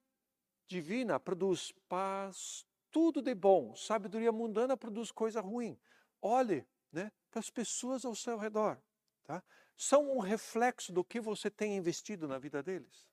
divina 0.68 1.20
produz 1.20 1.72
paz, 1.88 2.66
tudo 2.96 3.22
de 3.22 3.36
bom. 3.36 3.76
Sabedoria 3.76 4.32
mundana 4.32 4.78
produz 4.78 5.12
coisa 5.12 5.42
ruim. 5.42 5.78
Olhe 6.22 6.66
né, 6.94 7.12
para 7.30 7.42
as 7.42 7.50
pessoas 7.50 8.06
ao 8.06 8.16
seu 8.16 8.38
redor. 8.38 8.82
Tá? 9.26 9.44
São 9.76 10.16
um 10.16 10.20
reflexo 10.20 10.94
do 10.94 11.04
que 11.04 11.20
você 11.20 11.52
tem 11.52 11.76
investido 11.76 12.26
na 12.26 12.40
vida 12.40 12.64
deles. 12.64 13.06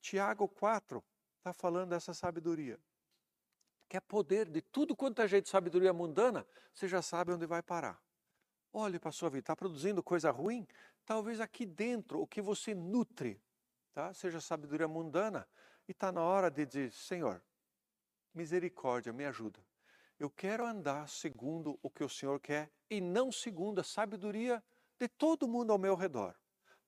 Tiago 0.00 0.48
4 0.48 1.00
está 1.38 1.52
falando 1.52 1.90
dessa 1.90 2.12
sabedoria. 2.12 2.80
Que 3.88 3.96
é 3.96 4.00
poder 4.00 4.48
de 4.48 4.60
tudo 4.60 4.96
quanto 4.96 5.22
é 5.22 5.28
jeito 5.28 5.44
de 5.44 5.50
sabedoria 5.50 5.92
mundana, 5.92 6.44
você 6.74 6.88
já 6.88 7.00
sabe 7.00 7.32
onde 7.32 7.46
vai 7.46 7.62
parar. 7.62 8.02
Olhe 8.72 8.98
para 8.98 9.10
a 9.10 9.12
sua 9.12 9.30
vida, 9.30 9.38
está 9.38 9.54
produzindo 9.54 10.02
coisa 10.02 10.32
ruim? 10.32 10.66
Talvez 11.06 11.40
aqui 11.40 11.64
dentro, 11.64 12.20
o 12.20 12.26
que 12.26 12.42
você 12.42 12.74
nutre, 12.74 13.40
tá? 13.92 14.12
seja 14.12 14.40
sabedoria 14.40 14.88
mundana, 14.88 15.46
e 15.86 15.92
está 15.92 16.10
na 16.10 16.22
hora 16.22 16.50
de 16.50 16.66
dizer, 16.66 16.90
Senhor, 16.90 17.40
misericórdia, 18.34 19.12
me 19.12 19.24
ajuda. 19.24 19.60
Eu 20.18 20.28
quero 20.28 20.66
andar 20.66 21.08
segundo 21.08 21.78
o 21.82 21.90
que 21.90 22.04
o 22.04 22.08
Senhor 22.08 22.38
quer 22.40 22.70
e 22.88 23.00
não 23.00 23.32
segundo 23.32 23.80
a 23.80 23.84
sabedoria 23.84 24.62
de 24.98 25.08
todo 25.08 25.48
mundo 25.48 25.72
ao 25.72 25.78
meu 25.78 25.94
redor. 25.94 26.36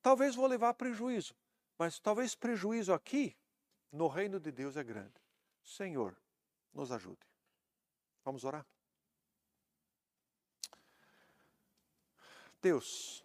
Talvez 0.02 0.34
vou 0.34 0.46
levar 0.46 0.74
prejuízo, 0.74 1.34
Mas 1.78 1.98
talvez 1.98 2.34
prejuízo 2.34 2.92
aqui, 2.92 3.36
no 3.90 4.06
reino 4.06 4.38
de 4.38 4.52
Deus 4.52 4.76
é 4.76 4.84
grande. 4.84 5.14
Senhor, 5.64 6.16
nos 6.72 6.92
ajude. 6.92 7.26
Vamos 8.24 8.44
orar? 8.44 8.66
Deus, 12.60 13.24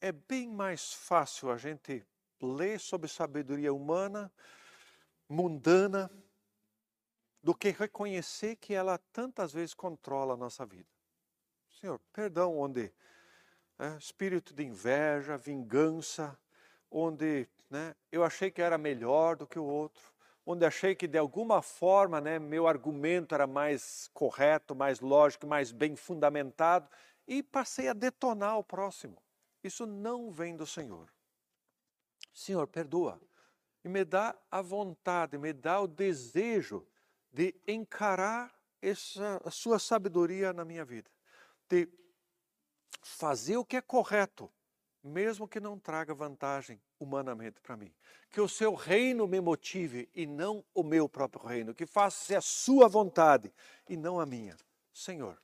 é 0.00 0.12
bem 0.12 0.48
mais 0.48 0.92
fácil 0.92 1.50
a 1.50 1.56
gente 1.56 2.06
ler 2.40 2.78
sobre 2.78 3.08
sabedoria 3.08 3.72
humana, 3.72 4.32
mundana, 5.28 6.10
do 7.46 7.54
que 7.54 7.70
reconhecer 7.70 8.56
que 8.56 8.74
ela 8.74 8.98
tantas 9.12 9.52
vezes 9.52 9.72
controla 9.72 10.34
a 10.34 10.36
nossa 10.36 10.66
vida. 10.66 10.88
Senhor, 11.80 12.00
perdão 12.12 12.58
onde 12.58 12.92
é, 13.78 13.96
espírito 13.98 14.52
de 14.52 14.64
inveja, 14.64 15.36
vingança, 15.36 16.36
onde 16.90 17.48
né, 17.70 17.94
eu 18.10 18.24
achei 18.24 18.50
que 18.50 18.60
era 18.60 18.76
melhor 18.76 19.36
do 19.36 19.46
que 19.46 19.60
o 19.60 19.64
outro, 19.64 20.12
onde 20.44 20.66
achei 20.66 20.96
que 20.96 21.06
de 21.06 21.18
alguma 21.18 21.62
forma 21.62 22.20
né, 22.20 22.36
meu 22.40 22.66
argumento 22.66 23.32
era 23.32 23.46
mais 23.46 24.10
correto, 24.12 24.74
mais 24.74 24.98
lógico, 24.98 25.46
mais 25.46 25.70
bem 25.70 25.94
fundamentado 25.94 26.90
e 27.28 27.44
passei 27.44 27.86
a 27.86 27.92
detonar 27.92 28.58
o 28.58 28.64
próximo. 28.64 29.22
Isso 29.62 29.86
não 29.86 30.32
vem 30.32 30.56
do 30.56 30.66
Senhor. 30.66 31.08
Senhor, 32.34 32.66
perdoa 32.66 33.20
e 33.84 33.88
me 33.88 34.04
dá 34.04 34.34
a 34.50 34.60
vontade, 34.60 35.38
me 35.38 35.52
dá 35.52 35.80
o 35.80 35.86
desejo 35.86 36.84
de 37.36 37.54
encarar 37.68 38.50
essa 38.80 39.42
a 39.44 39.50
sua 39.50 39.78
sabedoria 39.78 40.54
na 40.54 40.64
minha 40.64 40.86
vida, 40.86 41.10
de 41.68 41.86
fazer 43.02 43.58
o 43.58 43.64
que 43.64 43.76
é 43.76 43.82
correto, 43.82 44.50
mesmo 45.04 45.46
que 45.46 45.60
não 45.60 45.78
traga 45.78 46.14
vantagem 46.14 46.80
humanamente 46.98 47.60
para 47.60 47.76
mim. 47.76 47.94
Que 48.30 48.40
o 48.40 48.48
seu 48.48 48.72
reino 48.72 49.28
me 49.28 49.38
motive 49.38 50.08
e 50.14 50.26
não 50.26 50.64
o 50.72 50.82
meu 50.82 51.10
próprio 51.10 51.44
reino, 51.44 51.74
que 51.74 51.84
faça 51.84 52.38
a 52.38 52.40
sua 52.40 52.88
vontade 52.88 53.52
e 53.86 53.98
não 53.98 54.18
a 54.18 54.24
minha. 54.24 54.56
Senhor, 54.90 55.38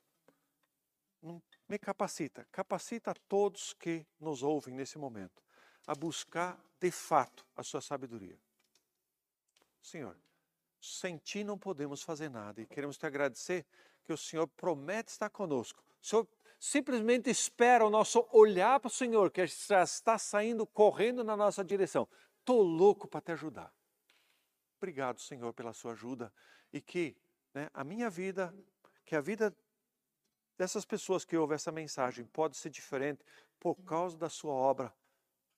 me 1.69 1.77
capacita, 1.77 2.47
capacita 2.51 3.13
todos 3.29 3.71
que 3.73 4.03
nos 4.19 4.41
ouvem 4.41 4.73
nesse 4.73 4.97
momento 4.97 5.43
a 5.85 5.93
buscar 5.93 6.59
de 6.79 6.89
fato 6.89 7.45
a 7.55 7.61
sua 7.61 7.81
sabedoria. 7.81 8.39
Senhor, 9.79 10.17
sem 10.83 11.17
ti 11.17 11.43
não 11.43 11.57
podemos 11.57 12.03
fazer 12.03 12.29
nada 12.29 12.61
e 12.61 12.65
queremos 12.65 12.97
te 12.97 13.05
agradecer 13.05 13.65
que 14.03 14.11
o 14.11 14.17
Senhor 14.17 14.47
promete 14.47 15.11
estar 15.11 15.29
conosco. 15.29 15.81
O 16.01 16.05
Senhor 16.05 16.27
simplesmente 16.59 17.29
espera 17.29 17.85
o 17.85 17.89
nosso 17.89 18.27
olhar 18.31 18.79
para 18.81 18.89
o 18.89 18.91
Senhor, 18.91 19.31
que 19.31 19.45
já 19.47 19.83
está 19.83 20.17
saindo 20.17 20.67
correndo 20.67 21.23
na 21.23 21.37
nossa 21.37 21.63
direção. 21.63 22.07
Estou 22.39 22.61
louco 22.61 23.07
para 23.07 23.21
te 23.21 23.31
ajudar. 23.31 23.73
Obrigado, 24.77 25.21
Senhor, 25.21 25.53
pela 25.53 25.71
sua 25.71 25.93
ajuda 25.93 26.33
e 26.73 26.81
que 26.81 27.15
né, 27.53 27.69
a 27.73 27.85
minha 27.85 28.09
vida, 28.09 28.53
que 29.05 29.15
a 29.15 29.21
vida 29.21 29.55
dessas 30.57 30.83
pessoas 30.83 31.23
que 31.23 31.37
ouvem 31.37 31.55
essa 31.55 31.71
mensagem 31.71 32.25
pode 32.25 32.57
ser 32.57 32.69
diferente 32.69 33.23
por 33.57 33.75
causa 33.83 34.17
da 34.17 34.29
sua 34.29 34.53
obra 34.53 34.93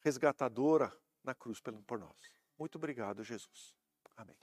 resgatadora 0.01 0.95
na 1.23 1.33
cruz 1.33 1.59
por 1.59 1.97
nós. 1.97 2.31
Muito 2.59 2.75
obrigado, 2.75 3.23
Jesus. 3.23 3.75
Amém. 4.15 4.37